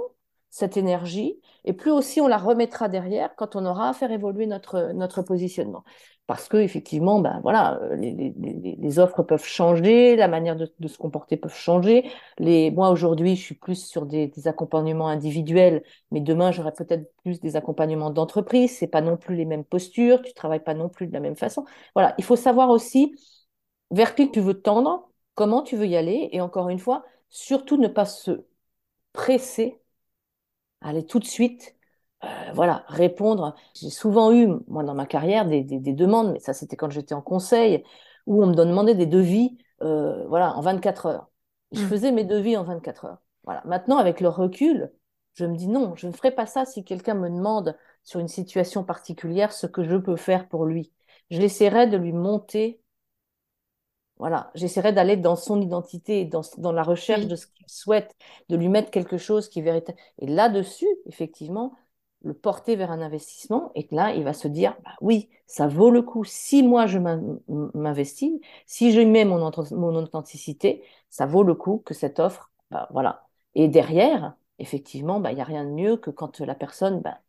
cette 0.50 0.78
énergie, 0.78 1.40
et 1.66 1.74
plus 1.74 1.92
aussi 1.92 2.22
on 2.22 2.28
la 2.28 2.38
remettra 2.38 2.88
derrière 2.88 3.36
quand 3.36 3.56
on 3.58 3.66
aura 3.66 3.90
à 3.90 3.94
faire 3.94 4.12
évoluer 4.12 4.48
notre, 4.48 4.92
notre 4.94 5.22
positionnement. 5.22 5.84
Parce 6.28 6.48
que 6.50 6.58
effectivement, 6.58 7.20
ben 7.20 7.40
voilà, 7.44 7.80
euh, 7.84 7.96
les, 7.98 9.00
offres 9.00 9.22
peuvent 9.22 9.44
changer, 9.46 10.16
la 10.16 10.28
manière 10.28 10.56
de, 10.56 10.88
se 10.88 10.98
comporter 10.98 11.38
peuvent 11.38 11.56
changer. 11.56 12.10
Les, 12.40 12.72
moi 12.72 12.90
aujourd'hui, 12.90 13.36
je 13.36 13.42
suis 13.44 13.56
plus 13.56 13.86
sur 13.86 14.08
des, 14.08 14.28
des 14.28 14.48
accompagnements 14.48 15.08
individuels, 15.08 15.84
mais 16.12 16.22
demain 16.22 16.52
j'aurai 16.52 16.72
peut-être 16.72 17.12
plus 17.24 17.40
des 17.42 17.56
accompagnements 17.56 18.10
d'entreprise. 18.10 18.76
C'est 18.76 18.88
pas 18.88 19.02
non 19.02 19.18
plus 19.18 19.36
les 19.36 19.46
mêmes 19.46 19.64
postures, 19.64 20.22
tu 20.24 20.34
travailles 20.34 20.64
pas 20.64 20.74
non 20.74 20.90
plus 20.90 21.06
de 21.08 21.14
la 21.14 21.20
même 21.20 21.36
façon. 21.36 21.66
Voilà, 21.94 22.16
il 22.18 22.24
faut 22.24 22.36
savoir 22.36 22.70
aussi 22.70 23.16
vers 23.92 24.16
qui 24.16 24.32
tu 24.32 24.40
veux 24.42 24.62
tendre, 24.62 25.10
comment 25.36 25.62
tu 25.64 25.78
veux 25.78 25.88
y 25.88 25.96
aller, 25.96 26.30
et 26.32 26.42
encore 26.42 26.70
une 26.70 26.80
fois, 26.80 27.06
surtout 27.30 27.78
ne 27.78 27.88
pas 27.88 28.06
se 28.06 28.46
presser 29.14 29.82
aller 30.82 31.06
tout 31.06 31.20
de 31.20 31.26
suite, 31.26 31.75
euh, 32.26 32.52
voilà, 32.54 32.86
répondre. 32.88 33.56
J'ai 33.76 33.90
souvent 33.90 34.32
eu, 34.34 34.48
moi, 34.68 34.84
dans 34.84 34.96
ma 34.96 35.06
carrière, 35.06 35.46
des, 35.48 35.64
des- 35.64 35.80
des 35.80 35.94
demandes, 35.94 36.32
mais 36.34 36.40
ça, 36.40 36.54
c'était 36.54 36.76
quand 36.76 36.90
j'étais 36.92 37.14
en 37.16 37.22
conseil, 37.22 37.84
où 38.26 38.44
on 38.44 38.48
me 38.48 38.56
demandait 38.56 38.96
des 38.96 39.06
devis, 39.06 39.58
euh, 39.84 40.26
voilà, 40.28 40.56
en 40.56 40.62
24 40.62 41.06
heures. 41.08 41.30
Je 41.74 41.82
Mm. 41.82 41.86
faisais 41.86 42.12
mes 42.12 42.24
devis 42.24 42.58
en 42.58 42.64
24 42.64 43.06
heures. 43.06 43.20
Voilà. 43.44 43.62
Maintenant, 43.66 43.98
avec 43.98 44.22
le 44.22 44.30
recul, 44.30 44.92
je 45.36 45.46
me 45.46 45.56
dis 45.56 45.68
non, 45.68 45.96
je 45.96 46.08
ne 46.08 46.14
ferai 46.14 46.32
pas 46.32 46.46
ça 46.46 46.66
si 46.66 46.84
quelqu'un 46.84 47.14
me 47.16 47.30
demande 47.30 47.78
sur 48.04 48.20
une 48.20 48.28
situation 48.28 48.84
particulière 48.84 49.52
ce 49.54 49.68
que 49.68 49.84
je 49.84 49.96
peux 49.98 50.16
faire 50.16 50.48
pour 50.48 50.66
lui. 50.66 50.92
J'essaierai 51.30 51.88
de 51.88 51.98
lui 51.98 52.14
monter 52.14 52.82
voilà, 54.18 54.50
j'essaierai 54.56 54.94
d'aller 54.94 55.18
dans 55.18 55.36
son 55.36 55.62
identité, 55.62 56.24
dans, 56.26 56.42
dans 56.58 56.72
la 56.72 56.84
recherche 56.84 57.24
Oui. 57.24 57.28
de 57.28 57.36
ce 57.36 57.48
qu'il 57.48 57.68
souhaite, 57.70 58.16
de 58.50 58.56
lui 58.56 58.70
mettre 58.70 58.90
quelque 58.92 59.18
chose 59.18 59.50
qui 59.50 59.60
est 59.60 59.62
véritable. 59.62 59.98
Et 60.20 60.28
là-dessus, 60.28 60.88
effectivement, 61.06 61.74
le 62.26 62.34
porter 62.34 62.76
vers 62.76 62.92
un 62.92 63.02
investissement 63.02 63.72
et 63.76 63.86
que 63.86 63.94
là, 63.94 64.14
il 64.14 64.24
va 64.24 64.34
se 64.34 64.48
dire, 64.48 64.76
bah 64.84 64.96
oui, 65.00 65.30
ça 65.46 65.68
vaut 65.68 65.92
le 65.92 66.02
coup. 66.02 66.24
Si 66.26 66.64
moi, 66.64 66.88
je 66.88 66.98
m'investis, 66.98 68.34
si 68.66 68.92
je 68.92 69.00
mets 69.00 69.26
mon, 69.26 69.44
authenticité, 69.46 70.84
ça 71.10 71.28
vaut 71.28 71.44
le 71.44 71.54
coup 71.54 71.84
que 71.86 71.94
cette 71.94 72.20
offre, 72.20 72.52
bah, 72.72 72.88
voilà. 72.92 73.28
Et 73.54 73.68
derrière, 73.68 74.36
effectivement, 74.58 75.20
bah, 75.20 75.32
il 75.32 75.36
n'y 75.36 75.42
a 75.42 75.46
rien 75.46 75.66
de 75.66 75.70
mieux 75.70 75.98
que 75.98 76.10
quand 76.10 76.40
la 76.40 76.56
personne 76.56 77.00
bah, 77.02 77.20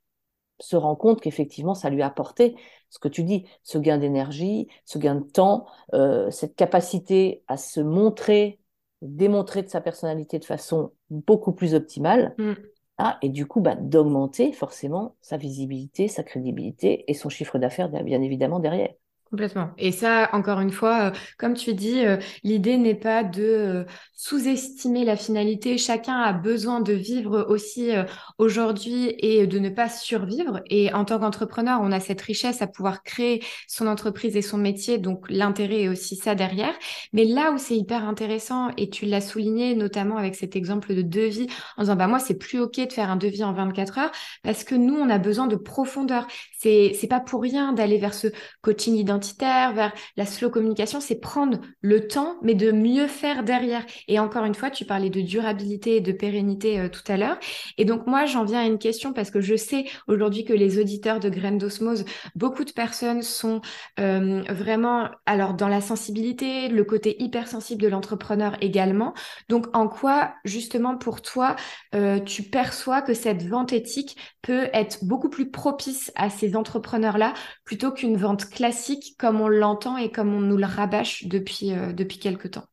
se 0.60 0.76
rend 0.76 0.96
compte 0.96 1.20
qu'effectivement, 1.20 1.74
ça 1.74 1.90
lui 1.90 2.00
a 2.00 2.06
apporté 2.06 2.56
ce 2.88 2.98
que 2.98 3.08
tu 3.08 3.22
dis, 3.22 3.44
ce 3.62 3.76
gain 3.76 3.98
d'énergie, 3.98 4.66
ce 4.86 4.96
gain 4.98 5.16
de 5.16 5.24
temps, 5.24 5.66
euh, 5.92 6.30
cette 6.30 6.56
capacité 6.56 7.44
à 7.48 7.58
se 7.58 7.80
montrer, 7.80 8.60
démontrer 9.02 9.62
de 9.62 9.68
sa 9.68 9.82
personnalité 9.82 10.38
de 10.38 10.46
façon 10.46 10.92
beaucoup 11.10 11.52
plus 11.52 11.74
optimale. 11.74 12.34
Mm. 12.38 12.54
Ah, 12.98 13.18
et 13.22 13.28
du 13.30 13.46
coup, 13.46 13.60
bah, 13.62 13.74
d'augmenter 13.74 14.52
forcément 14.52 15.16
sa 15.22 15.36
visibilité, 15.38 16.08
sa 16.08 16.22
crédibilité 16.22 17.10
et 17.10 17.14
son 17.14 17.28
chiffre 17.30 17.58
d'affaires, 17.58 17.88
bien 17.88 18.20
évidemment, 18.22 18.60
derrière. 18.60 18.92
Complètement. 19.30 19.72
Et 19.76 19.90
ça, 19.90 20.30
encore 20.34 20.60
une 20.60 20.70
fois, 20.70 21.08
euh, 21.08 21.10
comme 21.36 21.54
tu 21.54 21.74
dis, 21.74 22.06
euh, 22.06 22.16
l'idée 22.44 22.78
n'est 22.78 22.94
pas 22.94 23.24
de 23.24 23.42
euh, 23.42 23.84
sous-estimer 24.14 25.04
la 25.04 25.16
finalité. 25.16 25.78
Chacun 25.78 26.20
a 26.20 26.32
besoin 26.32 26.80
de 26.80 26.92
vivre 26.92 27.44
aussi 27.48 27.90
aujourd'hui 28.38 29.14
et 29.18 29.46
de 29.48 29.58
ne 29.58 29.68
pas 29.68 29.88
survivre. 29.88 30.60
Et 30.70 30.92
en 30.94 31.04
tant 31.04 31.18
qu'entrepreneur, 31.18 31.80
on 31.82 31.90
a 31.90 31.98
cette 31.98 32.22
richesse 32.22 32.62
à 32.62 32.68
pouvoir 32.68 33.02
créer 33.02 33.42
son 33.66 33.88
entreprise 33.88 34.36
et 34.36 34.42
son 34.42 34.58
métier. 34.58 34.98
Donc 34.98 35.26
l'intérêt 35.28 35.82
est 35.82 35.88
aussi 35.88 36.14
ça 36.14 36.36
derrière. 36.36 36.74
Mais 37.12 37.24
là 37.24 37.50
où 37.50 37.58
c'est 37.58 37.76
hyper 37.76 38.08
intéressant, 38.08 38.70
et 38.76 38.88
tu 38.88 39.06
l'as 39.06 39.20
souligné 39.20 39.74
notamment 39.74 40.16
avec 40.16 40.36
cet 40.36 40.54
exemple 40.54 40.94
de 40.94 41.02
devis, 41.02 41.48
en 41.76 41.82
disant, 41.82 41.96
bah 41.96 42.06
moi, 42.06 42.20
c'est 42.20 42.38
plus 42.38 42.60
OK 42.60 42.76
de 42.76 42.92
faire 42.92 43.10
un 43.10 43.16
devis 43.16 43.44
en 43.44 43.52
24 43.52 43.98
heures 43.98 44.12
parce 44.44 44.62
que 44.64 44.76
nous, 44.76 44.94
on 44.94 45.10
a 45.10 45.18
besoin 45.18 45.48
de 45.48 45.56
profondeur. 45.56 46.26
C'est, 46.58 46.92
c'est 46.94 47.06
pas 47.06 47.20
pour 47.20 47.42
rien 47.42 47.72
d'aller 47.72 47.98
vers 47.98 48.14
ce 48.14 48.28
coaching 48.62 48.94
identitaire 48.94 49.72
vers 49.74 49.92
la 50.16 50.26
slow 50.26 50.50
communication, 50.50 51.00
c'est 51.00 51.20
prendre 51.20 51.60
le 51.80 52.06
temps, 52.06 52.36
mais 52.42 52.54
de 52.54 52.72
mieux 52.72 53.06
faire 53.06 53.44
derrière. 53.44 53.84
Et 54.08 54.18
encore 54.18 54.44
une 54.44 54.54
fois, 54.54 54.70
tu 54.70 54.84
parlais 54.84 55.10
de 55.10 55.20
durabilité 55.20 55.96
et 55.96 56.00
de 56.00 56.12
pérennité 56.12 56.80
euh, 56.80 56.88
tout 56.88 57.02
à 57.08 57.16
l'heure. 57.16 57.38
Et 57.78 57.84
donc, 57.84 58.06
moi, 58.06 58.26
j'en 58.26 58.44
viens 58.44 58.60
à 58.60 58.66
une 58.66 58.78
question 58.78 59.12
parce 59.12 59.30
que 59.30 59.40
je 59.40 59.56
sais 59.56 59.84
aujourd'hui 60.08 60.44
que 60.44 60.52
les 60.52 60.78
auditeurs 60.78 61.20
de 61.20 61.28
Graines 61.28 61.58
d'Osmose, 61.58 62.04
beaucoup 62.34 62.64
de 62.64 62.72
personnes 62.72 63.22
sont 63.22 63.60
euh, 64.00 64.42
vraiment, 64.48 65.08
alors, 65.26 65.54
dans 65.54 65.68
la 65.68 65.80
sensibilité, 65.80 66.68
le 66.68 66.84
côté 66.84 67.22
hypersensible 67.22 67.82
de 67.82 67.88
l'entrepreneur 67.88 68.56
également. 68.60 69.14
Donc, 69.48 69.66
en 69.74 69.88
quoi, 69.88 70.34
justement, 70.44 70.96
pour 70.96 71.22
toi, 71.22 71.56
euh, 71.94 72.20
tu 72.20 72.42
perçois 72.42 73.02
que 73.02 73.14
cette 73.14 73.42
vente 73.44 73.72
éthique 73.72 74.16
peut 74.42 74.68
être 74.72 75.04
beaucoup 75.04 75.28
plus 75.28 75.50
propice 75.50 76.12
à 76.14 76.30
ces 76.30 76.45
entrepreneurs-là 76.54 77.34
plutôt 77.64 77.90
qu'une 77.90 78.16
vente 78.16 78.48
classique 78.48 79.16
comme 79.18 79.40
on 79.40 79.48
l'entend 79.48 79.96
et 79.96 80.12
comme 80.12 80.34
on 80.34 80.40
nous 80.40 80.56
le 80.56 80.66
rabâche 80.66 81.26
depuis, 81.26 81.72
euh, 81.72 81.92
depuis 81.92 82.18
quelque 82.18 82.46
temps 82.46 82.66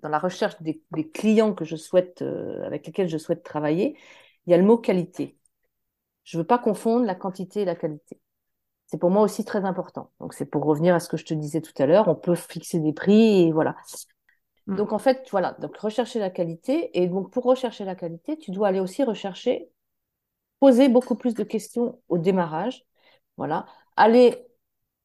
Dans 0.00 0.08
la 0.08 0.18
recherche 0.18 0.54
des, 0.62 0.82
clients 1.12 1.52
que 1.52 1.64
je 1.64 1.76
souhaite, 1.76 2.22
euh, 2.22 2.64
avec 2.64 2.86
lesquels 2.86 3.08
je 3.08 3.18
souhaite 3.18 3.42
travailler, 3.42 3.98
il 4.46 4.50
y 4.50 4.54
a 4.54 4.56
le 4.56 4.64
mot 4.64 4.78
qualité. 4.78 5.36
Je 6.24 6.36
ne 6.36 6.42
veux 6.42 6.46
pas 6.46 6.58
confondre 6.58 7.04
la 7.04 7.14
quantité 7.14 7.62
et 7.62 7.64
la 7.64 7.74
qualité. 7.74 8.20
C'est 8.86 8.98
pour 8.98 9.10
moi 9.10 9.22
aussi 9.22 9.44
très 9.44 9.64
important. 9.64 10.10
Donc, 10.20 10.34
c'est 10.34 10.44
pour 10.44 10.64
revenir 10.64 10.94
à 10.94 11.00
ce 11.00 11.08
que 11.08 11.16
je 11.16 11.24
te 11.24 11.32
disais 11.32 11.62
tout 11.62 11.72
à 11.78 11.86
l'heure. 11.86 12.08
On 12.08 12.14
peut 12.14 12.34
fixer 12.34 12.78
des 12.78 12.92
prix 12.92 13.42
et 13.42 13.50
voilà. 13.50 13.74
Mm. 14.66 14.76
Donc, 14.76 14.92
en 14.92 14.98
fait, 14.98 15.26
voilà. 15.30 15.52
Donc, 15.60 15.76
rechercher 15.78 16.18
la 16.18 16.28
qualité. 16.28 16.90
Et 17.00 17.08
donc, 17.08 17.30
pour 17.30 17.44
rechercher 17.44 17.86
la 17.86 17.94
qualité, 17.94 18.36
tu 18.36 18.50
dois 18.50 18.68
aller 18.68 18.80
aussi 18.80 19.02
rechercher, 19.02 19.70
poser 20.60 20.88
beaucoup 20.90 21.14
plus 21.14 21.34
de 21.34 21.42
questions 21.42 22.00
au 22.08 22.18
démarrage. 22.18 22.84
Voilà. 23.36 23.66
Aller 23.96 24.46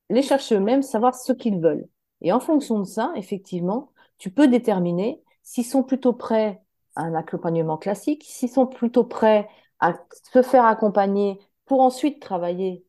les 0.10 0.22
chercher 0.24 0.56
eux-mêmes, 0.56 0.84
savoir 0.84 1.16
ce 1.16 1.34
qu'ils 1.34 1.60
veulent. 1.60 1.88
Et 2.22 2.32
en 2.32 2.40
fonction 2.40 2.80
de 2.80 2.86
ça, 2.86 3.12
effectivement, 3.16 3.92
tu 4.18 4.32
peux 4.32 4.48
déterminer 4.48 5.22
s'ils 5.44 5.66
sont 5.66 5.84
plutôt 5.84 6.14
prêts 6.14 6.62
à 6.96 7.04
un 7.04 7.16
accompagnement 7.16 7.78
classique, 7.78 8.24
s'ils 8.26 8.50
sont 8.50 8.68
plutôt 8.68 9.04
prêts 9.04 9.50
à 9.80 9.96
se 10.34 10.42
faire 10.42 10.66
accompagner 10.66 11.40
pour 11.66 11.82
ensuite 11.82 12.22
travailler, 12.22 12.86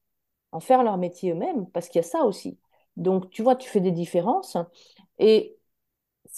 en 0.52 0.60
faire 0.60 0.82
leur 0.84 0.98
métier 0.98 1.32
eux-mêmes, 1.32 1.68
parce 1.72 1.88
qu'il 1.88 2.00
y 2.00 2.04
a 2.04 2.08
ça 2.08 2.24
aussi. 2.24 2.58
Donc, 2.96 3.30
tu 3.30 3.42
vois, 3.42 3.56
tu 3.56 3.68
fais 3.68 3.80
des 3.80 3.92
différences. 3.92 4.56
Et 5.18 5.57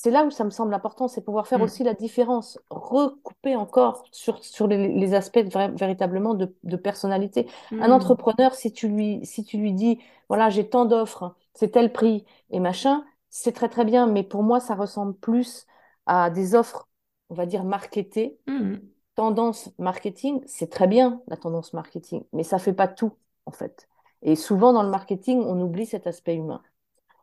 c'est 0.02 0.10
là 0.10 0.24
où 0.24 0.30
ça 0.30 0.44
me 0.44 0.50
semble 0.50 0.72
important, 0.72 1.08
c'est 1.08 1.20
pouvoir 1.20 1.46
faire 1.46 1.58
mm. 1.58 1.62
aussi 1.62 1.84
la 1.84 1.92
différence, 1.92 2.58
recouper 2.70 3.54
encore 3.54 4.02
sur, 4.12 4.42
sur 4.42 4.66
les, 4.66 5.12
aspects 5.12 5.44
véritablement 5.74 6.32
de, 6.32 6.76
personnalité. 6.76 7.46
Un 7.70 7.88
mm. 7.88 7.92
entrepreneur, 7.92 8.54
si 8.54 8.72
tu 8.72 8.88
lui, 8.88 9.20
si 9.26 9.44
tu 9.44 9.58
lui 9.58 9.74
dis, 9.74 9.98
voilà, 10.30 10.48
j'ai 10.48 10.66
tant 10.66 10.86
d'offres, 10.86 11.34
c'est 11.52 11.72
tel 11.72 11.92
prix 11.92 12.24
et 12.48 12.60
machin, 12.60 13.04
c'est 13.28 13.52
très 13.52 13.68
très 13.68 13.84
bien, 13.84 14.06
mais 14.06 14.22
pour 14.22 14.42
moi, 14.42 14.58
ça 14.58 14.74
ressemble 14.74 15.12
plus 15.12 15.66
à 16.06 16.30
des 16.30 16.54
offres, 16.54 16.88
on 17.28 17.34
va 17.34 17.44
dire, 17.44 17.64
marketées. 17.64 18.38
Mm. 18.46 18.76
Tendance 19.16 19.68
marketing, 19.78 20.42
c'est 20.46 20.70
très 20.70 20.86
bien 20.86 21.20
la 21.28 21.36
tendance 21.36 21.74
marketing, 21.74 22.24
mais 22.32 22.42
ça 22.42 22.58
fait 22.58 22.72
pas 22.72 22.88
tout, 22.88 23.12
en 23.44 23.50
fait. 23.50 23.86
Et 24.22 24.34
souvent, 24.34 24.72
dans 24.72 24.82
le 24.82 24.88
marketing, 24.88 25.42
on 25.44 25.60
oublie 25.60 25.84
cet 25.84 26.06
aspect 26.06 26.36
humain. 26.36 26.62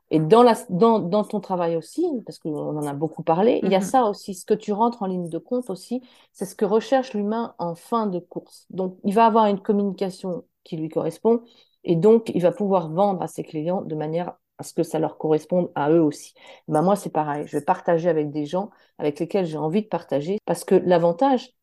Et 0.10 0.20
dans, 0.20 0.44
la, 0.44 0.56
dans, 0.70 1.00
dans 1.00 1.24
ton 1.24 1.40
travail 1.40 1.76
aussi, 1.76 2.06
parce 2.26 2.40
qu'on 2.40 2.78
en 2.78 2.88
a 2.88 2.94
beaucoup 2.94 3.24
parlé, 3.24 3.60
il 3.64 3.72
y 3.72 3.76
a 3.76 3.80
mhm. 3.80 3.86
ça 3.86 4.04
aussi, 4.06 4.34
ce 4.34 4.46
que 4.46 4.54
tu 4.54 4.72
rentres 4.72 5.04
en 5.04 5.08
ligne 5.08 5.30
de 5.30 5.38
compte 5.38 5.70
aussi, 5.70 6.02
c'est 6.32 6.46
ce 6.46 6.56
que 6.56 6.66
recherche 6.66 7.14
l'humain 7.14 7.56
en 7.60 7.76
fin 7.76 8.08
de 8.08 8.20
course. 8.20 8.66
Donc, 8.70 8.98
il 9.04 9.14
va 9.14 9.26
avoir 9.26 9.48
une 9.48 9.60
communication 9.60 10.46
qui 10.64 10.78
lui 10.78 10.90
correspond, 10.90 11.42
et 11.84 11.96
donc, 11.96 12.32
il 12.34 12.42
va 12.42 12.52
pouvoir 12.52 12.90
vendre 12.90 13.22
à 13.22 13.28
ses 13.28 13.44
clients 13.44 13.82
de 13.82 13.96
manière 13.96 14.34
à 14.58 14.64
ce 14.64 14.74
que 14.74 14.84
ça 14.84 14.98
leur 14.98 15.18
corresponde 15.18 15.70
à 15.76 15.92
eux 15.92 16.02
aussi. 16.02 16.34
Ben 16.68 16.82
moi, 16.82 16.96
c'est 16.96 17.12
pareil, 17.12 17.46
je 17.46 17.58
vais 17.58 17.64
partager 17.64 18.10
avec 18.10 18.32
des 18.32 18.46
gens 18.46 18.72
avec 18.98 19.20
lesquels 19.20 19.46
j'ai 19.46 19.58
envie 19.58 19.84
de 19.84 19.88
partager, 19.88 20.40
parce 20.46 20.64
que 20.64 20.76
l'avantage 20.76 21.54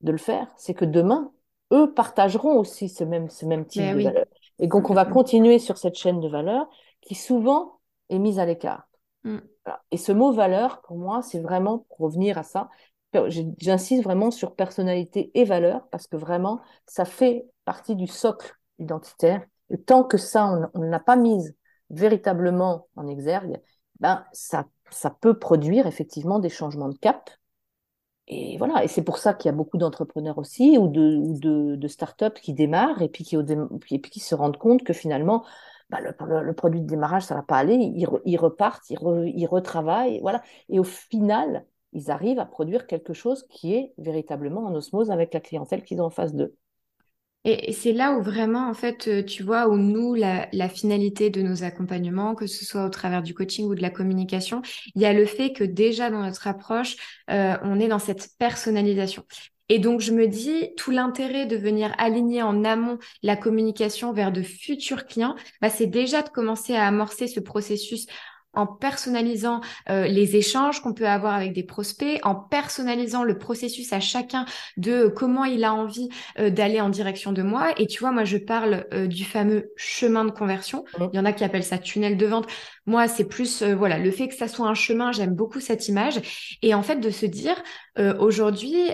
de 0.00 0.12
le 0.12 0.18
faire, 0.18 0.48
c'est 0.56 0.74
que 0.74 0.84
demain, 0.84 1.32
eux 1.72 1.92
partageront 1.94 2.58
aussi 2.58 2.88
ce 2.88 3.04
même, 3.04 3.30
ce 3.30 3.46
même 3.46 3.64
type 3.66 3.82
ben 3.82 3.96
de 3.96 4.02
valeur. 4.02 4.26
Et 4.62 4.68
donc, 4.68 4.90
on 4.90 4.94
va 4.94 5.04
continuer 5.04 5.58
sur 5.58 5.76
cette 5.76 5.96
chaîne 5.96 6.20
de 6.20 6.28
valeur 6.28 6.68
qui 7.00 7.16
souvent 7.16 7.80
est 8.10 8.20
mise 8.20 8.38
à 8.38 8.46
l'écart. 8.46 8.88
Mm. 9.24 9.38
Et 9.90 9.96
ce 9.96 10.12
mot 10.12 10.32
valeur, 10.32 10.80
pour 10.82 10.96
moi, 10.96 11.20
c'est 11.20 11.40
vraiment 11.40 11.80
pour 11.80 11.98
revenir 11.98 12.38
à 12.38 12.44
ça. 12.44 12.70
J'insiste 13.58 14.04
vraiment 14.04 14.30
sur 14.30 14.54
personnalité 14.54 15.32
et 15.34 15.44
valeur 15.44 15.88
parce 15.90 16.06
que 16.06 16.16
vraiment, 16.16 16.60
ça 16.86 17.04
fait 17.04 17.44
partie 17.64 17.96
du 17.96 18.06
socle 18.06 18.54
identitaire. 18.78 19.44
Et 19.70 19.78
tant 19.78 20.04
que 20.04 20.16
ça, 20.16 20.70
on 20.74 20.78
ne 20.78 20.88
l'a 20.88 21.00
pas 21.00 21.16
mise 21.16 21.56
véritablement 21.90 22.86
en 22.94 23.08
exergue, 23.08 23.60
ben, 23.98 24.24
ça, 24.32 24.66
ça 24.90 25.10
peut 25.10 25.38
produire 25.38 25.88
effectivement 25.88 26.38
des 26.38 26.48
changements 26.48 26.88
de 26.88 26.98
cap. 26.98 27.30
Et 28.28 28.56
voilà, 28.56 28.84
et 28.84 28.88
c'est 28.88 29.02
pour 29.02 29.18
ça 29.18 29.34
qu'il 29.34 29.48
y 29.48 29.52
a 29.52 29.56
beaucoup 29.56 29.78
d'entrepreneurs 29.78 30.38
aussi 30.38 30.78
ou 30.78 30.88
de, 30.88 31.88
start-up 31.88 32.38
qui 32.40 32.54
démarrent 32.54 33.02
et 33.02 33.08
puis 33.08 33.24
qui, 33.24 34.20
se 34.20 34.34
rendent 34.34 34.56
compte 34.56 34.84
que 34.84 34.92
finalement, 34.92 35.44
bah, 35.90 35.98
le, 36.00 36.52
produit 36.54 36.80
de 36.80 36.86
démarrage, 36.86 37.24
ça 37.24 37.34
va 37.34 37.42
pas 37.42 37.56
aller, 37.56 37.74
ils, 37.74 38.38
repartent, 38.38 38.88
ils, 38.90 39.46
retravaillent, 39.46 40.20
voilà. 40.20 40.42
Et 40.68 40.78
au 40.78 40.84
final, 40.84 41.66
ils 41.92 42.10
arrivent 42.10 42.38
à 42.38 42.46
produire 42.46 42.86
quelque 42.86 43.12
chose 43.12 43.46
qui 43.50 43.74
est 43.74 43.92
véritablement 43.98 44.64
en 44.64 44.74
osmose 44.74 45.10
avec 45.10 45.34
la 45.34 45.40
clientèle 45.40 45.84
qu'ils 45.84 46.00
ont 46.00 46.06
en 46.06 46.10
face 46.10 46.34
d'eux. 46.34 46.56
Et 47.44 47.72
c'est 47.72 47.92
là 47.92 48.12
où 48.12 48.22
vraiment, 48.22 48.68
en 48.68 48.74
fait, 48.74 49.08
euh, 49.08 49.24
tu 49.24 49.42
vois, 49.42 49.68
où 49.68 49.76
nous, 49.76 50.14
la, 50.14 50.68
finalité 50.68 51.28
de 51.28 51.42
nos 51.42 51.64
accompagnements, 51.64 52.36
que 52.36 52.46
ce 52.46 52.64
soit 52.64 52.84
au 52.86 52.88
travers 52.88 53.22
du 53.22 53.34
coaching 53.34 53.66
ou 53.66 53.74
de 53.74 53.82
la 53.82 53.90
communication, 53.90 54.62
il 54.94 55.02
y 55.02 55.06
a 55.06 55.12
le 55.12 55.26
fait 55.26 55.52
que 55.52 55.64
déjà 55.64 56.08
dans 56.08 56.22
notre 56.22 56.46
approche, 56.46 56.96
euh, 57.30 57.56
on 57.64 57.80
est 57.80 57.88
dans 57.88 57.98
cette 57.98 58.28
personnalisation. 58.38 59.24
Et 59.68 59.78
donc, 59.80 60.00
je 60.00 60.12
me 60.12 60.28
dis, 60.28 60.70
tout 60.76 60.90
l'intérêt 60.90 61.46
de 61.46 61.56
venir 61.56 61.94
aligner 61.98 62.42
en 62.42 62.62
amont 62.62 62.98
la 63.22 63.36
communication 63.36 64.12
vers 64.12 64.30
de 64.30 64.42
futurs 64.42 65.06
clients, 65.06 65.34
bah, 65.60 65.70
c'est 65.70 65.86
déjà 65.86 66.22
de 66.22 66.28
commencer 66.28 66.76
à 66.76 66.86
amorcer 66.86 67.26
ce 67.26 67.40
processus 67.40 68.06
en 68.54 68.66
personnalisant 68.66 69.60
euh, 69.88 70.06
les 70.06 70.36
échanges 70.36 70.80
qu'on 70.80 70.92
peut 70.92 71.08
avoir 71.08 71.34
avec 71.34 71.52
des 71.52 71.62
prospects, 71.62 72.20
en 72.22 72.34
personnalisant 72.34 73.24
le 73.24 73.38
processus 73.38 73.92
à 73.92 74.00
chacun 74.00 74.44
de 74.76 75.08
comment 75.08 75.44
il 75.44 75.64
a 75.64 75.72
envie 75.72 76.08
euh, 76.38 76.50
d'aller 76.50 76.80
en 76.80 76.90
direction 76.90 77.32
de 77.32 77.42
moi. 77.42 77.72
Et 77.78 77.86
tu 77.86 78.00
vois, 78.00 78.12
moi, 78.12 78.24
je 78.24 78.36
parle 78.36 78.86
euh, 78.92 79.06
du 79.06 79.24
fameux 79.24 79.72
chemin 79.76 80.24
de 80.24 80.30
conversion. 80.30 80.84
Mmh. 80.98 81.04
Il 81.12 81.16
y 81.16 81.20
en 81.20 81.24
a 81.24 81.32
qui 81.32 81.44
appellent 81.44 81.64
ça 81.64 81.78
tunnel 81.78 82.16
de 82.16 82.26
vente. 82.26 82.46
Moi, 82.86 83.08
c'est 83.08 83.24
plus 83.24 83.62
voilà 83.62 83.98
le 83.98 84.10
fait 84.10 84.28
que 84.28 84.34
ça 84.34 84.48
soit 84.48 84.66
un 84.66 84.74
chemin. 84.74 85.12
J'aime 85.12 85.34
beaucoup 85.34 85.60
cette 85.60 85.88
image. 85.88 86.58
Et 86.62 86.74
en 86.74 86.82
fait, 86.82 86.96
de 86.96 87.10
se 87.10 87.26
dire 87.26 87.62
aujourd'hui, 88.18 88.90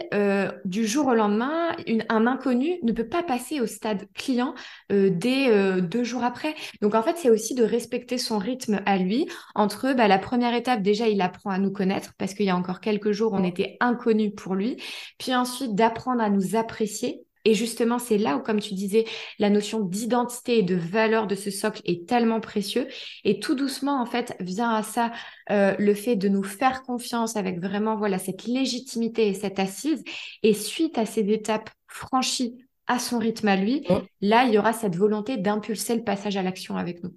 du 0.65 0.87
jour 0.87 1.07
au 1.07 1.15
lendemain, 1.15 1.75
un 2.09 2.27
inconnu 2.27 2.79
ne 2.83 2.93
peut 2.93 3.09
pas 3.09 3.23
passer 3.23 3.61
au 3.61 3.67
stade 3.67 4.07
client 4.15 4.55
dès 4.91 5.81
deux 5.81 6.05
jours 6.05 6.25
après. 6.25 6.55
Donc 6.83 6.95
en 6.95 7.03
fait, 7.03 7.17
c'est 7.17 7.31
aussi 7.31 7.55
de 7.55 7.65
respecter 7.65 8.19
son 8.19 8.39
rythme 8.39 8.81
à 8.87 8.99
lui 8.99 9.27
entre 9.55 9.95
bah, 9.95 10.09
la 10.09 10.19
première 10.19 10.55
étape, 10.55 10.83
déjà, 10.83 11.09
il 11.09 11.21
apprend 11.21 11.51
à 11.51 11.59
nous 11.59 11.73
connaître 11.73 12.13
parce 12.19 12.35
qu'il 12.35 12.47
y 12.47 12.51
a 12.51 12.57
encore 12.57 12.81
quelques 12.81 13.13
jours, 13.13 13.33
on 13.33 13.45
était 13.45 13.77
inconnus 13.81 14.33
pour 14.37 14.55
lui. 14.55 14.77
Puis 15.19 15.35
ensuite, 15.35 15.75
d'apprendre 15.75 16.23
à 16.23 16.31
nous 16.31 16.57
apprécier 16.57 17.23
Et 17.49 17.55
justement, 17.55 17.99
c'est 17.99 18.19
là 18.19 18.37
où, 18.37 18.41
comme 18.41 18.61
tu 18.61 18.75
disais, 18.75 19.07
la 19.39 19.49
notion 19.49 19.81
d'identité 19.81 20.59
et 20.59 20.63
de 20.63 20.75
valeur 20.75 21.27
de 21.27 21.35
ce 21.35 21.51
socle 21.51 21.81
est 21.87 22.07
tellement 22.07 22.41
précieux. 22.41 22.87
Et 23.25 23.41
tout 23.41 23.55
doucement, 23.55 24.03
en 24.03 24.05
fait, 24.05 24.37
vient 24.39 24.69
à 24.69 24.83
ça 24.83 25.13
euh, 25.51 25.75
le 25.79 25.95
fait 25.95 26.15
de 26.15 26.29
nous 26.29 26.43
faire 26.43 26.83
confiance 26.83 27.37
avec 27.37 27.59
vraiment 27.59 27.97
voilà 27.97 28.19
cette 28.19 28.45
légitimité 28.45 29.29
et 29.29 29.33
cette 29.33 29.59
assise. 29.59 30.05
Et 30.43 30.53
suite 30.53 30.99
à 30.99 31.07
ces 31.07 31.23
étapes 31.31 31.71
franchies 31.87 32.59
à 32.87 32.99
son 32.99 33.19
rythme 33.19 33.49
à 33.49 33.57
lui, 33.57 33.87
mmh. 33.89 33.95
là, 34.21 34.45
il 34.45 34.53
y 34.53 34.59
aura 34.59 34.75
cette 34.75 34.97
volonté 34.97 35.39
d'impulser 35.39 35.97
le 35.97 36.05
passage 36.05 36.37
à 36.37 36.43
l'action 36.43 36.77
avec 36.77 37.03
nous. 37.03 37.15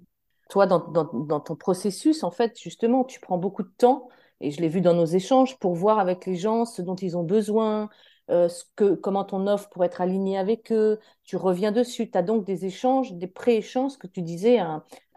Toi, 0.48 0.66
dans, 0.66 0.78
dans, 0.80 1.40
ton 1.40 1.56
processus, 1.56 2.24
en 2.24 2.30
fait, 2.30 2.58
justement, 2.58 3.04
tu 3.04 3.20
prends 3.20 3.36
beaucoup 3.36 3.64
de 3.64 3.72
temps, 3.76 4.08
et 4.40 4.50
je 4.50 4.62
l'ai 4.62 4.68
vu 4.68 4.80
dans 4.80 4.94
nos 4.94 5.04
échanges, 5.04 5.58
pour 5.58 5.74
voir 5.74 5.98
avec 5.98 6.24
les 6.24 6.36
gens 6.36 6.64
ce 6.64 6.80
dont 6.80 6.96
ils 6.96 7.18
ont 7.18 7.22
besoin, 7.22 7.90
euh, 8.32 8.48
ce 8.48 8.64
que, 8.76 8.94
comment 8.94 9.24
ton 9.24 9.46
offre 9.46 9.68
pourrait 9.68 9.86
être 9.86 10.00
alignée 10.00 10.38
avec 10.38 10.72
eux. 10.72 10.98
Tu 11.24 11.36
reviens 11.36 11.70
dessus. 11.70 12.10
Tu 12.10 12.16
as 12.16 12.22
donc 12.22 12.44
des 12.44 12.64
échanges, 12.64 13.12
des 13.12 13.26
pré-échanges 13.26 13.98
que 13.98 14.06
tu 14.06 14.22
disais, 14.22 14.58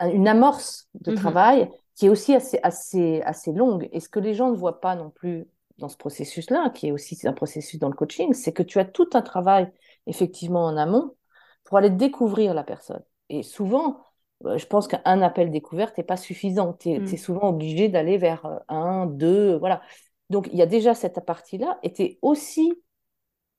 une 0.02 0.28
amorce 0.28 0.90
de 0.96 1.12
mmh 1.12 1.16
travail 1.16 1.70
qui 1.96 2.08
est 2.08 2.10
aussi 2.10 2.36
assez, 2.36 2.60
assez, 2.62 3.22
assez 3.22 3.54
longue. 3.54 3.88
Et 3.94 4.02
ce 4.02 4.10
que 4.10 4.20
les 4.20 4.34
gens 4.34 4.52
ne 4.52 4.56
voient 4.56 4.82
pas 4.82 4.96
non 4.96 5.10
plus 5.10 5.48
dans 5.78 5.88
ce 5.88 5.98
processus-là, 5.98 6.70
qui 6.72 6.88
est 6.88 6.92
aussi 6.92 7.18
un 7.26 7.34
processus 7.34 7.80
dans 7.80 7.90
le 7.90 7.96
coaching, 7.96 8.34
c'est 8.34 8.52
que 8.52 8.64
tu 8.64 8.80
as 8.80 8.86
tout 8.86 9.10
un 9.14 9.22
travail 9.22 9.72
effectivement 10.08 10.66
en 10.66 10.76
amont 10.78 11.16
pour 11.64 11.78
aller 11.78 11.90
découvrir 11.90 12.54
la 12.54 12.64
personne. 12.64 13.04
Et 13.30 13.44
souvent, 13.44 13.98
euh, 14.46 14.58
je 14.58 14.68
pense 14.68 14.88
qu'un 14.88 15.22
appel 15.22 15.52
découverte 15.52 15.98
n'est 15.98 16.04
pas 16.04 16.18
suffisant. 16.18 16.74
Tu 16.74 16.90
es, 16.92 17.00
mm. 17.00 17.18
souvent 17.18 17.50
obligé 17.50 17.88
d'aller 17.88 18.18
vers 18.18 18.46
euh, 18.46 18.58
un, 18.68 19.06
deux, 19.06 19.58
voilà. 19.58 19.82
Donc, 20.30 20.50
il 20.52 20.58
y 20.58 20.62
a 20.62 20.66
déjà 20.66 20.96
cette 20.96 21.24
partie-là, 21.26 21.80
et 21.84 21.94
tu 21.94 22.02
es 22.02 22.20
aussi 22.22 22.74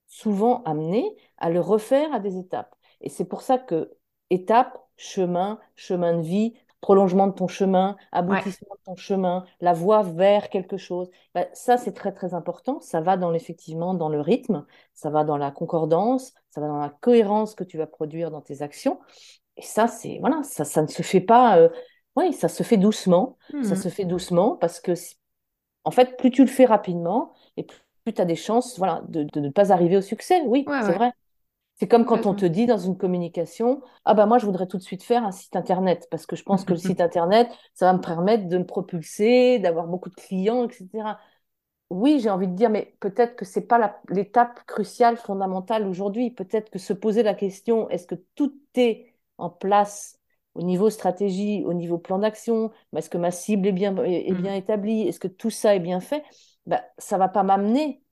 souvent 0.07 0.63
amené 0.65 1.17
à 1.39 1.51
le 1.51 1.61
refaire 1.61 2.13
à 2.13 2.21
des 2.21 2.39
étapes. 2.39 2.75
Et 3.01 3.09
c'est 3.09 3.25
pour 3.25 3.43
ça 3.43 3.59
que 3.59 3.93
étape, 4.31 4.79
chemin, 4.97 5.59
chemin 5.75 6.15
de 6.15 6.23
vie, 6.23 6.55
prolongement 6.81 7.27
de 7.27 7.33
ton 7.33 7.49
chemin, 7.49 7.97
aboutissement 8.13 8.75
de 8.77 8.85
ton 8.85 8.97
chemin, 8.97 9.45
la 9.61 9.73
voie 9.73 10.03
vers 10.03 10.49
quelque 10.51 10.77
chose. 10.77 11.11
Bah, 11.35 11.47
ça, 11.53 11.77
c'est 11.77 11.93
très, 11.93 12.13
très 12.13 12.35
important. 12.35 12.81
Ça 12.81 13.01
va 13.01 13.17
dans, 13.17 13.33
effectivement 13.33 13.95
dans 13.95 14.09
le 14.09 14.21
rythme, 14.21 14.65
ça 14.95 15.11
va 15.11 15.25
dans 15.25 15.37
la 15.37 15.51
concordance, 15.51 16.33
ça 16.51 16.61
va 16.61 16.69
dans 16.69 16.79
la 16.79 16.91
cohérence 16.91 17.55
que 17.55 17.65
tu 17.65 17.77
vas 17.77 17.87
produire 17.87 18.31
dans 18.31 18.41
tes 18.41 18.63
actions. 18.63 19.01
Et 19.57 19.63
ça, 19.63 19.89
c'est 19.89 20.19
voilà, 20.21 20.43
ça, 20.43 20.65
ça 20.65 20.83
ne 20.83 20.87
se 20.87 21.03
fait 21.03 21.21
pas. 21.21 21.59
Euh, 21.59 21.69
oui, 22.15 22.33
ça 22.33 22.49
se 22.49 22.63
fait 22.63 22.77
doucement. 22.77 23.37
Ça 23.51 23.75
mmh. 23.75 23.77
se 23.77 23.89
fait 23.89 24.05
doucement 24.05 24.57
parce 24.57 24.81
que, 24.81 24.93
en 25.85 25.91
fait, 25.91 26.17
plus 26.17 26.31
tu 26.31 26.43
le 26.43 26.51
fais 26.51 26.67
rapidement 26.67 27.33
et 27.57 27.65
plus, 27.65 27.86
tu 28.13 28.21
as 28.21 28.25
des 28.25 28.37
chances 28.37 28.79
voilà, 28.79 29.03
de, 29.09 29.27
ne 29.39 29.49
pas 29.49 29.73
arriver 29.73 29.97
au 29.97 30.03
succès. 30.03 30.43
Oui, 30.47 30.65
c'est 30.67 30.93
vrai. 30.93 31.13
C'est 31.79 31.89
comme 31.89 32.07
quand 32.07 32.25
on 32.25 32.35
te 32.35 32.47
dit 32.47 32.65
dans 32.65 32.79
une 32.79 32.97
communication, 32.97 33.83
ah 34.07 34.15
ben 34.15 34.25
moi 34.25 34.39
je 34.39 34.47
voudrais 34.47 34.67
tout 34.67 34.79
de 34.79 34.83
suite 34.83 35.03
faire 35.03 35.25
un 35.25 35.31
site 35.31 35.57
internet 35.57 36.09
parce 36.11 36.25
que 36.25 36.35
je 36.35 36.43
pense 36.43 36.65
que 36.65 36.73
le 36.73 36.79
site 36.79 37.01
internet, 37.03 37.51
ça 37.75 37.87
va 37.87 37.93
me 37.93 38.01
permettre 38.01 38.49
de 38.49 38.57
me 38.57 38.65
propulser, 38.65 39.59
d'avoir 39.59 39.87
beaucoup 39.87 40.09
de 40.09 40.15
clients, 40.15 40.65
etc. 40.65 41.19
Oui, 41.91 42.19
j'ai 42.21 42.31
envie 42.31 42.49
de 42.49 42.55
dire, 42.55 42.71
mais 42.71 42.97
peut-être 43.01 43.37
que 43.37 43.45
c'est 43.45 43.67
pas 43.67 44.01
l'étape 44.09 44.65
cruciale, 44.67 45.19
fondamentale 45.19 45.87
aujourd'hui. 45.87 46.31
Peut-être 46.31 46.71
que 46.71 46.79
se 46.79 46.95
poser 46.95 47.23
la 47.23 47.35
question, 47.35 47.89
est-ce 47.91 48.07
que 48.07 48.17
tout 48.35 48.59
est 48.75 49.15
en 49.39 49.51
place 49.51 50.19
au 50.55 50.63
niveau 50.63 50.89
stratégie, 50.91 51.63
au 51.65 51.75
niveau 51.75 51.99
plan 51.99 52.19
d'action, 52.19 52.73
est-ce 52.97 53.11
que 53.11 53.19
ma 53.19 53.31
cible 53.31 53.69
est 53.69 53.73
bien, 53.73 53.95
est, 53.99 54.33
mmh. 54.33 54.41
bien 54.41 54.55
établie, 54.55 55.03
est-ce 55.03 55.21
que 55.21 55.29
tout 55.29 55.51
ça 55.51 55.75
est 55.75 55.81
bien 55.81 56.01
fait, 56.01 56.25
ben, 56.67 56.81
ça 56.99 57.19
va 57.19 57.29
pas 57.29 57.43
m'amener 57.43 58.03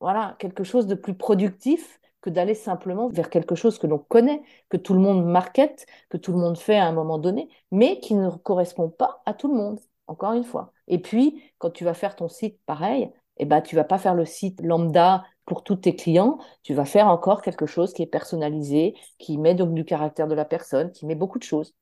voilà, 0.00 0.36
quelque 0.38 0.64
chose 0.64 0.86
de 0.86 0.94
plus 0.94 1.14
productif 1.16 2.00
que 2.20 2.30
d'aller 2.30 2.54
simplement 2.54 3.08
vers 3.08 3.30
quelque 3.30 3.54
chose 3.54 3.78
que 3.78 3.86
l'on 3.86 3.98
connaît, 3.98 4.42
que 4.70 4.76
tout 4.76 4.94
le 4.94 5.00
monde 5.00 5.26
market, 5.26 5.86
que 6.08 6.16
tout 6.16 6.32
le 6.32 6.38
monde 6.38 6.58
fait 6.58 6.78
à 6.78 6.86
un 6.86 6.92
moment 6.92 7.18
donné, 7.18 7.48
mais 7.70 8.00
qui 8.00 8.14
ne 8.14 8.30
correspond 8.30 8.88
pas 8.88 9.22
à 9.26 9.34
tout 9.34 9.48
le 9.48 9.54
monde, 9.54 9.80
encore 10.06 10.32
une 10.32 10.44
fois. 10.44 10.72
Et 10.88 10.98
puis, 11.00 11.42
quand 11.58 11.70
tu 11.70 11.84
vas 11.84 11.94
faire 11.94 12.16
ton 12.16 12.28
site 12.28 12.58
pareil, 12.66 13.10
eh 13.36 13.44
ben, 13.46 13.60
tu 13.60 13.76
vas 13.76 13.84
pas 13.84 13.98
faire 13.98 14.14
le 14.14 14.24
site 14.24 14.60
lambda 14.62 15.24
pour 15.44 15.64
tous 15.64 15.76
tes 15.76 15.94
clients, 15.96 16.38
tu 16.62 16.74
vas 16.74 16.84
faire 16.86 17.08
encore 17.08 17.42
quelque 17.42 17.66
chose 17.66 17.92
qui 17.92 18.02
est 18.02 18.06
personnalisé, 18.06 18.94
qui 19.18 19.36
met 19.38 19.54
donc 19.54 19.74
du 19.74 19.84
caractère 19.84 20.28
de 20.28 20.34
la 20.34 20.44
personne, 20.44 20.92
qui 20.92 21.06
met 21.06 21.14
beaucoup 21.14 21.38
de 21.38 21.44
choses. 21.44 21.74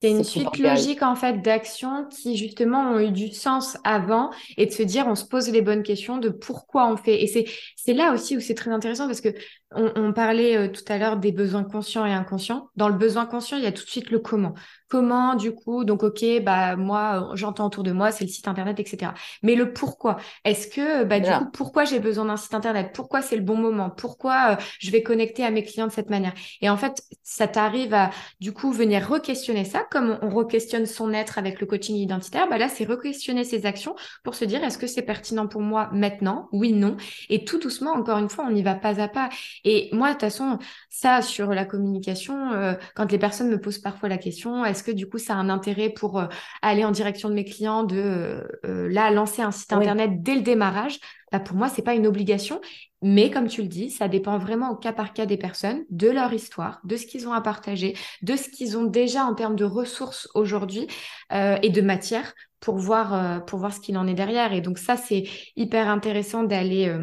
C'est 0.00 0.10
une 0.10 0.24
suite 0.24 0.58
logique 0.58 1.02
en 1.02 1.14
fait 1.14 1.42
d'actions 1.42 2.06
qui 2.06 2.36
justement 2.36 2.92
ont 2.92 3.00
eu 3.00 3.10
du 3.10 3.32
sens 3.32 3.76
avant 3.84 4.30
et 4.56 4.64
de 4.64 4.70
se 4.70 4.82
dire 4.82 5.06
on 5.06 5.14
se 5.14 5.26
pose 5.26 5.50
les 5.50 5.60
bonnes 5.60 5.82
questions 5.82 6.16
de 6.16 6.30
pourquoi 6.30 6.90
on 6.90 6.96
fait. 6.96 7.22
Et 7.22 7.26
c'est 7.26 7.44
c'est 7.76 7.92
là 7.92 8.14
aussi 8.14 8.34
où 8.34 8.40
c'est 8.40 8.54
très 8.54 8.70
intéressant 8.70 9.06
parce 9.06 9.20
que 9.20 9.34
on, 9.72 10.12
parlait 10.12 10.56
euh, 10.56 10.68
tout 10.68 10.82
à 10.88 10.98
l'heure 10.98 11.18
des 11.18 11.32
besoins 11.32 11.64
conscients 11.64 12.06
et 12.06 12.12
inconscients. 12.12 12.70
Dans 12.76 12.88
le 12.88 12.96
besoin 12.96 13.26
conscient, 13.26 13.56
il 13.56 13.62
y 13.62 13.66
a 13.66 13.72
tout 13.72 13.84
de 13.84 13.90
suite 13.90 14.10
le 14.10 14.18
comment. 14.18 14.54
Comment, 14.90 15.36
du 15.36 15.52
coup, 15.54 15.84
donc 15.84 16.02
ok, 16.02 16.24
bah 16.42 16.74
moi, 16.74 17.30
j'entends 17.34 17.66
autour 17.66 17.84
de 17.84 17.92
moi, 17.92 18.10
c'est 18.10 18.24
le 18.24 18.30
site 18.30 18.48
internet, 18.48 18.80
etc. 18.80 19.12
Mais 19.44 19.54
le 19.54 19.72
pourquoi? 19.72 20.16
Est-ce 20.44 20.66
que, 20.66 21.04
bah 21.04 21.20
du 21.20 21.30
coup, 21.30 21.50
pourquoi 21.52 21.84
j'ai 21.84 22.00
besoin 22.00 22.24
d'un 22.24 22.36
site 22.36 22.54
internet? 22.54 22.90
Pourquoi 22.92 23.22
c'est 23.22 23.36
le 23.36 23.42
bon 23.42 23.56
moment? 23.56 23.88
Pourquoi 23.88 24.52
euh, 24.52 24.62
je 24.80 24.90
vais 24.90 25.04
connecter 25.04 25.44
à 25.44 25.52
mes 25.52 25.62
clients 25.62 25.86
de 25.86 25.92
cette 25.92 26.10
manière? 26.10 26.34
Et 26.60 26.68
en 26.68 26.76
fait, 26.76 27.02
ça 27.22 27.46
t'arrive 27.46 27.94
à, 27.94 28.10
du 28.40 28.52
coup, 28.52 28.72
venir 28.72 29.08
re-questionner 29.08 29.64
ça, 29.64 29.86
comme 29.92 30.18
on, 30.22 30.28
re-questionne 30.28 30.86
son 30.86 31.12
être 31.12 31.38
avec 31.38 31.60
le 31.60 31.66
coaching 31.68 31.94
identitaire. 31.94 32.48
Bah 32.48 32.58
là, 32.58 32.68
c'est 32.68 32.84
re-questionner 32.84 33.44
ses 33.44 33.66
actions 33.66 33.94
pour 34.24 34.34
se 34.34 34.44
dire, 34.44 34.64
est-ce 34.64 34.76
que 34.76 34.88
c'est 34.88 35.02
pertinent 35.02 35.46
pour 35.46 35.60
moi 35.60 35.88
maintenant? 35.92 36.48
Oui, 36.50 36.72
non. 36.72 36.96
Et 37.28 37.44
tout 37.44 37.60
doucement, 37.60 37.92
encore 37.92 38.18
une 38.18 38.28
fois, 38.28 38.44
on 38.50 38.54
y 38.56 38.62
va 38.62 38.74
pas 38.74 39.00
à 39.00 39.06
pas. 39.06 39.28
Et 39.64 39.88
moi, 39.92 40.08
de 40.08 40.12
toute 40.14 40.22
façon, 40.22 40.58
ça, 40.88 41.22
sur 41.22 41.54
la 41.54 41.64
communication, 41.64 42.52
euh, 42.52 42.74
quand 42.96 43.12
les 43.12 43.18
personnes 43.18 43.50
me 43.50 43.60
posent 43.60 43.78
parfois 43.78 44.08
la 44.08 44.18
question, 44.18 44.64
est-ce 44.64 44.79
que 44.82 44.90
du 44.90 45.08
coup, 45.08 45.18
ça 45.18 45.34
a 45.34 45.36
un 45.36 45.48
intérêt 45.48 45.90
pour 45.90 46.18
euh, 46.18 46.26
aller 46.62 46.84
en 46.84 46.90
direction 46.90 47.28
de 47.28 47.34
mes 47.34 47.44
clients 47.44 47.84
de 47.84 48.44
euh, 48.64 48.88
là, 48.88 49.10
lancer 49.10 49.42
un 49.42 49.50
site 49.50 49.72
Internet 49.72 50.22
dès 50.22 50.34
le 50.34 50.42
démarrage 50.42 50.98
bah, 51.32 51.40
Pour 51.40 51.56
moi, 51.56 51.68
c'est 51.68 51.82
pas 51.82 51.94
une 51.94 52.06
obligation. 52.06 52.60
Mais 53.02 53.30
comme 53.30 53.48
tu 53.48 53.62
le 53.62 53.68
dis, 53.68 53.90
ça 53.90 54.08
dépend 54.08 54.38
vraiment 54.38 54.70
au 54.70 54.76
cas 54.76 54.92
par 54.92 55.12
cas 55.12 55.26
des 55.26 55.38
personnes, 55.38 55.84
de 55.90 56.08
leur 56.08 56.32
histoire, 56.32 56.80
de 56.84 56.96
ce 56.96 57.06
qu'ils 57.06 57.26
ont 57.26 57.32
à 57.32 57.40
partager, 57.40 57.96
de 58.22 58.36
ce 58.36 58.48
qu'ils 58.50 58.76
ont 58.76 58.84
déjà 58.84 59.24
en 59.24 59.34
termes 59.34 59.56
de 59.56 59.64
ressources 59.64 60.28
aujourd'hui 60.34 60.86
et 61.30 61.70
de 61.70 61.80
matière 61.80 62.34
pour 62.60 62.76
voir, 62.76 63.42
pour 63.46 63.58
voir 63.58 63.72
ce 63.72 63.80
qu'il 63.80 63.96
en 63.96 64.06
est 64.06 64.12
derrière. 64.12 64.52
Et 64.52 64.60
donc 64.60 64.76
ça, 64.76 64.98
c'est 64.98 65.24
hyper 65.56 65.88
intéressant 65.88 66.42
d'aller 66.42 66.94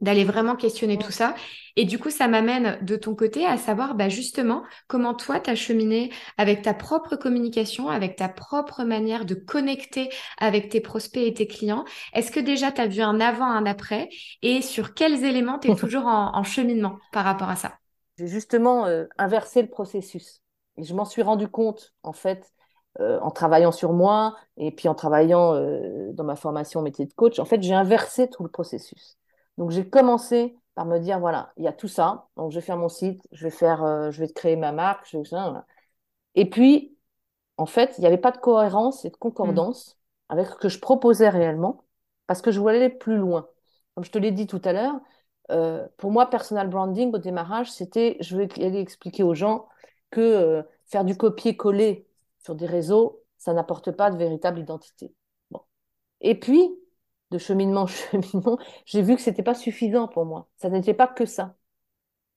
d'aller 0.00 0.24
vraiment 0.24 0.56
questionner 0.56 0.98
tout 0.98 1.12
ça. 1.12 1.34
Et 1.76 1.84
du 1.84 1.98
coup, 1.98 2.10
ça 2.10 2.28
m'amène 2.28 2.78
de 2.82 2.96
ton 2.96 3.14
côté 3.14 3.46
à 3.46 3.56
savoir 3.56 3.94
bah, 3.94 4.08
justement 4.08 4.62
comment 4.88 5.14
toi, 5.14 5.40
tu 5.40 5.50
as 5.50 5.54
cheminé 5.54 6.10
avec 6.38 6.62
ta 6.62 6.74
propre 6.74 7.16
communication, 7.16 7.88
avec 7.88 8.16
ta 8.16 8.28
propre 8.28 8.84
manière 8.84 9.24
de 9.24 9.34
connecter 9.34 10.10
avec 10.38 10.68
tes 10.68 10.80
prospects 10.80 11.26
et 11.26 11.34
tes 11.34 11.46
clients. 11.46 11.84
Est-ce 12.12 12.30
que 12.30 12.40
déjà, 12.40 12.72
tu 12.72 12.80
as 12.80 12.86
vu 12.86 13.02
un 13.02 13.20
avant, 13.20 13.46
un 13.46 13.66
après? 13.66 14.08
Et 14.42 14.62
sur 14.62 14.94
quels 14.94 15.24
éléments 15.24 15.58
tu 15.58 15.70
es 15.70 15.74
toujours 15.76 16.06
en, 16.06 16.42
cheminement 16.44 16.98
par 17.12 17.24
rapport 17.24 17.48
à 17.48 17.56
ça? 17.56 17.74
J'ai 18.18 18.28
justement 18.28 18.86
euh, 18.86 19.04
inversé 19.18 19.62
le 19.62 19.68
processus. 19.68 20.42
Et 20.78 20.84
je 20.84 20.94
m'en 20.94 21.04
suis 21.04 21.22
rendu 21.22 21.48
compte, 21.48 21.94
en 22.02 22.12
fait, 22.12 22.52
euh, 23.00 23.18
en 23.20 23.30
travaillant 23.30 23.72
sur 23.72 23.92
moi 23.92 24.36
et 24.56 24.70
puis 24.70 24.88
en 24.88 24.94
travaillant 24.94 25.54
euh, 25.54 26.12
dans 26.12 26.24
ma 26.24 26.36
formation 26.36 26.80
métier 26.80 27.04
de 27.04 27.12
coach. 27.12 27.38
En 27.38 27.44
fait, 27.44 27.62
j'ai 27.62 27.74
inversé 27.74 28.28
tout 28.30 28.42
le 28.42 28.48
processus. 28.48 29.18
Donc 29.58 29.70
j'ai 29.70 29.88
commencé 29.88 30.58
par 30.74 30.86
me 30.86 30.98
dire 30.98 31.18
voilà, 31.18 31.52
il 31.56 31.64
y 31.64 31.68
a 31.68 31.72
tout 31.72 31.88
ça. 31.88 32.28
Donc 32.36 32.50
je 32.50 32.56
vais 32.58 32.64
faire 32.64 32.76
mon 32.76 32.88
site, 32.88 33.20
je 33.32 33.44
vais 33.44 33.50
faire, 33.50 33.82
euh, 33.82 34.10
je 34.10 34.20
vais 34.20 34.28
créer 34.28 34.56
ma 34.56 34.72
marque. 34.72 35.08
Je 35.10 35.18
Et 36.34 36.48
puis, 36.48 36.96
en 37.56 37.66
fait, 37.66 37.94
il 37.98 38.02
n'y 38.02 38.06
avait 38.06 38.18
pas 38.18 38.32
de 38.32 38.38
cohérence 38.38 39.04
et 39.04 39.10
de 39.10 39.16
concordance 39.16 39.98
avec 40.28 40.48
ce 40.48 40.54
que 40.56 40.68
je 40.68 40.78
proposais 40.80 41.28
réellement, 41.28 41.84
parce 42.26 42.42
que 42.42 42.50
je 42.50 42.60
voulais 42.60 42.76
aller 42.76 42.90
plus 42.90 43.16
loin. 43.16 43.48
Comme 43.94 44.04
je 44.04 44.10
te 44.10 44.18
l'ai 44.18 44.32
dit 44.32 44.46
tout 44.46 44.60
à 44.64 44.72
l'heure, 44.72 45.00
euh, 45.50 45.86
pour 45.96 46.10
moi, 46.10 46.28
personal 46.28 46.68
branding 46.68 47.14
au 47.14 47.18
démarrage, 47.18 47.70
c'était, 47.70 48.16
je 48.20 48.36
vais 48.36 48.48
aller 48.62 48.80
expliquer 48.80 49.22
aux 49.22 49.34
gens 49.34 49.68
que 50.10 50.20
euh, 50.20 50.62
faire 50.86 51.04
du 51.04 51.16
copier-coller 51.16 52.06
sur 52.40 52.54
des 52.54 52.66
réseaux, 52.66 53.22
ça 53.38 53.52
n'apporte 53.54 53.92
pas 53.92 54.10
de 54.10 54.16
véritable 54.16 54.60
identité. 54.60 55.14
Bon. 55.50 55.60
Et 56.20 56.38
puis, 56.38 56.70
de 57.30 57.38
cheminement 57.38 57.82
en 57.82 57.86
cheminement, 57.86 58.58
j'ai 58.84 59.02
vu 59.02 59.16
que 59.16 59.22
c'était 59.22 59.42
pas 59.42 59.54
suffisant 59.54 60.08
pour 60.08 60.24
moi. 60.24 60.48
Ça 60.56 60.70
n'était 60.70 60.94
pas 60.94 61.08
que 61.08 61.24
ça. 61.26 61.54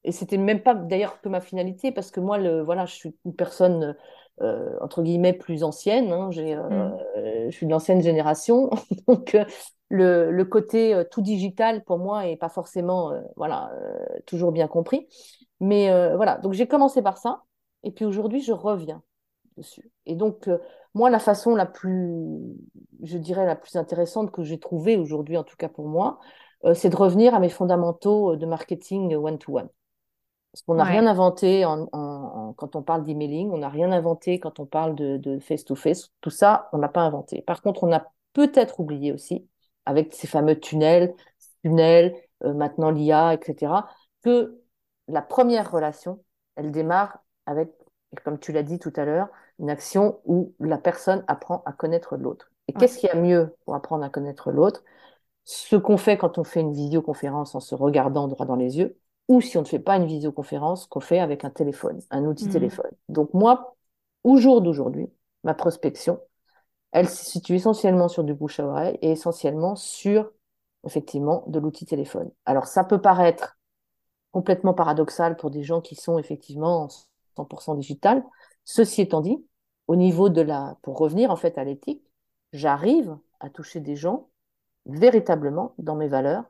Et 0.03 0.11
c'était 0.11 0.37
même 0.37 0.63
pas 0.63 0.75
d'ailleurs 0.75 1.19
que 1.21 1.29
ma 1.29 1.41
finalité, 1.41 1.91
parce 1.91 2.11
que 2.11 2.19
moi, 2.21 2.37
le, 2.37 2.61
voilà, 2.61 2.85
je 2.85 2.95
suis 2.95 3.15
une 3.25 3.35
personne 3.35 3.95
euh, 4.41 4.77
entre 4.79 5.03
guillemets 5.03 5.33
plus 5.33 5.63
ancienne. 5.63 6.13
Hein. 6.13 6.31
j'ai, 6.31 6.55
euh, 6.55 6.69
mm. 6.69 7.49
je 7.49 7.55
suis 7.55 7.65
de 7.65 7.71
l'ancienne 7.71 8.01
génération, 8.01 8.69
donc 9.07 9.35
euh, 9.35 9.43
le, 9.89 10.31
le, 10.31 10.45
côté 10.45 11.03
tout 11.11 11.21
digital 11.21 11.83
pour 11.83 11.97
moi 11.97 12.27
est 12.27 12.37
pas 12.37 12.47
forcément, 12.47 13.11
voilà, 13.35 13.71
toujours 14.25 14.51
bien 14.53 14.67
compris. 14.67 15.07
Mais 15.59 15.89
voilà, 16.15 16.37
donc 16.37 16.53
j'ai 16.53 16.67
commencé 16.67 17.01
par 17.01 17.17
ça, 17.17 17.43
et 17.83 17.91
puis 17.91 18.05
aujourd'hui, 18.05 18.41
je 18.41 18.53
reviens 18.53 19.01
dessus. 19.59 19.91
Et 20.05 20.15
donc 20.15 20.49
moi, 20.93 21.09
la 21.09 21.19
façon 21.19 21.55
la 21.55 21.65
plus, 21.65 22.39
je 23.03 23.17
dirais, 23.17 23.45
la 23.45 23.55
plus 23.55 23.75
intéressante 23.75 24.31
que 24.31 24.43
j'ai 24.43 24.59
trouvée 24.59 24.97
aujourd'hui, 24.97 25.37
en 25.37 25.43
tout 25.43 25.55
cas 25.55 25.69
pour 25.69 25.87
moi, 25.87 26.19
euh, 26.65 26.73
c'est 26.73 26.89
de 26.89 26.95
revenir 26.95 27.35
à 27.35 27.39
mes 27.39 27.49
fondamentaux 27.49 28.35
de 28.35 28.45
marketing 28.45 29.15
one-to-one. 29.15 29.69
Parce 30.51 30.63
qu'on 30.63 30.75
n'a 30.75 30.83
rien 30.83 31.05
inventé 31.05 31.63
en, 31.63 32.53
quand 32.57 32.75
on 32.75 32.81
parle 32.81 33.03
d'emailing, 33.03 33.51
on 33.51 33.59
n'a 33.59 33.69
rien 33.69 33.91
inventé 33.91 34.39
quand 34.39 34.59
on 34.59 34.65
parle 34.65 34.95
de 34.95 35.37
face-to-face. 35.39 36.09
Tout 36.21 36.31
ça, 36.31 36.69
on 36.73 36.79
n'a 36.79 36.89
pas 36.89 37.01
inventé. 37.01 37.43
Par 37.43 37.61
contre, 37.61 37.83
on 37.83 37.93
a 37.93 38.07
peut-être 38.33 38.79
oublié 38.79 39.11
aussi, 39.11 39.47
avec 39.85 40.13
ces 40.13 40.25
fameux 40.25 40.59
tunnels, 40.59 41.13
tunnels, 41.63 42.15
euh, 42.43 42.53
maintenant 42.53 42.89
l'IA, 42.89 43.33
etc., 43.33 43.73
que 44.23 44.59
la 45.07 45.21
première 45.21 45.71
relation, 45.71 46.23
elle 46.55 46.71
démarre 46.71 47.19
avec, 47.45 47.69
comme 48.23 48.39
tu 48.39 48.51
l'as 48.51 48.63
dit 48.63 48.79
tout 48.79 48.93
à 48.95 49.05
l'heure, 49.05 49.29
une 49.59 49.69
action 49.69 50.19
où 50.25 50.53
la 50.59 50.77
personne 50.77 51.23
apprend 51.27 51.63
à 51.65 51.73
connaître 51.73 52.15
l'autre. 52.17 52.51
Et 52.67 52.73
qu'est-ce 52.73 52.97
qu'il 52.97 53.09
y 53.09 53.11
a 53.11 53.15
mieux 53.15 53.55
pour 53.65 53.75
apprendre 53.75 54.03
à 54.03 54.09
connaître 54.09 54.51
l'autre? 54.51 54.83
Ce 55.43 55.75
qu'on 55.75 55.97
fait 55.97 56.17
quand 56.17 56.37
on 56.37 56.43
fait 56.43 56.61
une 56.61 56.73
vidéoconférence 56.73 57.55
en 57.55 57.59
se 57.59 57.75
regardant 57.75 58.27
droit 58.27 58.45
dans 58.45 58.55
les 58.55 58.77
yeux, 58.77 58.97
ou 59.27 59.41
si 59.41 59.57
on 59.57 59.61
ne 59.61 59.65
fait 59.65 59.79
pas 59.79 59.95
une 59.95 60.05
visioconférence, 60.05 60.85
qu'on 60.87 60.99
fait 60.99 61.19
avec 61.19 61.45
un 61.45 61.49
téléphone, 61.49 61.99
un 62.09 62.25
outil 62.25 62.47
mmh. 62.47 62.51
téléphone. 62.51 62.91
Donc 63.09 63.33
moi, 63.33 63.75
au 64.23 64.37
jour 64.37 64.61
d'aujourd'hui, 64.61 65.07
ma 65.43 65.53
prospection, 65.53 66.19
elle 66.91 67.07
se 67.07 67.25
situe 67.25 67.55
essentiellement 67.55 68.07
sur 68.07 68.23
du 68.23 68.33
bouche 68.33 68.59
à 68.59 68.65
oreille 68.65 68.97
et 69.01 69.11
essentiellement 69.11 69.75
sur, 69.75 70.31
effectivement, 70.85 71.43
de 71.47 71.59
l'outil 71.59 71.85
téléphone. 71.85 72.31
Alors 72.45 72.65
ça 72.65 72.83
peut 72.83 73.01
paraître 73.01 73.59
complètement 74.31 74.73
paradoxal 74.73 75.37
pour 75.37 75.51
des 75.51 75.63
gens 75.63 75.81
qui 75.81 75.95
sont 75.95 76.17
effectivement 76.17 76.87
100% 77.37 77.77
digital. 77.77 78.23
Ceci 78.65 79.01
étant 79.01 79.21
dit, 79.21 79.43
au 79.89 79.95
niveau 79.95 80.29
de 80.29 80.41
la, 80.41 80.77
pour 80.83 80.99
revenir 80.99 81.31
en 81.31 81.35
fait 81.35 81.57
à 81.57 81.63
l'éthique, 81.63 82.03
j'arrive 82.53 83.17
à 83.39 83.49
toucher 83.49 83.79
des 83.79 83.95
gens 83.95 84.29
véritablement 84.85 85.73
dans 85.79 85.95
mes 85.95 86.07
valeurs 86.07 86.43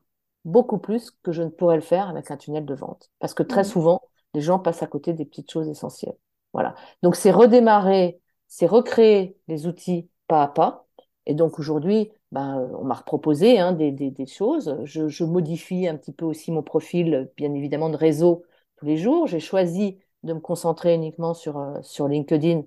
beaucoup 0.44 0.78
plus 0.78 1.12
que 1.24 1.32
je 1.32 1.44
ne 1.44 1.48
pourrais 1.48 1.78
le 1.78 1.82
faire 1.82 2.10
avec 2.10 2.32
un 2.32 2.38
tunnel 2.38 2.66
de 2.66 2.74
vente. 2.74 3.10
Parce 3.20 3.34
que 3.34 3.44
très 3.44 3.62
mmh. 3.62 3.66
souvent, 3.66 4.02
les 4.34 4.42
gens 4.42 4.60
passent 4.60 4.84
à 4.84 4.88
côté 4.88 5.14
des 5.14 5.24
petites 5.24 5.50
choses 5.50 5.70
essentielles. 5.70 6.18
Voilà. 6.52 6.76
Donc, 7.02 7.16
c'est 7.16 7.32
redémarrer, 7.32 8.20
c'est 8.50 8.66
recréer 8.66 9.38
les 9.48 9.68
outils 9.68 10.10
pas 10.28 10.44
à 10.44 10.50
pas. 10.50 10.86
Et 11.26 11.34
donc, 11.34 11.60
aujourd'hui, 11.60 12.12
ben, 12.34 12.70
on 12.78 12.84
m'a 12.84 12.96
proposé 12.96 13.58
hein, 13.58 13.72
des, 13.72 13.92
des, 13.94 14.26
choses. 14.26 14.78
Je, 14.84 15.08
je, 15.08 15.24
modifie 15.24 15.88
un 15.88 15.96
petit 15.96 16.12
peu 16.12 16.26
aussi 16.26 16.52
mon 16.52 16.64
profil, 16.64 17.32
bien 17.38 17.54
évidemment, 17.54 17.90
de 17.90 17.96
réseau 17.96 18.44
tous 18.76 18.86
les 18.86 18.98
jours. 18.98 19.28
J'ai 19.28 19.40
choisi 19.40 19.98
de 20.24 20.34
me 20.34 20.42
concentrer 20.42 20.94
uniquement 20.94 21.34
sur, 21.34 21.58
euh, 21.58 21.78
sur 21.84 22.10
LinkedIn 22.10 22.64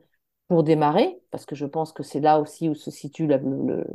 pour 0.52 0.64
démarrer, 0.64 1.18
parce 1.30 1.46
que 1.46 1.54
je 1.54 1.64
pense 1.64 1.94
que 1.94 2.02
c'est 2.02 2.20
là 2.20 2.38
aussi 2.38 2.68
où 2.68 2.74
se 2.74 2.90
situe 2.90 3.26
la, 3.26 3.38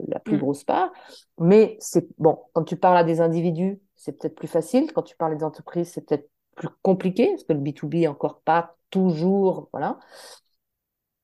la 0.08 0.20
plus 0.20 0.38
mm. 0.38 0.40
grosse 0.40 0.64
part. 0.64 0.92
Mais 1.38 1.78
c'est 1.80 2.08
bon, 2.18 2.40
quand 2.54 2.64
tu 2.64 2.78
parles 2.78 2.98
à 2.98 3.04
des 3.04 3.22
individus, 3.22 3.80
c'est 3.96 4.14
peut-être 4.14 4.34
plus 4.34 4.48
facile. 4.48 4.92
Quand 4.92 5.04
tu 5.04 5.16
parles 5.16 5.38
des 5.38 5.44
entreprises, 5.44 5.92
c'est 5.92 6.02
peut-être 6.02 6.28
plus 6.56 6.70
compliqué, 6.82 7.28
parce 7.28 7.44
que 7.44 7.54
le 7.54 7.60
B2B 7.60 8.02
est 8.02 8.08
encore 8.08 8.42
pas 8.42 8.76
toujours, 8.90 9.70
voilà. 9.72 10.00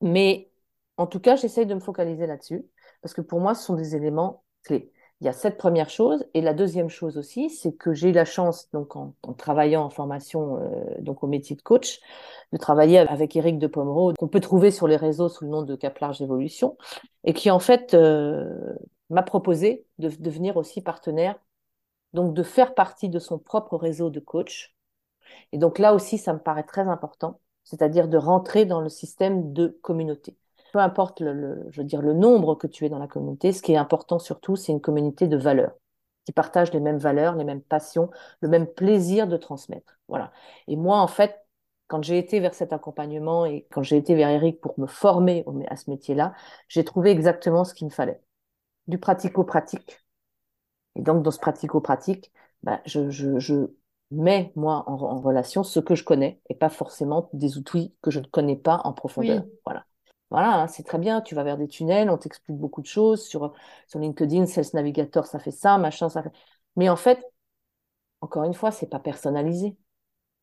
Mais 0.02 0.52
en 0.98 1.08
tout 1.08 1.20
cas, 1.20 1.36
j'essaye 1.36 1.66
de 1.66 1.74
me 1.74 1.80
focaliser 1.80 2.28
là-dessus, 2.28 2.64
parce 3.02 3.16
que 3.16 3.22
pour 3.22 3.40
moi, 3.40 3.56
ce 3.56 3.66
sont 3.66 3.74
des 3.74 3.96
éléments 3.96 4.44
clés. 4.62 4.92
Il 5.24 5.28
y 5.28 5.30
a 5.30 5.34
cette 5.34 5.58
première 5.58 5.90
chose. 5.90 6.26
Et 6.34 6.42
la 6.42 6.54
deuxième 6.54 6.90
chose 6.90 7.18
aussi, 7.18 7.50
c'est 7.50 7.72
que 7.72 7.94
j'ai 7.94 8.10
eu 8.10 8.12
la 8.12 8.26
chance, 8.26 8.70
donc 8.74 8.98
en, 8.98 9.14
travaillant 9.38 9.86
en 9.86 9.90
formation 9.90 10.58
euh, 10.58 10.84
donc 11.00 11.24
au 11.24 11.28
métier 11.28 11.56
de 11.56 11.62
coach, 11.62 12.02
de 12.52 12.58
travailler 12.58 13.00
avec 13.00 13.34
Eric 13.38 13.58
de 13.58 13.68
Pomereau, 13.68 14.14
qu'on 14.20 14.28
peut 14.28 14.42
trouver 14.42 14.70
sur 14.70 14.86
les 14.86 14.98
réseaux 14.98 15.30
sous 15.30 15.46
le 15.46 15.50
nom 15.50 15.62
de 15.62 15.78
Cap 15.78 15.98
Large 16.00 16.22
Évolution, 16.22 16.78
et 17.24 17.32
qui 17.34 17.50
en 17.52 17.60
fait 17.60 17.94
euh, 17.94 18.76
m'a 19.10 19.24
proposé 19.24 19.86
de 19.98 20.10
devenir 20.10 20.58
aussi 20.58 20.82
partenaire, 20.82 21.40
donc 22.12 22.34
de 22.34 22.44
faire 22.44 22.76
partie 22.76 23.08
de 23.08 23.20
son 23.20 23.40
propre 23.40 23.78
réseau 23.78 24.10
de 24.10 24.20
coach. 24.20 24.76
Et 25.54 25.58
donc 25.58 25.80
là 25.80 25.94
aussi, 25.94 26.18
ça 26.18 26.34
me 26.34 26.40
paraît 26.40 26.64
très 26.64 26.90
important, 26.90 27.40
c'est-à-dire 27.64 28.10
de 28.10 28.18
rentrer 28.18 28.66
dans 28.66 28.82
le 28.82 28.90
système 28.90 29.54
de 29.54 29.80
communauté 29.82 30.36
peu 30.74 30.80
importe 30.80 31.22
le, 31.22 31.66
je 31.70 31.80
veux 31.80 31.88
dire, 31.88 32.02
le 32.02 32.14
nombre 32.14 32.56
que 32.56 32.68
tu 32.68 32.86
es 32.86 32.90
dans 32.90 33.00
la 33.00 33.08
communauté, 33.08 33.54
ce 33.54 33.62
qui 33.62 33.72
est 33.72 33.78
important 33.78 34.20
surtout, 34.20 34.58
c'est 34.58 34.74
une 34.74 34.82
communauté 34.82 35.28
de 35.28 35.38
valeurs, 35.38 35.74
qui 36.26 36.34
partagent 36.34 36.74
les 36.74 36.82
mêmes 36.82 36.98
valeurs, 36.98 37.36
les 37.36 37.46
mêmes 37.46 37.62
passions, 37.62 38.10
le 38.42 38.50
même 38.50 38.68
plaisir 38.68 39.28
de 39.28 39.38
transmettre. 39.38 40.00
Voilà. 40.10 40.34
Et 40.68 40.76
moi, 40.76 41.00
en 41.00 41.08
fait, 41.08 41.40
quand 41.88 42.04
j'ai 42.04 42.18
été 42.18 42.40
vers 42.42 42.54
cet 42.54 42.74
accompagnement 42.74 43.46
et 43.46 43.68
quand 43.72 43.84
j'ai 43.84 43.98
été 43.98 44.16
vers 44.16 44.30
Eric 44.30 44.60
pour 44.60 44.78
me 44.80 44.88
former 44.88 45.46
à 45.70 45.78
ce 45.78 45.90
métier-là, 45.90 46.34
j'ai 46.68 46.84
trouvé 46.84 47.12
exactement 47.12 47.64
ce 47.64 47.74
qu'il 47.74 47.88
me 47.88 47.92
fallait. 47.92 48.22
Du 48.88 48.98
pratico-pratique. 48.98 50.04
Et 50.96 51.02
donc, 51.02 51.24
dans 51.24 51.32
ce 51.32 51.40
pratico-pratique, 51.40 52.32
bah, 52.64 52.82
je, 52.86 53.10
je, 53.10 53.40
je, 53.40 53.68
mets, 54.14 54.52
moi, 54.56 54.84
en, 54.88 55.20
relation 55.20 55.64
ce 55.64 55.80
que 55.80 55.96
je 55.96 56.04
connais 56.04 56.42
et 56.50 56.56
pas 56.56 56.70
forcément 56.70 57.30
des 57.34 57.58
outils 57.58 57.94
que 58.02 58.12
je 58.12 58.20
ne 58.20 58.26
connais 58.26 58.56
pas 58.56 58.82
en 58.84 58.94
profondeur. 58.94 59.44
Voilà. 59.66 59.86
Voilà, 60.34 60.62
hein, 60.64 60.68
c'est 60.68 60.82
très 60.82 60.98
bien, 60.98 61.22
tu 61.22 61.36
vas 61.36 61.44
vers 61.44 61.60
des 61.60 61.68
tunnels, 61.68 62.10
on 62.10 62.18
t'explique 62.18 62.58
beaucoup 62.58 62.82
de 62.82 62.88
choses 62.88 63.24
sur, 63.24 63.54
sur 63.88 64.00
LinkedIn, 64.00 64.48
Sales 64.48 64.66
Navigator, 64.74 65.28
ça 65.28 65.38
fait 65.38 65.52
ça, 65.52 65.78
machin, 65.78 66.10
ça 66.10 66.24
fait. 66.24 66.32
Mais 66.76 66.90
en 66.90 66.96
fait, 66.96 67.24
encore 68.22 68.44
une 68.44 68.56
fois, 68.56 68.72
c'est 68.72 68.88
pas 68.88 68.98
personnalisé. 68.98 69.78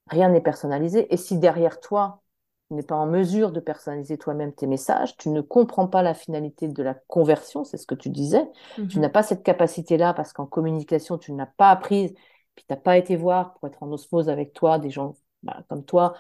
Rien 0.06 0.28
n'est 0.28 0.40
personnalisé. 0.40 1.12
Et 1.12 1.16
si 1.16 1.38
derrière 1.38 1.80
toi, 1.80 2.22
tu 2.68 2.74
n'es 2.74 2.84
pas 2.84 2.94
en 2.94 3.06
mesure 3.06 3.50
de 3.50 3.58
personnaliser 3.58 4.16
toi-même 4.16 4.54
tes 4.54 4.68
messages, 4.68 5.16
tu 5.16 5.28
ne 5.28 5.40
comprends 5.40 5.88
pas 5.88 6.02
la 6.02 6.14
finalité 6.14 6.68
de 6.68 6.82
la 6.84 6.94
conversion, 6.94 7.64
c'est 7.64 7.76
ce 7.76 7.86
que 7.86 7.96
tu 7.96 8.10
disais. 8.10 8.48
Tu 8.76 8.82
mhm. 8.82 9.00
n'as 9.00 9.08
pas 9.08 9.24
cette 9.24 9.42
capacité-là 9.42 10.14
parce 10.14 10.32
qu'en 10.32 10.46
communication, 10.46 11.18
tu 11.18 11.32
ne 11.32 11.38
l'as 11.38 11.46
pas 11.46 11.70
apprise, 11.70 12.12
puis 12.54 12.64
tu 12.64 12.72
n'as 12.72 12.76
pas 12.76 12.96
été 12.96 13.16
voir 13.16 13.54
pour 13.54 13.66
être 13.66 13.82
en 13.82 13.90
osmose 13.90 14.28
avec 14.28 14.52
toi 14.52 14.78
des 14.78 14.90
gens 14.90 15.16
bah, 15.42 15.64
comme 15.68 15.84
toi 15.84 16.14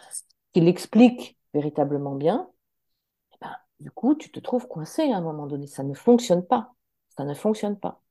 qui 0.52 0.60
l'expliquent 0.60 1.38
véritablement 1.54 2.16
bien 2.16 2.50
du 3.80 3.90
coup, 3.90 4.14
tu 4.14 4.30
te 4.30 4.40
trouves 4.40 4.68
coincé 4.68 5.02
à 5.10 5.16
un 5.16 5.20
moment 5.20 5.46
donné. 5.46 5.66
Ça 5.66 5.82
ne 5.82 5.94
fonctionne 5.94 6.46
pas. 6.46 6.74
Ça 7.16 7.24
ne 7.24 7.34
fonctionne 7.34 7.78
pas. 7.78 8.02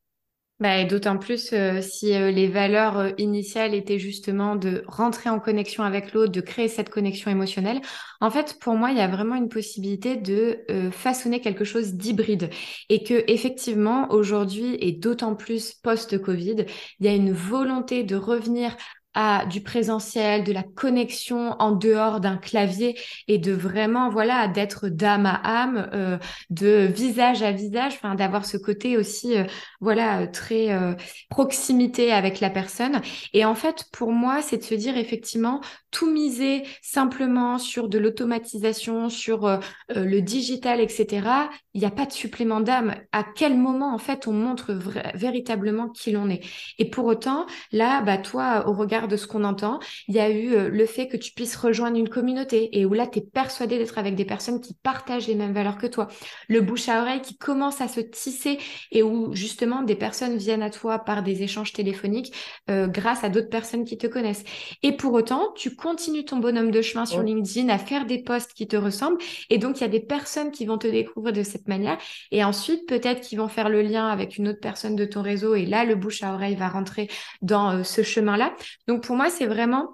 Bah, 0.60 0.84
D'autant 0.84 1.18
plus 1.18 1.54
euh, 1.54 1.80
si 1.82 2.14
euh, 2.14 2.32
les 2.32 2.50
valeurs 2.50 2.98
euh, 2.98 3.12
initiales 3.18 3.74
étaient 3.74 3.98
justement 3.98 4.58
de 4.58 4.84
rentrer 4.88 5.30
en 5.30 5.40
connexion 5.40 5.84
avec 5.84 6.12
l'autre, 6.12 6.34
de 6.34 6.42
créer 6.42 6.68
cette 6.68 6.90
connexion 6.90 7.32
émotionnelle. 7.32 7.80
En 8.20 8.30
fait, 8.30 8.58
pour 8.60 8.76
moi, 8.76 8.92
il 8.92 8.98
y 8.98 9.02
a 9.02 9.08
vraiment 9.08 9.36
une 9.36 9.48
possibilité 9.48 10.18
de 10.18 10.66
façonner 10.92 11.40
quelque 11.40 11.64
chose 11.64 11.94
d'hybride. 11.94 12.50
Et 12.90 13.04
que 13.04 13.24
effectivement, 13.28 14.12
aujourd'hui, 14.12 14.76
et 14.82 14.92
d'autant 14.92 15.36
plus 15.36 15.74
post-Covid, 15.76 16.66
il 17.00 17.06
y 17.06 17.08
a 17.08 17.14
une 17.14 17.32
volonté 17.32 18.04
de 18.04 18.18
revenir 18.18 18.76
à 19.16 19.46
du 19.46 19.62
présentiel, 19.62 20.44
de 20.44 20.52
la 20.52 20.62
connexion 20.64 21.56
en 21.60 21.72
dehors 21.72 22.20
d'un 22.20 22.38
clavier 22.38 22.98
et 23.28 23.40
de 23.40 23.52
vraiment 23.52 24.10
voilà 24.10 24.48
d'être 24.48 24.88
d'âme 24.88 25.26
à 25.26 25.42
âme, 25.44 25.90
euh, 25.94 26.18
de 26.52 26.86
visage 26.86 27.42
à 27.42 27.52
visage, 27.52 28.00
d'avoir 28.18 28.46
ce 28.46 28.58
côté 28.58 28.98
aussi 28.98 29.36
euh, 29.36 29.46
voilà 29.82 30.28
très 30.28 30.72
euh, 30.72 30.94
proximité 31.30 32.12
avec 32.12 32.40
la 32.40 32.52
personne. 32.52 33.02
Et 33.34 33.46
en 33.46 33.56
fait 33.56 33.86
pour 33.92 34.12
moi 34.12 34.42
c'est 34.42 34.58
de 34.58 34.64
se 34.64 34.76
dire 34.76 34.96
effectivement 34.96 35.62
tout 35.92 36.12
miser 36.12 36.64
simplement 36.84 37.58
sur 37.58 37.90
de 37.90 37.98
l'automatisation, 37.98 39.10
sur 39.10 39.60
le 39.90 40.20
digital, 40.20 40.80
etc. 40.82 41.50
Il 41.74 41.82
n'y 41.82 41.88
a 41.88 41.92
pas 41.92 42.06
de 42.06 42.12
supplément 42.12 42.60
d'âme. 42.60 42.94
À 43.12 43.24
quel 43.24 43.58
moment 43.58 43.94
en 43.94 43.98
fait 43.98 44.28
on 44.28 44.34
montre 44.34 44.78
véritablement 45.16 45.90
qui 45.90 46.12
l'on 46.12 46.30
est? 46.30 46.42
Et 46.78 46.90
pour 46.90 47.06
autant 47.06 47.48
là 47.72 48.02
bah 48.02 48.20
toi 48.20 48.68
au 48.68 48.74
regard 48.74 48.99
de 49.08 49.18
ce 49.18 49.28
qu'on 49.28 49.44
entend, 49.44 49.80
il 50.08 50.16
y 50.16 50.20
a 50.20 50.30
eu 50.30 50.54
euh, 50.54 50.70
le 50.70 50.86
fait 50.86 51.08
que 51.08 51.18
tu 51.18 51.32
puisses 51.32 51.56
rejoindre 51.56 51.98
une 51.98 52.10
communauté 52.10 52.78
et 52.78 52.86
où 52.86 52.94
là, 52.94 53.08
tu 53.08 53.20
es 53.20 53.22
persuadé 53.22 53.78
d'être 53.78 53.98
avec 53.98 54.16
des 54.16 54.26
personnes 54.26 54.62
qui 54.62 54.74
partagent 54.74 55.28
les 55.28 55.36
mêmes 55.36 55.54
valeurs 55.54 55.78
que 55.78 55.88
toi. 55.88 56.08
Le 56.48 56.62
bouche 56.62 56.90
à 56.90 57.02
oreille 57.02 57.22
qui 57.22 57.38
commence 57.38 57.82
à 57.82 57.88
se 57.88 58.00
tisser 58.00 58.60
et 58.92 59.04
où 59.04 59.34
justement 59.34 59.84
des 59.84 59.96
personnes 59.96 60.38
viennent 60.38 60.62
à 60.62 60.70
toi 60.70 61.00
par 61.00 61.24
des 61.24 61.44
échanges 61.44 61.74
téléphoniques 61.74 62.34
euh, 62.70 62.88
grâce 62.88 63.24
à 63.24 63.30
d'autres 63.30 63.50
personnes 63.50 63.86
qui 63.86 63.98
te 63.98 64.08
connaissent. 64.08 64.44
Et 64.84 64.92
pour 64.92 65.14
autant, 65.14 65.52
tu 65.56 65.76
continues 65.76 66.26
ton 66.26 66.38
bonhomme 66.38 66.72
de 66.72 66.82
chemin 66.82 67.06
sur 67.06 67.24
LinkedIn 67.24 67.70
à 67.70 67.78
faire 67.78 68.06
des 68.06 68.22
posts 68.22 68.54
qui 68.54 68.68
te 68.68 68.76
ressemblent 68.76 69.18
et 69.50 69.58
donc 69.58 69.78
il 69.78 69.82
y 69.82 69.86
a 69.86 69.90
des 69.90 70.00
personnes 70.00 70.52
qui 70.52 70.66
vont 70.66 70.78
te 70.78 70.88
découvrir 70.88 71.34
de 71.34 71.44
cette 71.44 71.68
manière 71.68 71.98
et 72.32 72.44
ensuite 72.44 72.88
peut-être 72.88 73.22
qu'ils 73.22 73.40
vont 73.40 73.48
faire 73.48 73.70
le 73.70 73.82
lien 73.82 74.08
avec 74.08 74.38
une 74.38 74.48
autre 74.48 74.60
personne 74.60 74.96
de 74.96 75.06
ton 75.06 75.22
réseau 75.22 75.56
et 75.56 75.66
là 75.66 75.86
le 75.86 75.96
bouche 75.96 76.24
à 76.24 76.34
oreille 76.34 76.56
va 76.56 76.70
rentrer 76.70 77.10
dans 77.42 77.72
euh, 77.72 77.84
ce 77.84 78.04
chemin-là. 78.04 78.56
Donc 78.90 79.04
pour 79.04 79.16
moi, 79.16 79.30
c'est 79.30 79.46
vraiment 79.46 79.90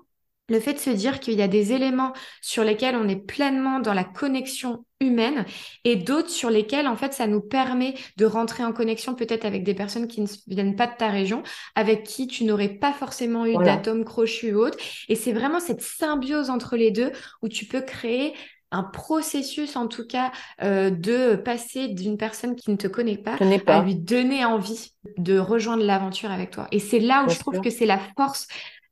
le 0.48 0.58
fait 0.62 0.74
de 0.74 0.80
se 0.80 0.90
dire 0.90 1.20
qu'il 1.20 1.34
y 1.34 1.42
a 1.42 1.50
des 1.50 1.74
éléments 1.74 2.14
sur 2.42 2.64
lesquels 2.64 2.96
on 2.96 3.10
est 3.10 3.18
pleinement 3.18 3.82
dans 3.82 3.94
la 3.94 4.06
connexion 4.06 4.86
humaine 5.02 5.44
et 5.84 5.98
d'autres 5.98 6.30
sur 6.30 6.50
lesquels 6.50 6.88
en 6.88 6.96
fait 6.96 7.12
ça 7.12 7.28
nous 7.28 7.42
permet 7.42 7.96
de 8.16 8.26
rentrer 8.26 8.64
en 8.64 8.72
connexion 8.72 9.16
peut-être 9.16 9.44
avec 9.44 9.66
des 9.66 9.74
personnes 9.74 10.08
qui 10.08 10.22
ne 10.22 10.28
viennent 10.48 10.78
pas 10.78 10.88
de 10.88 10.96
ta 10.98 11.10
région, 11.10 11.44
avec 11.76 12.04
qui 12.04 12.28
tu 12.28 12.46
n'aurais 12.46 12.70
pas 12.70 12.94
forcément 12.94 13.46
eu 13.46 13.58
d'atomes 13.66 14.06
crochus 14.06 14.54
ou 14.54 14.60
autres. 14.60 14.78
Et 15.10 15.16
c'est 15.16 15.34
vraiment 15.34 15.60
cette 15.60 15.82
symbiose 15.82 16.50
entre 16.50 16.78
les 16.78 16.92
deux 16.92 17.12
où 17.42 17.50
tu 17.50 17.66
peux 17.66 17.82
créer 17.82 18.34
un 18.72 18.84
processus 18.84 19.76
en 19.76 19.88
tout 19.88 20.06
cas 20.06 20.32
euh, 20.62 20.90
de 20.90 21.36
passer 21.36 21.88
d'une 21.88 22.18
personne 22.18 22.56
qui 22.56 22.72
ne 22.72 22.76
te 22.76 22.88
connaît 22.88 23.18
pas, 23.18 23.38
à 23.68 23.82
lui 23.84 23.96
donner 23.96 24.44
envie 24.44 24.92
de 25.18 25.38
rejoindre 25.38 25.84
l'aventure 25.84 26.32
avec 26.32 26.52
toi. 26.52 26.68
Et 26.72 26.80
c'est 26.80 27.00
là 27.00 27.24
où 27.26 27.30
je 27.30 27.40
trouve 27.40 27.62
que 27.62 27.70
c'est 27.70 27.86
la 27.86 28.00
force 28.18 28.48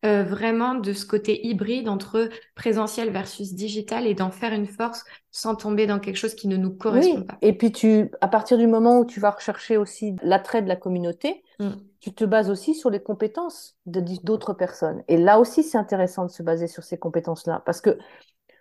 euh, 0.05 0.23
vraiment 0.23 0.75
de 0.75 0.91
ce 0.91 1.05
côté 1.05 1.47
hybride 1.47 1.87
entre 1.87 2.29
présentiel 2.55 3.09
versus 3.09 3.53
digital 3.53 4.05
et 4.05 4.13
d'en 4.13 4.31
faire 4.31 4.51
une 4.51 4.67
force 4.67 5.05
sans 5.31 5.55
tomber 5.55 5.87
dans 5.87 5.99
quelque 5.99 6.17
chose 6.17 6.35
qui 6.35 6.49
ne 6.49 6.57
nous 6.57 6.71
correspond 6.71 7.19
oui. 7.19 7.25
pas. 7.25 7.37
Et 7.41 7.57
puis 7.57 7.71
tu, 7.71 8.11
à 8.19 8.27
partir 8.27 8.57
du 8.57 8.67
moment 8.67 8.99
où 8.99 9.05
tu 9.05 9.21
vas 9.21 9.31
rechercher 9.31 9.77
aussi 9.77 10.15
l'attrait 10.21 10.61
de 10.61 10.67
la 10.67 10.75
communauté, 10.75 11.43
mm. 11.59 11.69
tu 12.01 12.13
te 12.13 12.25
bases 12.25 12.49
aussi 12.49 12.75
sur 12.75 12.89
les 12.89 13.01
compétences 13.01 13.77
d'autres 13.85 14.53
personnes. 14.53 15.03
Et 15.07 15.15
là 15.15 15.39
aussi, 15.39 15.63
c'est 15.63 15.77
intéressant 15.77 16.25
de 16.25 16.31
se 16.31 16.43
baser 16.43 16.67
sur 16.67 16.83
ces 16.83 16.97
compétences-là. 16.97 17.63
Parce 17.65 17.79
que 17.79 17.97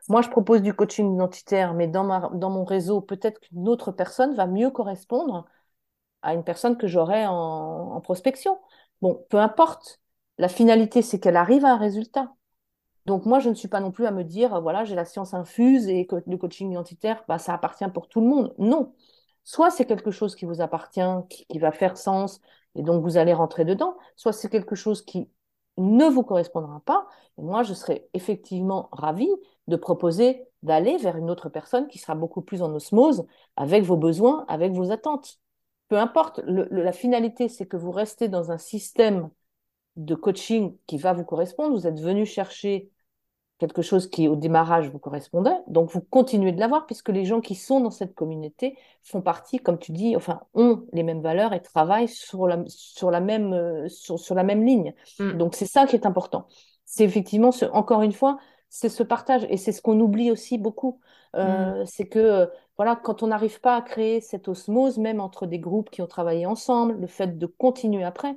moi, 0.08 0.22
je 0.22 0.28
propose 0.28 0.62
du 0.62 0.74
coaching 0.74 1.14
identitaire, 1.14 1.74
mais 1.74 1.88
dans, 1.88 2.04
ma, 2.04 2.30
dans 2.34 2.50
mon 2.50 2.64
réseau, 2.64 3.00
peut-être 3.00 3.40
qu'une 3.40 3.68
autre 3.68 3.90
personne 3.90 4.34
va 4.34 4.46
mieux 4.46 4.70
correspondre 4.70 5.46
à 6.22 6.34
une 6.34 6.44
personne 6.44 6.76
que 6.76 6.86
j'aurais 6.86 7.26
en, 7.26 7.32
en 7.32 8.00
prospection. 8.00 8.60
Bon, 9.00 9.24
peu 9.28 9.38
importe. 9.38 10.01
La 10.38 10.48
finalité, 10.48 11.02
c'est 11.02 11.18
qu'elle 11.20 11.36
arrive 11.36 11.64
à 11.64 11.72
un 11.72 11.78
résultat. 11.78 12.34
Donc 13.06 13.26
moi, 13.26 13.40
je 13.40 13.48
ne 13.48 13.54
suis 13.54 13.68
pas 13.68 13.80
non 13.80 13.90
plus 13.90 14.06
à 14.06 14.10
me 14.12 14.22
dire, 14.24 14.60
voilà, 14.60 14.84
j'ai 14.84 14.94
la 14.94 15.04
science 15.04 15.34
infuse 15.34 15.88
et 15.88 16.06
le 16.26 16.36
coaching 16.36 16.70
identitaire, 16.70 17.24
bah, 17.28 17.38
ça 17.38 17.54
appartient 17.54 17.88
pour 17.92 18.08
tout 18.08 18.20
le 18.20 18.28
monde. 18.28 18.54
Non. 18.58 18.94
Soit 19.44 19.70
c'est 19.70 19.86
quelque 19.86 20.10
chose 20.12 20.36
qui 20.36 20.44
vous 20.44 20.60
appartient, 20.60 21.00
qui, 21.28 21.58
va 21.58 21.72
faire 21.72 21.96
sens, 21.96 22.40
et 22.76 22.82
donc 22.82 23.02
vous 23.02 23.16
allez 23.16 23.32
rentrer 23.32 23.64
dedans, 23.64 23.96
soit 24.16 24.32
c'est 24.32 24.48
quelque 24.48 24.76
chose 24.76 25.02
qui 25.02 25.28
ne 25.78 26.06
vous 26.06 26.22
correspondra 26.22 26.80
pas. 26.84 27.06
Et 27.38 27.42
moi, 27.42 27.62
je 27.64 27.74
serais 27.74 28.08
effectivement 28.14 28.88
ravie 28.92 29.30
de 29.66 29.76
proposer 29.76 30.46
d'aller 30.62 30.96
vers 30.98 31.16
une 31.16 31.30
autre 31.30 31.48
personne 31.48 31.88
qui 31.88 31.98
sera 31.98 32.14
beaucoup 32.14 32.42
plus 32.42 32.62
en 32.62 32.72
osmose 32.72 33.26
avec 33.56 33.82
vos 33.82 33.96
besoins, 33.96 34.44
avec 34.48 34.72
vos 34.72 34.92
attentes. 34.92 35.40
Peu 35.88 35.98
importe, 35.98 36.40
la 36.46 36.92
finalité, 36.92 37.48
c'est 37.48 37.66
que 37.66 37.76
vous 37.76 37.90
restez 37.90 38.28
dans 38.28 38.52
un 38.52 38.58
système 38.58 39.30
de 39.96 40.14
coaching 40.14 40.76
qui 40.86 40.98
va 40.98 41.12
vous 41.12 41.24
correspondre. 41.24 41.74
Vous 41.74 41.86
êtes 41.86 42.00
venu 42.00 42.26
chercher 42.26 42.90
quelque 43.62 43.82
chose 43.82 44.10
qui 44.10 44.26
au 44.26 44.34
démarrage 44.34 44.90
vous 44.90 44.98
correspondait, 44.98 45.56
donc 45.68 45.88
vous 45.90 46.00
continuez 46.00 46.50
de 46.50 46.58
l'avoir 46.58 46.84
puisque 46.84 47.10
les 47.10 47.24
gens 47.24 47.40
qui 47.40 47.54
sont 47.54 47.78
dans 47.78 47.92
cette 47.92 48.12
communauté 48.12 48.76
font 49.04 49.20
partie, 49.20 49.60
comme 49.60 49.78
tu 49.78 49.92
dis, 49.92 50.16
enfin 50.16 50.40
ont 50.52 50.84
les 50.92 51.04
mêmes 51.04 51.22
valeurs 51.22 51.52
et 51.52 51.62
travaillent 51.62 52.08
sur 52.08 52.48
la, 52.48 52.64
sur 52.66 53.12
la, 53.12 53.20
même, 53.20 53.52
euh, 53.52 53.88
sur, 53.88 54.34
la 54.34 54.42
même 54.42 54.66
ligne. 54.66 54.94
Mm. 55.20 55.34
Donc 55.34 55.54
c'est 55.54 55.66
ça 55.66 55.86
qui 55.86 55.94
est 55.94 56.06
important. 56.06 56.48
C'est 56.86 57.04
effectivement, 57.04 57.52
ce, 57.52 57.66
encore 57.66 58.02
une 58.02 58.12
fois, 58.12 58.38
c'est 58.68 58.88
ce 58.88 59.04
partage 59.04 59.46
et 59.48 59.56
c'est 59.56 59.70
ce 59.70 59.80
qu'on 59.80 60.00
oublie 60.00 60.32
aussi 60.32 60.58
beaucoup. 60.58 60.98
Euh, 61.36 61.82
mm. 61.82 61.86
C'est 61.86 62.08
que 62.08 62.18
euh, 62.18 62.46
voilà, 62.76 62.96
quand 62.96 63.22
on 63.22 63.28
n'arrive 63.28 63.60
pas 63.60 63.76
à 63.76 63.82
créer 63.82 64.20
cette 64.20 64.48
osmose, 64.48 64.98
même 64.98 65.20
entre 65.20 65.46
des 65.46 65.60
groupes 65.60 65.90
qui 65.90 66.02
ont 66.02 66.08
travaillé 66.08 66.46
ensemble, 66.46 66.96
le 66.98 67.06
fait 67.06 67.38
de 67.38 67.46
continuer 67.46 68.02
après, 68.02 68.34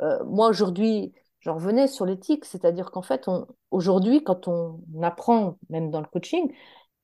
moi, 0.00 0.48
aujourd'hui, 0.48 1.12
j'en 1.40 1.54
revenais 1.54 1.86
sur 1.86 2.06
l'éthique, 2.06 2.44
c'est-à-dire 2.44 2.90
qu'en 2.90 3.02
fait, 3.02 3.28
aujourd'hui, 3.70 4.24
quand 4.24 4.48
on 4.48 4.80
apprend, 5.02 5.58
même 5.68 5.90
dans 5.90 6.00
le 6.00 6.06
coaching, 6.06 6.52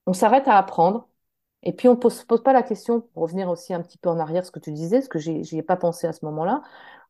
on 0.06 0.12
s'arrête 0.12 0.48
à 0.48 0.56
apprendre. 0.56 1.08
Et 1.62 1.74
puis, 1.74 1.88
on 1.88 1.92
ne 1.92 1.96
pose, 1.96 2.24
pose, 2.24 2.42
pas 2.42 2.54
la 2.54 2.62
question, 2.62 3.02
pour 3.02 3.22
revenir 3.22 3.50
aussi 3.50 3.74
un 3.74 3.82
petit 3.82 3.98
peu 3.98 4.08
en 4.08 4.18
arrière, 4.18 4.46
ce 4.46 4.50
que 4.50 4.58
tu 4.58 4.72
disais, 4.72 5.02
ce 5.02 5.10
que 5.10 5.18
je 5.18 5.30
n'y 5.30 5.58
ai 5.58 5.62
pas 5.62 5.76
pensé 5.76 6.06
à 6.06 6.12
ce 6.12 6.24
moment-là, 6.24 6.62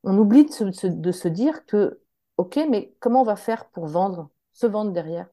on 0.03 0.17
oublie 0.17 0.45
de 0.45 0.51
se, 0.51 0.87
de 0.87 1.11
se 1.11 1.27
dire 1.27 1.65
que, 1.65 2.01
OK, 2.37 2.59
mais 2.69 2.93
comment 2.99 3.21
on 3.21 3.25
va 3.25 3.37
faire 3.37 3.69
pour 3.69 3.87
vendre, 3.87 4.29
se 4.53 4.67
vendre 4.67 4.91
derrière? 4.91 5.27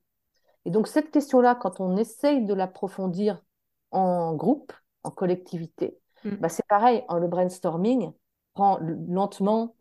Et 0.65 0.71
donc, 0.71 0.87
cette 0.87 1.11
question-là, 1.11 1.57
quand 1.57 1.81
on 1.81 1.97
essaye 1.97 2.45
de 2.45 2.55
l'approfondir 2.55 3.43
en 3.91 4.35
groupe, 4.35 4.73
en 5.03 5.11
collectivité, 5.11 5.99
mm. 6.25 6.37
bah, 6.37 6.49
c'est 6.49 6.67
pareil, 6.69 7.05
en 7.09 7.19
le 7.19 7.27
brainstorming 7.27 8.13
prend 8.55 8.79
lentement 8.81 9.75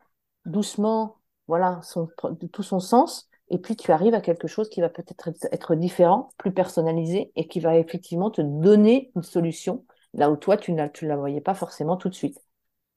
doucement, 0.47 1.17
voilà, 1.47 1.79
son, 1.83 2.09
tout 2.51 2.63
son 2.63 2.79
sens. 2.79 3.29
Et 3.49 3.59
puis 3.59 3.75
tu 3.75 3.91
arrives 3.91 4.13
à 4.13 4.21
quelque 4.21 4.47
chose 4.47 4.69
qui 4.69 4.81
va 4.81 4.89
peut-être 4.89 5.29
être 5.51 5.75
différent, 5.75 6.29
plus 6.37 6.51
personnalisé 6.51 7.31
et 7.35 7.47
qui 7.47 7.59
va 7.59 7.77
effectivement 7.77 8.29
te 8.29 8.41
donner 8.41 9.11
une 9.15 9.23
solution 9.23 9.85
là 10.13 10.29
où 10.29 10.35
toi 10.35 10.57
tu 10.57 10.73
ne 10.73 11.07
la 11.07 11.15
voyais 11.15 11.41
pas 11.41 11.53
forcément 11.53 11.95
tout 11.95 12.09
de 12.09 12.15
suite. 12.15 12.37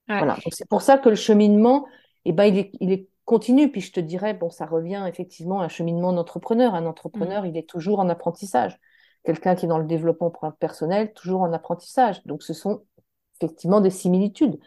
Voilà. 0.09 0.37
c'est 0.51 0.69
pour 0.69 0.83
ça 0.83 0.99
que 0.99 1.09
le 1.09 1.15
cheminement, 1.15 1.87
eh 2.25 2.33
ben, 2.33 2.45
il 2.45 2.59
est, 2.59 2.73
il 2.81 2.91
est 2.91 3.09
continu. 3.25 3.71
Puis 3.71 3.81
je 3.81 3.93
te 3.93 4.01
dirais, 4.01 4.35
bon, 4.35 4.51
ça 4.51 4.67
revient 4.67 5.05
effectivement 5.07 5.61
à 5.61 5.67
un 5.67 5.69
cheminement 5.69 6.13
d'entrepreneur. 6.13 6.75
Un 6.75 6.87
entrepreneur, 6.87 7.45
mmh. 7.45 7.47
il 7.47 7.57
est 7.57 7.69
toujours 7.69 8.01
en 8.01 8.09
apprentissage. 8.09 8.77
Quelqu'un 9.23 9.55
qui 9.55 9.67
est 9.67 9.69
dans 9.69 9.79
le 9.79 9.85
développement 9.85 10.33
personnel, 10.59 11.13
toujours 11.13 11.43
en 11.43 11.53
apprentissage. 11.53 12.25
Donc 12.25 12.43
ce 12.43 12.55
sont 12.55 12.83
effectivement 13.41 13.81
des 13.81 13.91
similitudes. 13.91 14.59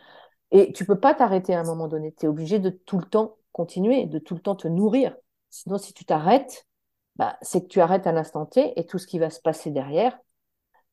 Et 0.54 0.72
tu 0.72 0.86
peux 0.86 1.00
pas 1.00 1.14
t'arrêter 1.16 1.54
à 1.54 1.60
un 1.60 1.64
moment 1.64 1.88
donné. 1.88 2.14
Tu 2.14 2.26
es 2.26 2.30
obligé 2.30 2.60
de 2.60 2.70
tout 2.70 3.00
le 3.00 3.06
temps 3.06 3.36
continuer, 3.52 4.06
de 4.06 4.20
tout 4.20 4.36
le 4.36 4.40
temps 4.40 4.56
te 4.56 4.68
nourrir. 4.68 5.16
Sinon, 5.50 5.78
si 5.78 5.94
tu 5.94 6.06
t'arrêtes, 6.06 6.68
bah, 7.16 7.38
c'est 7.42 7.62
que 7.62 7.68
tu 7.68 7.82
arrêtes 7.82 8.08
à 8.08 8.12
l'instant 8.12 8.46
T 8.46 8.80
et 8.80 8.86
tout 8.86 9.00
ce 9.00 9.08
qui 9.08 9.18
va 9.20 9.32
se 9.32 9.42
passer 9.42 9.72
derrière, 9.72 10.18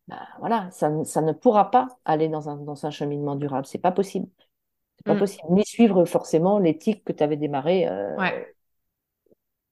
bah, 0.08 0.26
voilà, 0.38 0.68
ça, 0.70 0.88
ne 0.88 1.32
pourra 1.32 1.70
pas 1.70 1.88
aller 2.06 2.28
dans 2.28 2.48
un, 2.48 2.56
dans 2.56 2.86
un 2.86 2.90
cheminement 2.90 3.36
durable. 3.36 3.66
C'est 3.66 3.78
pas 3.78 3.92
possible. 3.92 4.28
C'est 4.96 5.06
pas 5.06 5.14
mm. 5.14 5.18
possible. 5.18 5.44
Ni 5.50 5.64
suivre 5.64 6.04
forcément 6.06 6.58
l'éthique 6.58 7.04
que 7.04 7.12
tu 7.12 7.22
avais 7.22 7.36
démarré 7.36 7.86
euh, 7.86 8.16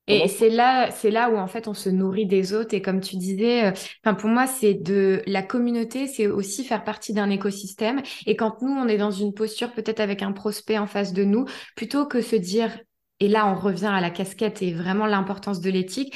et 0.09 0.29
c'est 0.29 0.51
là, 0.51 0.91
c'est 0.91 1.11
là 1.11 1.31
où 1.31 1.37
en 1.37 1.47
fait 1.47 1.69
on 1.69 1.75
se 1.75 1.89
nourrit 1.89 2.27
des 2.27 2.53
autres. 2.55 2.75
Et 2.75 2.83
comme 2.83 3.01
tu 3.01 3.17
disais, 3.17 3.67
euh, 3.67 3.71
enfin 4.05 4.15
pour 4.15 4.31
moi 4.31 4.47
c'est 4.47 4.75
de 4.75 5.23
la 5.27 5.43
communauté, 5.43 6.07
c'est 6.07 6.27
aussi 6.27 6.65
faire 6.65 6.85
partie 6.85 7.13
d'un 7.13 7.31
écosystème. 7.31 8.03
Et 8.27 8.37
quand 8.37 8.63
nous 8.63 8.71
on 8.73 8.89
est 8.89 8.99
dans 8.99 9.11
une 9.11 9.35
posture 9.35 9.73
peut-être 9.73 10.01
avec 10.01 10.23
un 10.23 10.33
prospect 10.33 10.79
en 10.79 10.87
face 10.87 11.13
de 11.13 11.25
nous, 11.25 11.45
plutôt 11.77 12.07
que 12.07 12.21
se 12.23 12.37
dire 12.37 12.79
et 13.21 13.29
là, 13.29 13.47
on 13.49 13.55
revient 13.57 13.87
à 13.87 14.01
la 14.01 14.11
casquette 14.11 14.63
et 14.63 14.73
vraiment 14.73 15.07
l'importance 15.07 15.61
de 15.61 15.71
l'éthique. 15.71 16.15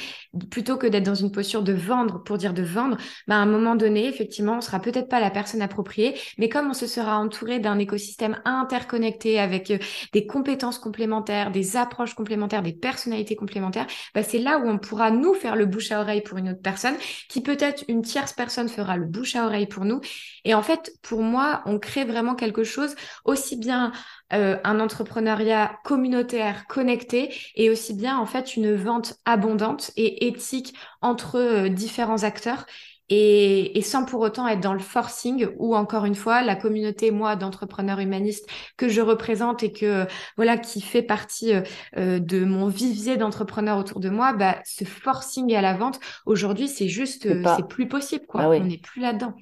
Plutôt 0.49 0.77
que 0.77 0.87
d'être 0.87 1.03
dans 1.03 1.15
une 1.15 1.31
posture 1.31 1.61
de 1.61 1.73
vendre 1.73 2.23
pour 2.23 2.37
dire 2.37 2.53
de 2.53 2.63
vendre, 2.63 2.97
ben 3.27 3.35
à 3.35 3.39
un 3.39 3.45
moment 3.45 3.75
donné, 3.75 4.07
effectivement, 4.07 4.57
on 4.57 4.61
sera 4.61 4.79
peut-être 4.79 5.09
pas 5.09 5.19
la 5.19 5.29
personne 5.29 5.61
appropriée, 5.61 6.15
mais 6.37 6.47
comme 6.47 6.69
on 6.69 6.73
se 6.73 6.87
sera 6.87 7.17
entouré 7.17 7.59
d'un 7.59 7.77
écosystème 7.77 8.41
interconnecté 8.45 9.39
avec 9.39 9.69
euh, 9.71 9.77
des 10.13 10.25
compétences 10.25 10.79
complémentaires, 10.79 11.51
des 11.51 11.75
approches 11.75 12.13
complémentaires, 12.13 12.63
des 12.63 12.73
personnalités 12.73 13.35
complémentaires, 13.35 13.87
ben 14.15 14.23
c'est 14.23 14.39
là 14.39 14.57
où 14.59 14.67
on 14.67 14.77
pourra 14.77 15.11
nous 15.11 15.33
faire 15.33 15.55
le 15.55 15.65
bouche 15.65 15.91
à 15.91 15.99
oreille 15.99 16.21
pour 16.21 16.37
une 16.37 16.49
autre 16.49 16.61
personne, 16.61 16.95
qui 17.27 17.41
peut-être 17.41 17.83
une 17.89 18.01
tierce 18.01 18.33
personne 18.33 18.69
fera 18.69 18.95
le 18.95 19.05
bouche 19.05 19.35
à 19.35 19.45
oreille 19.45 19.67
pour 19.67 19.83
nous. 19.83 19.99
Et 20.45 20.53
en 20.53 20.61
fait, 20.61 20.93
pour 21.01 21.21
moi, 21.21 21.61
on 21.65 21.79
crée 21.79 22.05
vraiment 22.05 22.35
quelque 22.35 22.63
chose 22.63 22.95
aussi 23.25 23.57
bien 23.57 23.91
euh, 24.31 24.57
un 24.63 24.79
entrepreneuriat 24.79 25.77
communautaire 25.83 26.65
connecté 26.67 27.33
et 27.55 27.69
aussi 27.69 27.93
bien 27.93 28.17
en 28.17 28.25
fait 28.25 28.55
une 28.55 28.73
vente 28.73 29.15
abondante 29.25 29.91
et 29.95 30.27
éthique 30.27 30.73
entre 31.01 31.35
euh, 31.37 31.69
différents 31.69 32.23
acteurs. 32.23 32.65
Et, 33.09 33.79
sans 33.83 34.05
pour 34.05 34.21
autant 34.21 34.47
être 34.47 34.61
dans 34.61 34.73
le 34.73 34.79
forcing 34.79 35.47
ou 35.57 35.75
encore 35.75 36.05
une 36.05 36.15
fois 36.15 36.41
la 36.41 36.55
communauté 36.55 37.11
moi 37.11 37.35
d'entrepreneurs 37.35 37.99
humanistes 37.99 38.49
que 38.75 38.89
je 38.89 39.01
représente 39.01 39.61
et 39.61 39.71
que 39.71 40.07
voilà 40.35 40.57
qui 40.57 40.81
fait 40.81 41.03
partie 41.03 41.53
euh, 41.97 42.19
de 42.19 42.43
mon 42.43 42.67
vivier 42.67 43.17
d'entrepreneurs 43.17 43.77
autour 43.77 43.99
de 43.99 44.09
moi 44.09 44.33
bah 44.33 44.55
ce 44.63 44.85
forcing 44.85 45.53
à 45.53 45.61
la 45.61 45.75
vente 45.75 45.99
aujourd'hui 46.25 46.67
c'est 46.67 46.87
juste 46.87 47.27
c'est 47.55 47.67
plus 47.67 47.87
possible 47.87 48.25
quoi. 48.25 48.43
Ah 48.43 48.49
on 48.49 48.61
n'est 48.61 48.79
plus 48.79 49.01
là-dedans 49.01 49.35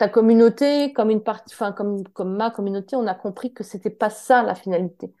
ta 0.00 0.08
communauté, 0.08 0.94
comme 0.94 1.10
une 1.10 1.22
partie, 1.22 1.54
enfin, 1.54 1.72
comme, 1.72 2.08
comme 2.14 2.34
ma 2.34 2.50
communauté, 2.50 2.96
on 2.96 3.06
a 3.06 3.14
compris 3.14 3.52
que 3.52 3.62
c'était 3.62 3.90
pas 3.90 4.08
ça 4.08 4.42
la 4.42 4.54
finalité. 4.54 5.14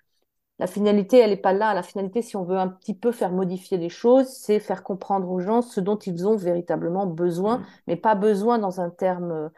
La 0.58 0.66
finalité, 0.66 1.18
elle 1.18 1.30
n'est 1.30 1.36
pas 1.36 1.52
là. 1.52 1.74
La 1.74 1.82
finalité, 1.82 2.22
si 2.22 2.34
on 2.36 2.44
veut 2.44 2.56
un 2.56 2.68
petit 2.68 2.94
peu 2.94 3.12
faire 3.12 3.30
modifier 3.30 3.76
les 3.76 3.90
choses, 3.90 4.28
c'est 4.28 4.58
faire 4.58 4.82
comprendre 4.82 5.30
aux 5.30 5.40
gens 5.40 5.60
ce 5.60 5.80
dont 5.80 5.98
ils 5.98 6.26
ont 6.26 6.36
véritablement 6.36 7.06
besoin, 7.06 7.58
mmh. 7.58 7.66
mais 7.88 7.96
pas 7.96 8.14
besoin 8.14 8.58
dans 8.58 8.80
un 8.80 8.88
terme 8.88 9.50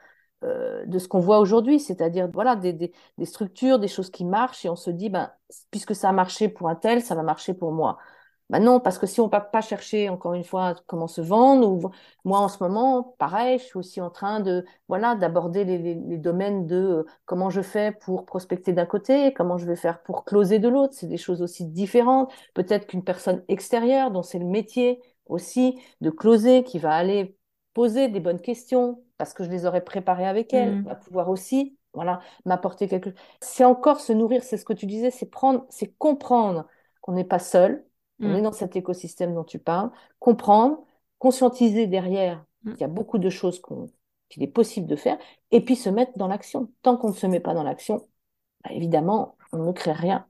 euh, 0.43 0.85
de 0.87 0.99
ce 0.99 1.07
qu'on 1.07 1.21
voit 1.21 1.39
aujourd'hui, 1.39 1.79
c'est-à-dire 1.79 2.29
voilà 2.33 2.57
des, 2.57 2.73
des, 2.73 2.93
des, 3.19 3.25
structures, 3.25 3.79
des 3.79 3.87
choses 3.87 4.11
qui 4.11 4.25
marchent, 4.25 4.65
et 4.65 4.69
on 4.71 4.77
se 4.77 4.91
dit, 4.91 5.09
ben, 5.09 5.31
puisque 5.71 5.95
ça 5.95 6.09
a 6.09 6.13
marché 6.13 6.49
pour 6.49 6.69
un 6.69 6.75
tel, 6.75 7.01
ça 7.01 7.15
va 7.15 7.23
marcher 7.23 7.55
pour 7.55 7.71
moi. 7.71 7.99
Bah 8.53 8.61
non, 8.61 8.81
parce 8.81 8.99
que 8.99 9.07
si 9.07 9.19
on 9.23 9.27
ne 9.27 9.31
va 9.31 9.41
pas 9.41 9.63
chercher, 9.63 10.11
encore 10.11 10.35
une 10.35 10.45
fois, 10.45 10.75
comment 10.87 11.07
se 11.07 11.23
vendre, 11.23 11.67
ou 11.71 11.91
moi 12.25 12.39
en 12.39 12.49
ce 12.49 12.63
moment, 12.63 13.15
pareil, 13.19 13.59
je 13.59 13.65
suis 13.65 13.79
aussi 13.79 13.99
en 14.03 14.11
train 14.11 14.41
de 14.41 14.67
voilà 14.89 15.15
d'aborder 15.15 15.65
les, 15.65 16.19
domaines 16.19 16.67
de 16.67 16.77
euh, 16.77 17.07
comment 17.25 17.49
je 17.49 17.63
fais 17.63 17.93
pour 17.93 18.27
prospecter 18.27 18.75
d'un 18.75 18.85
côté, 18.85 19.33
comment 19.33 19.57
je 19.57 19.65
vais 19.65 19.75
faire 19.75 20.03
pour 20.03 20.27
closer 20.27 20.59
de 20.59 20.69
l'autre. 20.69 20.93
C'est 20.95 21.07
des 21.07 21.17
choses 21.17 21.41
aussi 21.41 21.65
différentes. 21.65 22.31
Peut-être 22.53 22.87
qu'une 22.87 23.03
personne 23.03 23.43
extérieure, 23.49 24.11
dont 24.11 24.23
c'est 24.23 24.39
le 24.39 24.45
métier 24.45 25.01
aussi 25.25 25.81
de 26.03 26.11
closer, 26.11 26.63
qui 26.63 26.79
va 26.79 26.93
aller 26.93 27.39
poser 27.73 28.09
des 28.09 28.21
bonnes 28.21 28.41
questions, 28.41 29.03
parce 29.17 29.33
que 29.33 29.45
je 29.45 29.49
les 29.51 29.65
aurais 29.65 29.83
préparées 29.83 30.27
avec 30.27 30.53
elle, 30.53 30.81
mmh. 30.83 30.85
va 30.85 30.95
pouvoir 30.97 31.31
aussi 31.31 31.79
voilà 31.95 32.21
m'apporter 32.45 32.87
quelque 32.87 33.11
chose. 33.11 33.19
C'est 33.41 33.65
encore 33.65 34.01
se 34.01 34.13
nourrir, 34.13 34.43
c'est 34.43 34.59
ce 34.59 34.67
que 34.67 34.75
tu 34.75 34.85
disais, 34.85 35.11
c'est 35.11 35.31
prendre, 35.31 35.65
c'est 35.71 35.97
comprendre 35.97 36.67
qu'on 37.01 37.13
n'est 37.13 37.25
pas 37.25 37.39
seul, 37.39 37.85
on 38.23 38.35
est 38.35 38.41
mm. 38.41 38.45
dans 38.45 38.53
cet 38.53 38.77
écosystème 38.77 39.35
dont 39.35 39.45
tu 39.45 39.59
parles, 39.59 39.91
comprendre, 40.19 40.83
conscientiser 41.19 41.87
derrière 41.87 42.45
mm. 42.65 42.73
qu'il 42.73 42.81
y 42.81 42.85
a 42.85 42.89
beaucoup 42.89 43.19
de 43.19 43.31
choses 43.31 43.61
qu'il 44.29 44.43
est 44.43 44.49
possible 44.49 44.87
de 44.87 44.97
faire, 44.97 45.19
et 45.51 45.61
puis 45.65 45.77
se 45.77 45.91
mettre 45.91 46.13
dans 46.17 46.29
l'action. 46.29 46.71
Tant 46.83 46.97
qu'on 46.97 47.09
ne 47.09 47.15
se 47.15 47.27
met 47.27 47.41
pas 47.41 47.55
dans 47.55 47.63
l'action, 47.63 48.09
bah, 48.65 48.71
évidemment, 48.73 49.37
on 49.53 49.59
ne 49.59 49.73
crée 49.73 49.93
rien. 49.93 50.27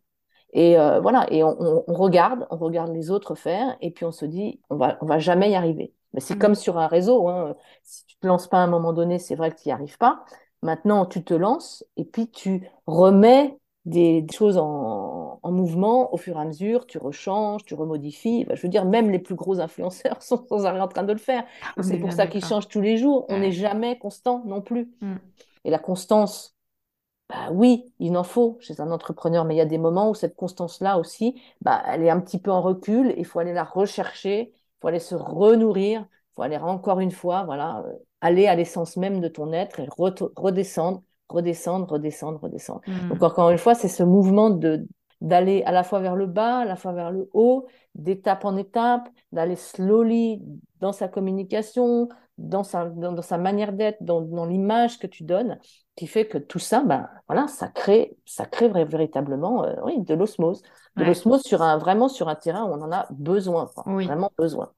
Et 0.54 0.78
euh, 0.78 1.00
voilà, 1.00 1.26
et 1.32 1.42
on, 1.42 1.84
regarde, 1.86 2.46
on 2.50 2.58
regarde 2.58 2.92
les 2.92 3.10
autres 3.10 3.34
faire, 3.34 3.76
et 3.80 3.90
puis 3.90 4.04
on 4.04 4.12
se 4.12 4.26
dit, 4.26 4.60
on 4.68 4.76
va, 4.76 4.98
on 5.00 5.06
va 5.06 5.18
jamais 5.18 5.50
y 5.50 5.54
arriver. 5.54 5.94
Mais 6.12 6.20
c'est 6.20 6.34
mm. 6.34 6.38
comme 6.38 6.54
sur 6.54 6.78
un 6.78 6.88
réseau, 6.88 7.28
hein. 7.28 7.56
si 7.84 8.04
tu 8.06 8.16
te 8.18 8.26
lances 8.26 8.48
pas 8.48 8.58
à 8.58 8.62
un 8.62 8.66
moment 8.66 8.92
donné, 8.92 9.18
c'est 9.18 9.34
vrai 9.34 9.50
que 9.50 9.60
tu 9.60 9.68
n'y 9.68 9.72
arrives 9.72 9.98
pas. 9.98 10.24
Maintenant, 10.62 11.06
tu 11.06 11.24
te 11.24 11.34
lances, 11.34 11.84
et 11.96 12.04
puis 12.04 12.30
tu 12.30 12.68
remets 12.86 13.58
des, 13.84 14.24
choses 14.32 14.58
en, 14.58 15.40
mouvement 15.44 16.14
au 16.14 16.16
fur 16.16 16.38
et 16.38 16.40
à 16.40 16.44
mesure, 16.44 16.86
tu 16.86 16.98
rechanges, 16.98 17.64
tu 17.64 17.74
remodifies. 17.74 18.46
je 18.48 18.62
veux 18.62 18.68
dire, 18.68 18.84
même 18.84 19.10
les 19.10 19.18
plus 19.18 19.34
gros 19.34 19.60
influenceurs 19.60 20.22
sont 20.22 20.46
sans 20.48 20.64
arrêt 20.64 20.80
en 20.80 20.88
train 20.88 21.02
de 21.02 21.12
le 21.12 21.18
faire. 21.18 21.44
Ah, 21.76 21.82
c'est 21.82 21.98
pour 21.98 22.12
ça 22.12 22.26
qu'ils 22.26 22.44
changent 22.44 22.68
tous 22.68 22.80
les 22.80 22.96
jours. 22.96 23.26
On 23.28 23.38
n'est 23.38 23.52
jamais 23.52 23.98
constant 23.98 24.42
non 24.46 24.62
plus. 24.62 24.90
Mm. 25.00 25.16
Et 25.64 25.70
la 25.70 25.78
constance, 25.78 26.56
bah 27.28 27.50
oui, 27.52 27.92
il 27.98 28.16
en 28.16 28.24
faut 28.24 28.58
chez 28.60 28.80
un 28.80 28.90
entrepreneur, 28.90 29.44
mais 29.44 29.54
il 29.54 29.58
y 29.58 29.62
a 29.62 29.66
des 29.66 29.78
moments 29.78 30.10
où 30.10 30.14
cette 30.14 30.36
constance-là 30.36 30.98
aussi, 30.98 31.40
bah, 31.60 31.82
elle 31.86 32.02
est 32.02 32.10
un 32.10 32.20
petit 32.20 32.38
peu 32.38 32.50
en 32.50 32.62
recul. 32.62 33.14
Il 33.16 33.24
faut 33.24 33.38
aller 33.38 33.52
la 33.52 33.64
rechercher, 33.64 34.52
il 34.52 34.80
faut 34.80 34.88
aller 34.88 35.00
se 35.00 35.14
renourrir, 35.14 36.06
il 36.10 36.34
faut 36.34 36.42
aller 36.42 36.56
encore 36.56 37.00
une 37.00 37.10
fois, 37.10 37.44
voilà, 37.44 37.84
euh, 37.86 37.92
aller 38.20 38.46
à 38.46 38.54
l'essence 38.54 38.96
même 38.96 39.20
de 39.20 39.28
ton 39.28 39.52
être 39.52 39.80
et 39.80 39.88
redescendre 39.96 41.02
redescendre, 41.32 41.90
redescendre, 41.90 42.40
redescendre. 42.40 42.80
Hmm. 42.86 43.08
Donc 43.10 43.22
encore 43.22 43.50
une 43.50 43.58
fois, 43.58 43.74
c'est 43.74 43.88
ce 43.88 44.02
mouvement 44.02 44.50
de 44.50 44.86
d'aller 45.22 45.62
à 45.66 45.70
la 45.70 45.84
fois 45.84 46.00
vers 46.00 46.16
le 46.16 46.26
bas, 46.26 46.58
à 46.58 46.64
la 46.64 46.74
fois 46.74 46.92
vers 46.92 47.12
le 47.12 47.30
haut, 47.32 47.68
d'étape 47.94 48.44
en 48.44 48.56
étape, 48.56 49.08
d'aller 49.30 49.54
slowly 49.54 50.42
dans 50.80 50.90
sa 50.92 51.06
communication, 51.06 52.08
dans 52.38 52.64
sa, 52.64 52.86
dans, 52.86 53.22
sa 53.22 53.38
manière 53.38 53.72
d'être, 53.72 54.02
dans, 54.02 54.20
dans 54.20 54.44
l'image 54.44 54.98
que 54.98 55.06
tu 55.06 55.22
donnes, 55.22 55.60
qui 55.94 56.08
fait 56.08 56.26
que 56.26 56.38
tout 56.38 56.58
ça, 56.58 56.82
ben, 56.82 57.08
voilà, 57.28 57.46
ça 57.46 57.68
crée, 57.68 58.16
ça 58.24 58.46
crée 58.46 58.68
véritablement 58.68 59.64
euh, 59.64 59.74
oui, 59.84 60.00
de 60.00 60.14
l'osmose. 60.14 60.62
De 60.96 61.04
l'osmose 61.04 61.42
sur 61.42 61.62
un, 61.62 61.78
vraiment 61.78 62.08
sur 62.08 62.28
un 62.28 62.34
terrain 62.34 62.64
où 62.64 62.72
on 62.72 62.82
en 62.82 62.92
a 62.92 63.06
besoin, 63.10 63.70
vraiment 63.86 64.30
besoin. 64.36 64.72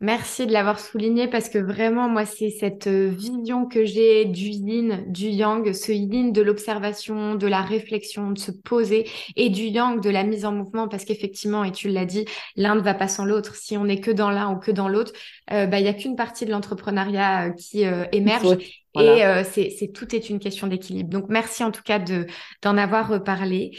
Merci 0.00 0.46
de 0.46 0.52
l'avoir 0.52 0.78
souligné 0.78 1.26
parce 1.26 1.48
que 1.48 1.56
vraiment, 1.56 2.06
moi, 2.06 2.26
c'est 2.26 2.50
cette 2.50 2.86
euh, 2.86 3.08
vision 3.08 3.64
que 3.64 3.86
j'ai 3.86 4.26
du 4.26 4.48
yin, 4.48 5.02
du 5.10 5.28
yang, 5.28 5.72
ce 5.72 5.90
yin 5.90 6.32
de 6.32 6.42
l'observation, 6.42 7.34
de 7.34 7.46
la 7.46 7.62
réflexion, 7.62 8.30
de 8.32 8.38
se 8.38 8.50
poser 8.50 9.08
et 9.36 9.48
du 9.48 9.62
yang 9.62 9.98
de 10.02 10.10
la 10.10 10.22
mise 10.22 10.44
en 10.44 10.52
mouvement 10.52 10.86
parce 10.86 11.06
qu'effectivement, 11.06 11.64
et 11.64 11.72
tu 11.72 11.88
l'as 11.88 12.04
dit, 12.04 12.26
l'un 12.56 12.74
ne 12.74 12.82
va 12.82 12.92
pas 12.92 13.08
sans 13.08 13.24
l'autre. 13.24 13.56
Si 13.56 13.78
on 13.78 13.84
n'est 13.84 14.00
que 14.02 14.10
dans 14.10 14.30
l'un 14.30 14.52
ou 14.52 14.58
que 14.58 14.70
dans 14.70 14.88
l'autre, 14.88 15.12
euh, 15.52 15.66
bah, 15.66 15.78
il 15.78 15.82
n'y 15.82 15.88
a 15.88 15.94
qu'une 15.94 16.16
partie 16.16 16.44
de 16.44 16.50
l'entrepreneuriat 16.50 17.48
euh, 17.48 17.50
qui 17.50 17.84
émerge. 18.12 18.58
Et 18.98 19.42
c'est 19.44 19.92
tout 19.92 20.14
est 20.14 20.30
une 20.30 20.38
question 20.38 20.66
d'équilibre. 20.66 21.10
Donc 21.10 21.26
merci 21.28 21.62
en 21.62 21.70
tout 21.70 21.82
cas 21.82 21.98
de 21.98 22.26
d'en 22.62 22.76
avoir 22.76 23.08
reparlé. 23.08 23.72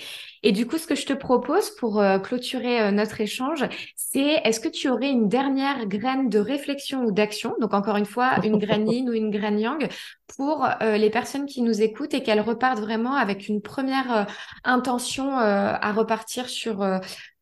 Et 0.43 0.51
du 0.51 0.67
coup, 0.67 0.77
ce 0.77 0.87
que 0.87 0.95
je 0.95 1.05
te 1.05 1.13
propose 1.13 1.71
pour 1.71 1.99
euh, 1.99 2.19
clôturer 2.19 2.79
euh, 2.79 2.91
notre 2.91 3.19
échange, 3.21 3.65
c'est 3.95 4.39
est-ce 4.45 4.59
que 4.59 4.69
tu 4.69 4.87
aurais 4.87 5.09
une 5.09 5.27
dernière 5.27 5.87
graine 5.87 6.29
de 6.29 6.39
réflexion 6.39 7.03
ou 7.03 7.11
d'action, 7.11 7.55
donc 7.59 7.73
encore 7.73 7.97
une 7.97 8.05
fois, 8.05 8.35
une 8.45 8.57
graine 8.57 8.87
yin 8.91 9.09
ou 9.09 9.13
une 9.13 9.31
graine 9.31 9.59
yang, 9.59 9.89
pour 10.37 10.65
euh, 10.81 10.97
les 10.97 11.09
personnes 11.09 11.47
qui 11.47 11.61
nous 11.61 11.81
écoutent 11.81 12.13
et 12.13 12.21
qu'elles 12.21 12.41
repartent 12.41 12.79
vraiment 12.79 13.15
avec 13.15 13.47
une 13.47 13.61
première 13.61 14.27
intention 14.63 15.37
à 15.37 15.91
repartir 15.91 16.47
sur 16.47 16.85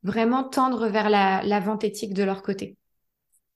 vraiment 0.04 0.44
tendre 0.44 0.88
vers 0.88 1.10
la, 1.10 1.60
vente 1.60 1.84
éthique 1.84 2.14
de 2.14 2.24
leur 2.24 2.42
côté? 2.42 2.76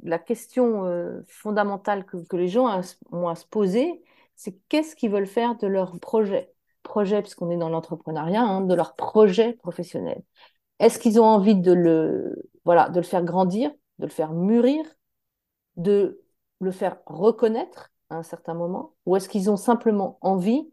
La 0.04 0.20
question 0.20 1.24
fondamentale 1.28 2.06
que, 2.06 2.18
que, 2.26 2.38
les 2.38 2.48
gens 2.48 2.82
ont 3.12 3.28
à 3.28 3.36
se 3.36 3.46
poser, 3.46 4.02
c'est 4.36 4.58
qu'est-ce 4.70 4.96
qu'ils 4.96 5.12
veulent 5.12 5.28
faire 5.28 5.58
de 5.58 5.68
leur 5.68 6.00
projet 6.00 6.54
projet, 6.84 7.22
puisqu'on 7.22 7.50
est 7.52 7.58
dans 7.58 7.70
l'entrepreneuriat, 7.70 8.42
hein, 8.42 8.62
de 8.62 8.74
leur 8.74 8.96
projet 8.96 9.54
professionnel. 9.54 10.22
Est-ce 10.80 11.00
qu'ils 11.00 11.20
ont 11.20 11.26
envie 11.26 11.56
de 11.56 11.72
le, 11.72 12.50
voilà, 12.66 12.90
de 12.90 13.00
le 13.00 13.06
faire 13.06 13.24
grandir, 13.24 13.72
de 14.00 14.06
le 14.06 14.12
faire 14.12 14.34
mûrir, 14.34 14.84
de 15.76 16.22
le 16.60 16.72
faire 16.72 16.98
reconnaître 17.06 17.92
à 18.10 18.16
un 18.16 18.24
certain 18.24 18.54
moment, 18.54 18.94
ou 19.06 19.16
est-ce 19.16 19.30
qu'ils 19.30 19.50
ont 19.50 19.58
simplement 19.58 20.18
envie 20.22 20.70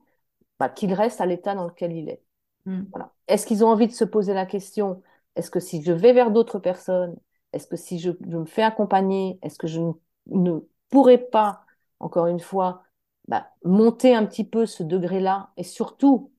bah, 0.59 0.69
qu'il 0.69 0.93
reste 0.95 1.21
à 1.21 1.27
l'état 1.27 1.55
dans 1.55 1.67
lequel 1.67 1.93
il 1.93 2.09
est? 2.09 2.23
Hmm. 2.65 2.85
voilà. 2.91 3.13
Est-ce 3.29 3.47
qu'ils 3.47 3.65
ont 3.65 3.69
envie 3.69 3.87
de 3.87 3.93
se 3.93 4.05
poser 4.05 4.33
la 4.33 4.47
question, 4.47 5.03
est-ce 5.37 5.51
que 5.51 5.61
si 5.61 5.83
je 5.83 5.93
vais 5.93 6.13
vers 6.13 6.31
d'autres 6.31 6.59
personnes, 6.59 7.17
est-ce 7.53 7.67
que 7.67 7.77
si 7.77 7.99
je, 7.99 8.11
me 8.27 8.45
fais 8.45 8.63
accompagner, 8.63 9.39
est-ce 9.43 9.59
que 9.59 9.67
je 9.67 9.81
ne 10.27 10.61
pourrais 10.91 11.19
pas, 11.19 11.65
encore 12.01 12.27
une 12.27 12.41
fois, 12.41 12.85
bah, 13.29 13.51
monter 13.65 14.15
un 14.15 14.27
petit 14.27 14.45
peu 14.45 14.67
ce 14.67 14.83
degré-là 14.83 15.53
et 15.57 15.65
surtout, 15.65 16.33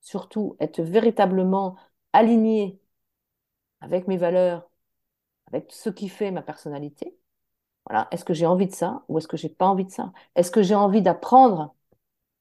surtout 0.00 0.56
être 0.60 0.82
véritablement 0.82 1.76
aligné 2.12 2.80
avec 3.80 4.08
mes 4.08 4.16
valeurs, 4.16 4.70
avec 5.48 5.72
ce 5.72 5.90
qui 5.90 6.08
fait 6.08 6.30
ma 6.30 6.42
personnalité? 6.42 7.16
Voilà. 7.86 8.08
Est-ce 8.10 8.24
que 8.24 8.34
j'ai 8.34 8.46
envie 8.46 8.66
de 8.66 8.74
ça 8.74 9.04
ou 9.08 9.18
est-ce 9.18 9.28
que 9.28 9.36
j'ai 9.36 9.48
pas 9.48 9.66
envie 9.66 9.84
de 9.86 9.90
ça? 9.90 10.12
Est-ce 10.36 10.50
que 10.50 10.62
j'ai 10.62 10.74
envie 10.74 11.02
d'apprendre, 11.02 11.74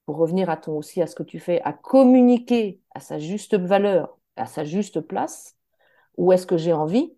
pour 0.05 0.17
revenir 0.17 0.49
à 0.49 0.57
ton 0.57 0.77
aussi 0.77 1.01
à 1.01 1.07
ce 1.07 1.15
que 1.15 1.23
tu 1.23 1.39
fais, 1.39 1.61
à 1.63 1.73
communiquer 1.73 2.81
à 2.95 2.99
sa 2.99 3.19
juste 3.19 3.55
valeur, 3.55 4.17
à 4.37 4.45
sa 4.45 4.63
juste 4.63 5.01
place, 5.01 5.57
ou 6.17 6.33
est-ce 6.33 6.47
que 6.47 6.57
j'ai 6.57 6.73
envie 6.73 7.16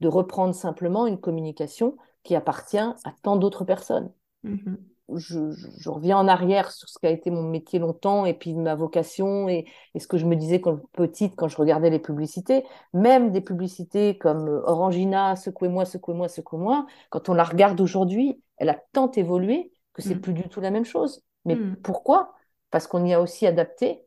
de 0.00 0.08
reprendre 0.08 0.54
simplement 0.54 1.06
une 1.06 1.18
communication 1.18 1.96
qui 2.22 2.36
appartient 2.36 2.78
à 2.78 3.14
tant 3.22 3.36
d'autres 3.36 3.64
personnes 3.64 4.10
mm-hmm 4.44 4.76
je, 5.16 5.88
reviens 5.88 6.18
en 6.18 6.28
arrière 6.28 6.70
sur 6.70 6.88
ce 6.88 6.98
qui 6.98 7.06
a 7.06 7.10
été 7.10 7.30
mon 7.30 7.42
métier 7.42 7.78
longtemps 7.78 8.26
et 8.26 8.34
puis 8.34 8.54
ma 8.54 8.74
vocation 8.74 9.48
et, 9.48 9.66
ce 9.98 10.06
que 10.06 10.18
je 10.18 10.26
me 10.26 10.36
disais 10.36 10.60
quand 10.60 10.80
petite 10.92 11.34
quand 11.34 11.48
je 11.48 11.56
regardais 11.56 11.90
les 11.90 11.98
publicités, 11.98 12.64
même 12.92 13.32
des 13.32 13.40
publicités 13.40 14.18
comme 14.18 14.48
euh, 14.48 14.62
Orangina, 14.66 15.36
secouez-moi, 15.36 15.84
secouez-moi, 15.84 16.28
secouez-moi, 16.28 16.86
quand 17.10 17.28
on 17.28 17.34
la 17.34 17.44
regarde 17.44 17.80
aujourd'hui, 17.80 18.40
elle 18.58 18.68
a 18.68 18.78
tant 18.92 19.10
évolué 19.12 19.72
que 19.94 20.02
c'est 20.02 20.16
mm. 20.16 20.20
plus 20.20 20.32
du 20.34 20.48
tout 20.48 20.60
la 20.60 20.70
même 20.70 20.84
chose. 20.84 21.22
Mais 21.44 21.56
mm. 21.56 21.76
pourquoi? 21.76 22.34
Parce 22.70 22.86
qu'on 22.86 23.04
y 23.04 23.14
a 23.14 23.20
aussi 23.20 23.46
adapté 23.46 24.04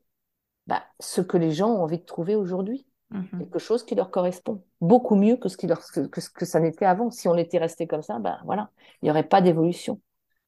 bah, 0.68 0.84
ce 1.00 1.22
que 1.22 1.38
les 1.38 1.52
gens 1.52 1.70
ont 1.70 1.84
envie 1.84 2.00
de 2.00 2.06
trouver 2.06 2.36
aujourd'hui. 2.36 2.86
Mm-hmm. 3.12 3.38
Quelque 3.40 3.60
chose 3.60 3.84
qui 3.84 3.96
leur 3.96 4.10
correspond 4.10 4.64
beaucoup 4.80 5.16
mieux 5.16 5.36
que 5.36 5.50
ce, 5.50 5.58
qui 5.58 5.68
leur, 5.68 5.82
que, 5.92 6.08
que, 6.08 6.46
ça 6.46 6.60
n'était 6.60 6.86
avant. 6.86 7.12
Si 7.12 7.28
on 7.28 7.36
était 7.36 7.58
resté 7.58 7.88
comme 7.88 8.02
ça, 8.02 8.20
ben 8.20 8.40
voilà, 8.46 8.70
il 9.02 9.06
n'y 9.06 9.12
aurait 9.12 9.28
pas 9.28 9.42
d'évolution. 9.42 10.00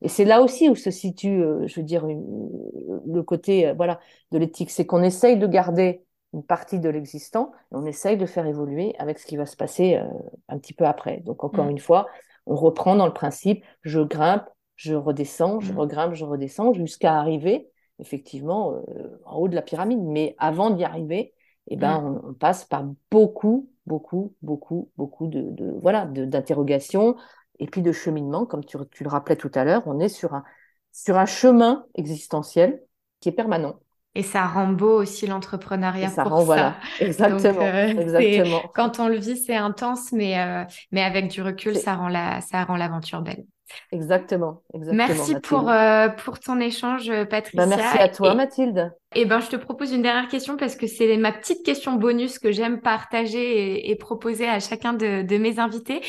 Et 0.04 0.10
c'est 0.10 0.26
là 0.26 0.42
aussi 0.42 0.70
où 0.70 0.76
se 0.76 0.92
situe, 0.92 1.42
euh, 1.42 1.66
je 1.66 1.80
veux 1.80 1.86
dire, 1.86 2.06
le 2.06 3.22
côté 3.22 3.68
euh, 3.68 3.74
voilà, 3.74 4.00
de 4.32 4.38
l'éthique. 4.38 4.70
C'est 4.70 4.86
qu'on 4.86 5.02
essaye 5.02 5.38
de 5.38 5.48
garder 5.48 6.04
une 6.34 6.44
partie 6.44 6.80
de 6.80 6.90
l'existant 6.90 7.52
et 7.72 7.76
on 7.76 7.86
essaye 7.86 8.18
de 8.18 8.26
faire 8.26 8.46
évoluer 8.46 8.96
avec 9.00 9.18
ce 9.18 9.26
qui 9.26 9.38
va 9.38 9.46
se 9.46 9.56
passer 9.56 9.96
euh, 9.96 10.06
un 10.50 10.58
petit 10.58 10.74
peu 10.74 10.86
après. 10.86 11.22
Donc, 11.22 11.44
encore 11.44 11.66
mm. 11.66 11.72
une 11.72 11.80
fois, 11.80 12.08
on 12.46 12.56
reprend 12.56 12.96
dans 12.98 13.06
le 13.06 13.14
principe, 13.14 13.64
je 13.82 14.02
grimpe, 14.02 14.46
je 14.76 14.94
redescends, 14.94 15.62
je 15.62 15.72
mm. 15.72 15.78
regrimpe, 15.78 16.14
je 16.16 16.26
redescends, 16.26 16.74
jusqu'à 16.74 17.16
arriver 17.16 17.70
effectivement 18.00 18.82
en 19.24 19.38
haut 19.38 19.48
de 19.48 19.56
la 19.56 19.62
pyramide. 19.62 20.02
Mais 20.02 20.36
avant 20.40 20.72
d'y 20.72 20.84
arriver, 20.84 21.34
eh 21.68 21.76
ben, 21.76 22.02
mm. 22.02 22.22
on, 22.30 22.34
passe 22.34 22.66
par 22.66 22.86
beaucoup, 23.12 23.70
beaucoup, 23.86 24.34
beaucoup, 24.42 24.90
beaucoup 24.98 25.28
de, 25.28 25.42
de 25.52 25.72
voilà, 25.82 26.06
d'interrogations, 26.06 27.16
et 27.60 27.68
puis 27.68 27.82
de 27.82 27.92
cheminement, 27.92 28.46
comme 28.46 28.64
tu, 28.66 28.78
le 28.78 29.10
rappelais 29.10 29.36
tout 29.36 29.52
à 29.56 29.64
l'heure, 29.64 29.84
on 29.86 30.00
est 30.00 30.10
sur 30.10 30.34
un, 30.34 30.44
sur 30.92 31.18
un 31.18 31.26
chemin 31.26 31.86
existentiel 31.96 32.82
qui 33.20 33.30
est 33.30 33.34
permanent. 33.34 33.80
Et 34.16 34.22
ça 34.22 34.46
rend 34.46 34.68
beau 34.68 35.02
aussi 35.02 35.26
l'entrepreneuriat 35.26 36.10
ça 36.10 36.24
rend, 36.24 36.44
Voilà, 36.44 36.76
exactement, 37.00 37.62
euh, 37.62 37.88
exactement. 37.88 38.62
Quand 38.76 39.00
on 39.00 39.08
le 39.08 39.18
vit, 39.18 39.38
c'est 39.38 39.56
intense, 39.56 40.12
mais, 40.12 40.40
euh, 40.40 40.64
mais 40.92 41.02
avec 41.02 41.30
du 41.30 41.42
recul, 41.42 41.76
ça 41.76 41.96
rend, 41.96 42.10
la, 42.10 42.42
ça 42.42 42.64
rend 42.64 42.76
l'aventure 42.76 43.22
belle. 43.22 43.46
Exactement, 43.92 44.62
exactement. 44.74 45.08
Merci 45.08 45.36
pour, 45.42 45.70
euh, 45.70 46.10
pour 46.10 46.40
ton 46.40 46.60
échange, 46.60 47.12
Patricia. 47.26 47.66
Bah, 47.66 47.76
merci 47.76 47.98
à 47.98 48.10
toi, 48.10 48.34
Mathilde. 48.36 48.94
Et 49.16 49.22
eh 49.22 49.26
ben, 49.26 49.40
je 49.40 49.50
te 49.50 49.56
propose 49.56 49.92
une 49.92 50.02
dernière 50.02 50.28
question 50.28 50.58
parce 50.58 50.76
que 50.76 50.88
c'est 50.88 51.18
ma 51.18 51.32
petite 51.32 51.64
question 51.64 51.94
bonus 51.94 52.40
que 52.40 52.52
j'aime 52.52 52.82
partager 52.82 53.90
et, 53.90 53.96
proposer 53.96 54.48
à 54.48 54.60
chacun 54.60 54.94
de, 54.94 55.22
de 55.22 55.38
mes 55.38 55.60
invités. 55.60 56.02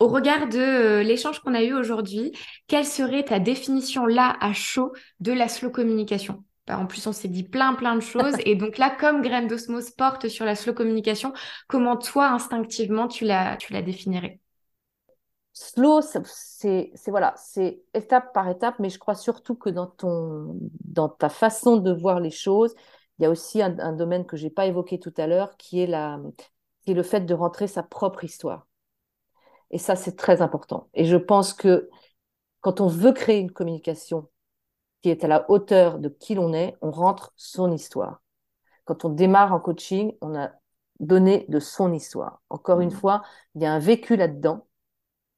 Au 0.00 0.08
regard 0.08 0.48
de 0.48 0.58
euh, 0.58 1.02
l'échange 1.02 1.40
qu'on 1.40 1.54
a 1.54 1.62
eu 1.62 1.72
aujourd'hui, 1.72 2.32
quelle 2.66 2.84
serait 2.84 3.24
ta 3.24 3.38
définition 3.38 4.06
là 4.06 4.36
à 4.40 4.52
chaud 4.52 4.92
de 5.20 5.32
la 5.32 5.48
slow 5.48 5.70
communication? 5.70 6.44
Bah, 6.68 6.78
en 6.78 6.86
plus, 6.86 7.06
on 7.06 7.12
s'est 7.12 7.28
dit 7.28 7.42
plein, 7.42 7.74
plein 7.74 7.94
de 7.94 8.00
choses. 8.00 8.34
Et 8.44 8.54
donc 8.54 8.78
là, 8.78 8.90
comme 8.90 9.22
Graine 9.22 9.48
d'Osmose 9.48 9.90
porte 9.90 10.28
sur 10.28 10.44
la 10.44 10.54
slow 10.54 10.74
communication, 10.74 11.32
comment 11.66 11.96
toi, 11.96 12.28
instinctivement, 12.28 13.08
tu 13.08 13.24
la, 13.24 13.56
tu 13.56 13.72
la 13.72 13.82
définirais? 13.82 14.38
Slow, 15.60 16.02
c'est 16.02 16.92
voilà, 17.08 17.34
c'est 17.36 17.82
étape 17.92 18.32
par 18.32 18.48
étape, 18.48 18.78
mais 18.78 18.90
je 18.90 18.98
crois 19.00 19.16
surtout 19.16 19.56
que 19.56 19.68
dans 19.70 19.88
ton, 19.88 20.56
dans 20.84 21.08
ta 21.08 21.28
façon 21.28 21.78
de 21.78 21.92
voir 21.92 22.20
les 22.20 22.30
choses, 22.30 22.76
il 23.18 23.24
y 23.24 23.26
a 23.26 23.30
aussi 23.30 23.60
un, 23.60 23.76
un 23.80 23.92
domaine 23.92 24.24
que 24.24 24.36
j'ai 24.36 24.50
pas 24.50 24.66
évoqué 24.66 25.00
tout 25.00 25.12
à 25.16 25.26
l'heure, 25.26 25.56
qui 25.56 25.80
est 25.80 25.88
la, 25.88 26.20
qui 26.82 26.92
est 26.92 26.94
le 26.94 27.02
fait 27.02 27.22
de 27.22 27.34
rentrer 27.34 27.66
sa 27.66 27.82
propre 27.82 28.22
histoire. 28.22 28.68
Et 29.72 29.78
ça, 29.78 29.96
c'est 29.96 30.14
très 30.14 30.42
important. 30.42 30.88
Et 30.94 31.04
je 31.04 31.16
pense 31.16 31.52
que 31.52 31.90
quand 32.60 32.80
on 32.80 32.86
veut 32.86 33.12
créer 33.12 33.40
une 33.40 33.50
communication 33.50 34.28
qui 35.02 35.10
est 35.10 35.24
à 35.24 35.28
la 35.28 35.50
hauteur 35.50 35.98
de 35.98 36.08
qui 36.08 36.36
l'on 36.36 36.52
est, 36.52 36.76
on 36.82 36.92
rentre 36.92 37.32
son 37.36 37.72
histoire. 37.72 38.22
Quand 38.84 39.04
on 39.04 39.08
démarre 39.08 39.52
en 39.52 39.58
coaching, 39.58 40.14
on 40.20 40.38
a 40.38 40.52
donner 41.00 41.46
de 41.48 41.58
son 41.58 41.92
histoire. 41.92 42.42
Encore 42.48 42.80
une 42.80 42.90
mmh. 42.90 43.00
fois, 43.00 43.22
il 43.56 43.62
y 43.62 43.66
a 43.66 43.72
un 43.72 43.80
vécu 43.80 44.14
là-dedans. 44.14 44.68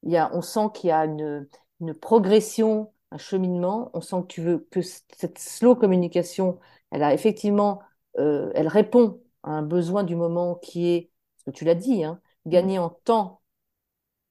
Il 0.03 0.29
on 0.33 0.41
sent 0.41 0.67
qu'il 0.73 0.89
y 0.89 0.91
a 0.91 1.05
une, 1.05 1.47
une 1.79 1.93
progression, 1.93 2.93
un 3.11 3.17
cheminement. 3.17 3.91
On 3.93 4.01
sent 4.01 4.21
que 4.23 4.27
tu 4.27 4.41
veux 4.41 4.67
que 4.71 4.81
cette 4.81 5.37
slow 5.39 5.75
communication, 5.75 6.59
elle 6.91 7.03
a 7.03 7.13
effectivement, 7.13 7.81
euh, 8.17 8.51
elle 8.55 8.67
répond 8.67 9.21
à 9.43 9.51
un 9.51 9.61
besoin 9.63 10.03
du 10.03 10.15
moment 10.15 10.55
qui 10.55 10.89
est, 10.89 11.11
ce 11.37 11.45
que 11.45 11.51
tu 11.51 11.65
l'as 11.65 11.75
dit, 11.75 12.03
hein, 12.03 12.19
gagner 12.45 12.79
en 12.79 12.89
temps 12.89 13.41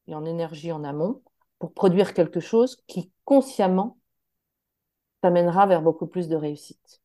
et 0.07 0.15
en 0.15 0.25
énergie 0.25 0.73
en 0.73 0.85
amont 0.85 1.23
pour 1.59 1.73
produire 1.73 2.15
quelque 2.15 2.41
chose 2.41 2.77
qui 2.87 3.13
consciemment 3.25 3.99
t'amènera 5.21 5.67
vers 5.67 5.83
beaucoup 5.83 6.07
plus 6.07 6.29
de 6.29 6.37
réussite. 6.37 7.01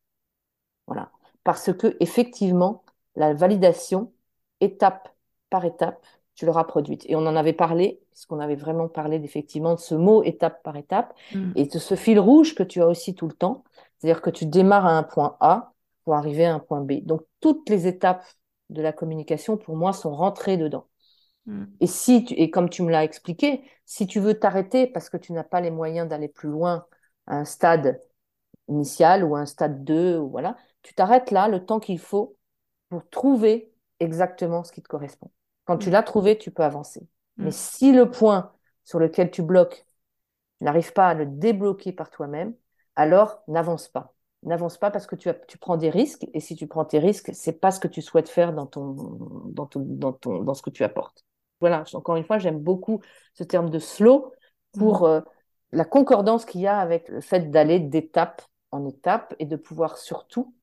Voilà. 0.88 1.11
Parce 1.43 1.74
que 1.74 1.95
effectivement, 1.99 2.84
la 3.16 3.34
validation, 3.34 4.13
étape 4.61 5.13
par 5.49 5.66
étape, 5.66 6.05
tu 6.36 6.45
l'auras 6.45 6.65
produite. 6.65 7.05
Et 7.07 7.15
on 7.15 7.25
en 7.25 7.36
avait 7.36 7.53
parlé, 7.53 8.01
puisqu'on 8.11 8.39
avait 8.39 8.55
vraiment 8.55 8.88
parlé 8.88 9.21
effectivement 9.23 9.75
de 9.75 9.79
ce 9.79 9.95
mot 9.95 10.23
étape 10.23 10.61
par 10.63 10.75
étape, 10.75 11.13
mm. 11.33 11.53
et 11.55 11.65
de 11.65 11.79
ce 11.79 11.95
fil 11.95 12.19
rouge 12.19 12.55
que 12.55 12.63
tu 12.63 12.81
as 12.81 12.88
aussi 12.88 13.15
tout 13.15 13.27
le 13.27 13.33
temps. 13.33 13.63
C'est-à-dire 13.97 14.21
que 14.21 14.29
tu 14.29 14.45
démarres 14.45 14.86
à 14.86 14.97
un 14.97 15.03
point 15.03 15.38
A 15.39 15.73
pour 16.03 16.15
arriver 16.15 16.45
à 16.45 16.53
un 16.53 16.59
point 16.59 16.81
B. 16.81 17.03
Donc 17.03 17.21
toutes 17.39 17.69
les 17.69 17.88
étapes 17.88 18.25
de 18.69 18.81
la 18.81 18.91
communication, 18.91 19.57
pour 19.57 19.75
moi, 19.75 19.93
sont 19.93 20.13
rentrées 20.13 20.57
dedans. 20.57 20.88
Mm. 21.45 21.65
Et 21.79 21.88
si 21.88 22.25
tu, 22.25 22.33
et 22.33 22.49
comme 22.49 22.69
tu 22.69 22.83
me 22.83 22.91
l'as 22.91 23.03
expliqué, 23.03 23.63
si 23.86 24.07
tu 24.07 24.19
veux 24.19 24.38
t'arrêter 24.38 24.88
parce 24.88 25.09
que 25.09 25.17
tu 25.17 25.33
n'as 25.33 25.43
pas 25.43 25.61
les 25.61 25.71
moyens 25.71 26.07
d'aller 26.07 26.27
plus 26.27 26.49
loin 26.49 26.86
à 27.27 27.38
un 27.38 27.45
stade 27.45 27.99
initial 28.67 29.23
ou 29.23 29.36
à 29.36 29.39
un 29.39 29.45
stade 29.45 29.83
2, 29.83 30.17
ou 30.17 30.29
voilà, 30.29 30.57
tu 30.81 30.93
t'arrêtes 30.93 31.31
là 31.31 31.47
le 31.47 31.65
temps 31.65 31.79
qu'il 31.79 31.99
faut 31.99 32.36
pour 32.89 33.07
trouver 33.09 33.71
exactement 33.99 34.63
ce 34.63 34.71
qui 34.71 34.81
te 34.81 34.88
correspond. 34.88 35.31
Quand 35.66 35.78
tu 35.78 35.89
mm. 35.89 35.93
l'as 35.93 36.03
trouvé, 36.03 36.38
tu 36.38 36.51
peux 36.51 36.63
avancer. 36.63 37.01
Mm. 37.38 37.45
Mais 37.45 37.51
si 37.51 37.91
le 37.91 38.09
point 38.09 38.53
sur 38.84 38.99
lequel 38.99 39.32
tu 39.32 39.41
bloques, 39.41 39.86
tu 40.59 40.63
n'arrives 40.63 40.93
pas 40.93 41.09
à 41.09 41.13
le 41.13 41.26
débloquer 41.26 41.91
par 41.91 42.09
toi-même, 42.09 42.53
alors 42.95 43.41
n'avance 43.47 43.89
pas. 43.89 44.13
N'avance 44.43 44.78
pas 44.78 44.91
parce 44.91 45.07
que 45.07 45.16
tu, 45.16 45.28
as, 45.28 45.34
tu 45.34 45.57
prends 45.57 45.76
des 45.76 45.89
risques 45.89 46.28
et 46.34 46.39
si 46.39 46.55
tu 46.55 46.68
prends 46.68 46.86
tes 46.86 46.99
risques, 46.99 47.32
c'est 47.34 47.59
pas 47.59 47.72
ce 47.72 47.80
que 47.80 47.88
tu 47.88 48.01
souhaites 48.01 48.30
faire 48.30 48.53
dans 48.53 48.68
ton, 48.68 48.91
dans 49.47 49.66
ton, 49.66 49.82
dans 49.82 50.13
ton, 50.13 50.43
dans 50.43 50.53
ce 50.53 50.61
que 50.61 50.70
tu 50.70 50.84
apportes. 50.84 51.26
Voilà. 51.59 51.84
Encore 51.93 52.16
une 52.16 52.24
fois, 52.24 52.38
j'aime 52.38 52.59
beaucoup 52.59 53.01
ce 53.34 53.43
terme 53.43 53.70
de 53.70 53.80
slow 53.80 54.32
pour 54.78 55.01
mm. 55.01 55.05
euh, 55.05 55.22
la 55.72 55.86
concordance 55.86 56.45
qu'il 56.45 56.61
y 56.61 56.68
a 56.68 56.78
avec 56.78 57.09
le 57.09 57.22
fait 57.22 57.49
d'aller 57.49 57.80
d'étape 57.80 58.43
en 58.72 58.86
étape 58.86 59.36
et 59.39 59.45
de 59.45 59.55
pouvoir 59.55 59.97
surtout 59.97 60.53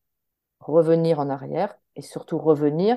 revenir 0.60 1.18
en 1.18 1.28
arrière 1.28 1.74
et 1.96 2.02
surtout 2.02 2.38
revenir, 2.38 2.96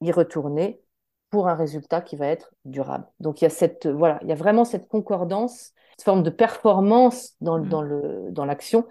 y 0.00 0.10
retourner 0.10 0.82
pour 1.30 1.48
un 1.48 1.54
résultat 1.54 2.00
qui 2.00 2.16
va 2.16 2.26
être 2.26 2.52
durable. 2.64 3.06
Donc 3.20 3.40
il 3.40 3.44
y 3.44 3.46
a 3.46 3.50
cette 3.50 3.86
voilà, 3.86 4.18
il 4.22 4.28
y 4.28 4.32
a 4.32 4.36
vraiment 4.36 4.64
cette 4.64 4.88
concordance, 4.88 5.72
cette 5.96 6.04
forme 6.04 6.22
de 6.22 6.30
performance 6.30 7.34
dans, 7.40 7.58
mmh. 7.58 7.68
dans 7.68 7.82
le 7.82 8.28
dans 8.30 8.44
l'action 8.44 8.86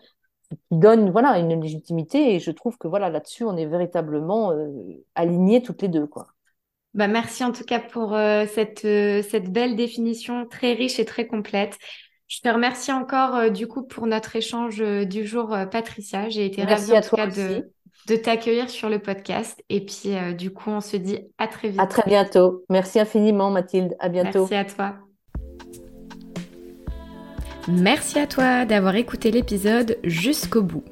qui 0.50 0.78
donne 0.78 1.10
voilà 1.10 1.40
une 1.40 1.60
légitimité 1.62 2.36
et 2.36 2.40
je 2.40 2.52
trouve 2.52 2.78
que 2.78 2.88
voilà 2.88 3.10
là-dessus 3.10 3.44
on 3.44 3.58
est 3.58 3.66
véritablement 3.66 4.52
euh, 4.52 4.70
alignés 5.16 5.62
toutes 5.62 5.82
les 5.82 5.90
deux 5.90 6.08
quoi. 6.08 6.28
Bah 6.94 7.08
merci 7.08 7.44
en 7.44 7.52
tout 7.52 7.66
cas 7.66 7.80
pour 7.80 8.16
euh, 8.16 8.46
cette 8.48 8.86
euh, 8.86 9.22
cette 9.22 9.52
belle 9.52 9.76
définition 9.76 10.48
très 10.48 10.74
riche 10.74 11.00
et 11.00 11.06
très 11.06 11.28
complète. 11.28 11.78
Je 12.28 12.42
te 12.42 12.50
remercie 12.50 12.92
encore 12.92 13.52
du 13.52 13.68
coup 13.68 13.84
pour 13.84 14.06
notre 14.06 14.36
échange 14.36 14.84
du 15.06 15.26
jour, 15.26 15.56
Patricia. 15.72 16.28
J'ai 16.28 16.46
été 16.46 16.62
ravie 16.62 16.92
en 16.92 17.00
tout 17.00 17.16
cas 17.16 17.28
de, 17.28 17.72
de 18.08 18.16
t'accueillir 18.16 18.70
sur 18.70 18.90
le 18.90 19.00
podcast. 19.00 19.64
Et 19.70 19.86
puis, 19.86 20.16
euh, 20.16 20.34
du 20.34 20.52
coup, 20.52 20.70
on 20.70 20.82
se 20.82 20.98
dit 20.98 21.20
à 21.38 21.48
très 21.48 21.70
vite. 21.70 21.80
À 21.80 21.88
très 21.88 22.04
bientôt. 22.06 22.64
Merci 22.70 23.00
infiniment, 23.00 23.50
Mathilde. 23.50 23.96
À 24.00 24.10
bientôt. 24.10 24.48
Merci 24.50 24.56
à 24.56 24.66
toi. 24.66 24.96
Merci 27.70 28.18
à 28.18 28.28
toi 28.28 28.64
d'avoir 28.64 28.96
écouté 28.96 29.30
l'épisode 29.30 29.98
jusqu'au 30.06 30.62
bout. 30.62 30.86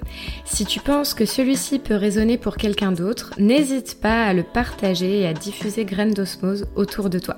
Si 0.44 0.66
tu 0.66 0.82
penses 0.82 1.14
que 1.14 1.26
celui-ci 1.26 1.80
peut 1.80 1.96
résonner 1.96 2.38
pour 2.38 2.58
quelqu'un 2.58 2.92
d'autre, 2.92 3.34
n'hésite 3.38 4.02
pas 4.02 4.26
à 4.26 4.34
le 4.34 4.44
partager 4.44 5.22
et 5.22 5.28
à 5.28 5.32
diffuser 5.32 5.86
Graines 5.86 6.14
d'osmose 6.14 6.68
autour 6.76 7.10
de 7.10 7.18
toi. 7.18 7.38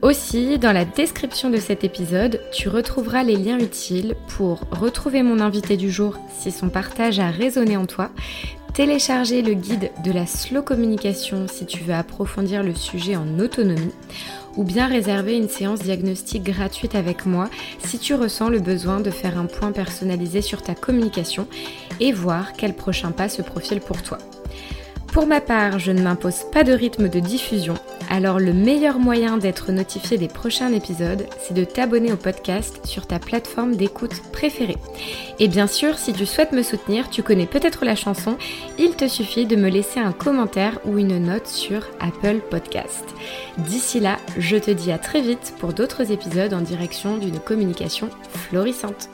Aussi, 0.00 0.58
dans 0.58 0.72
la 0.72 0.86
description 0.86 1.50
de 1.50 1.58
cet 1.58 1.84
épisode, 1.84 2.40
tu 2.52 2.70
retrouveras 2.70 3.22
les 3.22 3.36
liens 3.36 3.58
utiles 3.58 4.14
pour 4.28 4.60
retrouver 4.70 5.22
mon 5.22 5.40
invité 5.40 5.76
du 5.76 5.90
jour 5.90 6.16
si 6.38 6.50
son 6.50 6.70
partage 6.70 7.18
a 7.18 7.30
résonné 7.30 7.76
en 7.76 7.84
toi, 7.84 8.10
télécharger 8.74 9.40
le 9.40 9.54
guide 9.54 9.92
de 10.02 10.10
la 10.10 10.26
slow 10.26 10.60
communication 10.60 11.46
si 11.46 11.64
tu 11.64 11.84
veux 11.84 11.94
approfondir 11.94 12.64
le 12.64 12.74
sujet 12.74 13.14
en 13.14 13.38
autonomie, 13.38 13.94
ou 14.56 14.64
bien 14.64 14.88
réserver 14.88 15.36
une 15.36 15.48
séance 15.48 15.78
diagnostique 15.78 16.42
gratuite 16.42 16.96
avec 16.96 17.24
moi 17.24 17.48
si 17.78 18.00
tu 18.00 18.14
ressens 18.14 18.48
le 18.48 18.58
besoin 18.58 18.98
de 18.98 19.10
faire 19.10 19.38
un 19.38 19.46
point 19.46 19.70
personnalisé 19.70 20.42
sur 20.42 20.62
ta 20.62 20.74
communication 20.74 21.46
et 22.00 22.12
voir 22.12 22.52
quel 22.54 22.74
prochain 22.74 23.12
pas 23.12 23.28
se 23.28 23.42
profile 23.42 23.80
pour 23.80 24.02
toi. 24.02 24.18
Pour 25.14 25.28
ma 25.28 25.40
part, 25.40 25.78
je 25.78 25.92
ne 25.92 26.02
m'impose 26.02 26.42
pas 26.52 26.64
de 26.64 26.72
rythme 26.72 27.08
de 27.08 27.20
diffusion, 27.20 27.74
alors 28.10 28.40
le 28.40 28.52
meilleur 28.52 28.98
moyen 28.98 29.36
d'être 29.36 29.70
notifié 29.70 30.18
des 30.18 30.26
prochains 30.26 30.72
épisodes, 30.72 31.28
c'est 31.38 31.54
de 31.54 31.62
t'abonner 31.62 32.12
au 32.12 32.16
podcast 32.16 32.80
sur 32.84 33.06
ta 33.06 33.20
plateforme 33.20 33.76
d'écoute 33.76 34.20
préférée. 34.32 34.76
Et 35.38 35.46
bien 35.46 35.68
sûr, 35.68 35.98
si 35.98 36.12
tu 36.12 36.26
souhaites 36.26 36.50
me 36.50 36.64
soutenir, 36.64 37.10
tu 37.10 37.22
connais 37.22 37.46
peut-être 37.46 37.84
la 37.84 37.94
chanson, 37.94 38.36
il 38.76 38.96
te 38.96 39.06
suffit 39.06 39.46
de 39.46 39.54
me 39.54 39.68
laisser 39.68 40.00
un 40.00 40.10
commentaire 40.10 40.80
ou 40.84 40.98
une 40.98 41.24
note 41.24 41.46
sur 41.46 41.82
Apple 42.00 42.40
Podcast. 42.50 43.04
D'ici 43.58 44.00
là, 44.00 44.16
je 44.36 44.56
te 44.56 44.72
dis 44.72 44.90
à 44.90 44.98
très 44.98 45.20
vite 45.20 45.54
pour 45.60 45.74
d'autres 45.74 46.10
épisodes 46.10 46.54
en 46.54 46.60
direction 46.60 47.18
d'une 47.18 47.38
communication 47.38 48.10
florissante. 48.48 49.08